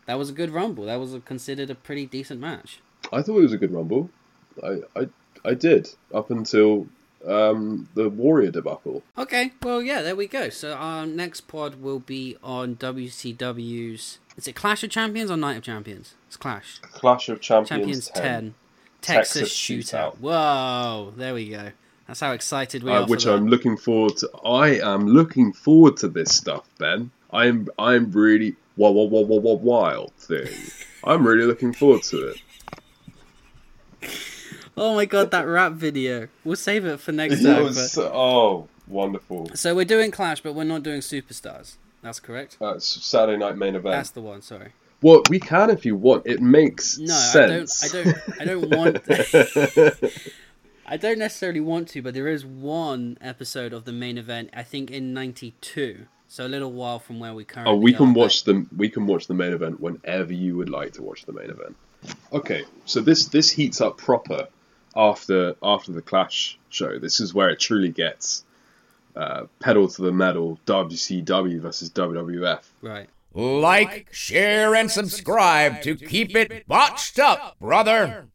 that 0.07 0.16
was 0.18 0.30
a 0.30 0.32
good 0.32 0.51
Rumble. 0.51 0.86
That 0.86 0.98
was 0.98 1.12
a, 1.12 1.20
considered 1.20 1.68
a 1.68 1.74
pretty 1.74 2.07
decent 2.07 2.40
match. 2.40 2.80
I 3.12 3.22
thought 3.22 3.38
it 3.38 3.42
was 3.42 3.53
a 3.53 3.59
good 3.59 3.72
rumble. 3.72 4.11
I 4.62 4.80
I, 4.96 5.09
I 5.44 5.55
did 5.55 5.88
up 6.14 6.30
until 6.30 6.86
um, 7.27 7.89
the 7.95 8.09
Warrior 8.09 8.51
debacle. 8.51 9.03
Okay, 9.16 9.53
well, 9.62 9.83
yeah, 9.83 10.03
there 10.03 10.16
we 10.16 10.27
go. 10.27 10.49
So 10.49 10.73
our 10.75 11.07
next 11.07 11.43
pod 11.43 11.83
will 11.83 11.99
be 11.99 12.37
on 12.43 12.77
WCW's. 12.77 14.18
Is 14.37 14.49
it 14.49 14.55
Clash 14.55 14.83
of 14.83 14.91
Champions 14.91 15.31
or 15.31 15.37
Night 15.37 15.57
of 15.57 15.62
Champions? 15.62 16.14
It's 16.27 16.37
Clash. 16.37 16.79
Clash 16.81 17.29
of 17.29 17.41
Champions, 17.41 17.68
Champions 17.68 18.11
10, 18.11 18.23
10. 18.23 18.55
Texas, 19.03 19.41
Texas 19.41 19.57
Shootout. 19.57 20.16
Shootout. 20.16 20.18
Whoa, 20.18 21.12
there 21.16 21.35
we 21.35 21.51
go. 21.51 21.73
That's 22.07 22.21
how 22.21 22.33
excited 22.33 22.83
we 22.83 22.91
uh, 22.91 23.03
are. 23.03 23.07
which 23.07 23.25
for 23.25 23.31
I'm 23.31 23.47
looking 23.47 23.77
forward 23.77 24.16
to. 24.18 24.31
I 24.45 24.81
am 24.81 25.07
looking 25.07 25.53
forward 25.53 25.97
to 25.99 26.09
this 26.09 26.35
stuff, 26.35 26.68
Ben. 26.79 27.11
I'm 27.33 27.68
I'm 27.79 28.11
really 28.11 28.57
wild, 28.77 28.97
wild, 28.97 29.12
wild, 29.12 29.29
wild, 29.29 29.43
wild, 29.45 29.62
wild 29.62 30.12
thing. 30.14 30.49
I'm 31.05 31.27
really 31.27 31.45
looking 31.45 31.73
forward 31.73 32.03
to 32.05 32.29
it. 32.29 32.43
Oh 34.81 34.95
my 34.95 35.05
god, 35.05 35.31
that 35.33 35.43
rap 35.47 35.72
video. 35.72 36.28
We'll 36.43 36.57
save 36.57 36.87
it 36.87 37.01
for 37.01 37.12
next 37.12 37.43
time. 37.43 37.64
but- 37.64 37.74
so- 37.74 38.11
oh 38.12 38.68
wonderful. 38.89 39.51
So 39.55 39.74
we're 39.74 39.85
doing 39.85 40.11
Clash, 40.11 40.41
but 40.41 40.55
we're 40.55 40.64
not 40.64 40.83
doing 40.83 41.01
Superstars. 41.01 41.76
That's 42.03 42.18
correct. 42.18 42.57
Uh, 42.61 42.78
Saturday 42.78 43.37
night 43.39 43.59
main 43.59 43.74
event. 43.76 43.93
That's 43.93 44.11
the 44.11 44.22
one. 44.22 44.41
Sorry. 44.41 44.72
Well, 45.03 45.22
we 45.28 45.39
can 45.39 45.68
if 45.70 45.85
you 45.85 45.97
want. 45.97 46.26
It 46.26 46.41
makes 46.41 46.99
No, 46.99 47.14
sense. 47.14 47.85
I 47.85 47.89
don't. 48.03 48.09
I 48.41 48.45
don't. 48.45 48.68
I 48.68 48.70
don't 48.70 48.70
want. 48.70 50.12
I 50.87 50.97
don't 50.97 51.18
necessarily 51.18 51.61
want 51.61 51.89
to, 51.91 52.03
but 52.03 52.14
there 52.14 52.26
is 52.28 52.45
one 52.45 53.16
episode 53.20 53.72
of 53.72 53.85
the 53.85 53.93
main 53.93 54.16
event. 54.18 54.51
I 54.55 54.62
think 54.62 54.91
in 54.91 55.12
'92, 55.14 56.07
so 56.26 56.47
a 56.47 56.49
little 56.49 56.72
while 56.72 56.99
from 56.99 57.20
where 57.20 57.33
we 57.35 57.45
currently. 57.45 57.72
oh, 57.74 57.76
we 57.76 57.93
can 57.93 58.09
are, 58.09 58.12
watch 58.14 58.45
the 58.45 58.66
we 58.76 58.89
can 58.89 59.07
watch 59.07 59.26
the 59.26 59.35
main 59.35 59.53
event 59.53 59.78
whenever 59.81 60.33
you 60.33 60.57
would 60.57 60.70
like 60.70 60.95
to 60.95 61.03
watch 61.03 61.26
the 61.26 61.33
main 61.33 61.51
event. 61.51 61.76
Okay, 62.33 62.64
so 62.87 63.01
this 63.01 63.26
this 63.26 63.51
heats 63.51 63.81
up 63.81 63.99
proper 63.99 64.49
after 64.97 65.55
after 65.62 65.93
the 65.93 66.03
Clash 66.03 66.59
show. 66.68 66.99
This 66.99 67.20
is 67.20 67.34
where 67.34 67.51
it 67.51 67.61
truly 67.61 67.91
gets 67.91 68.45
uh, 69.16 69.45
pedal 69.61 69.88
to 69.88 70.03
the 70.03 70.12
metal. 70.12 70.59
WCW 70.66 71.61
versus 71.61 71.91
WWF. 71.91 72.62
Right. 72.82 73.09
Like, 73.32 74.09
share, 74.12 74.74
and 74.74 74.91
subscribe 74.91 75.82
to 75.82 75.95
keep 75.95 76.34
it 76.34 76.66
botched 76.66 77.18
up, 77.20 77.57
brother. 77.61 78.26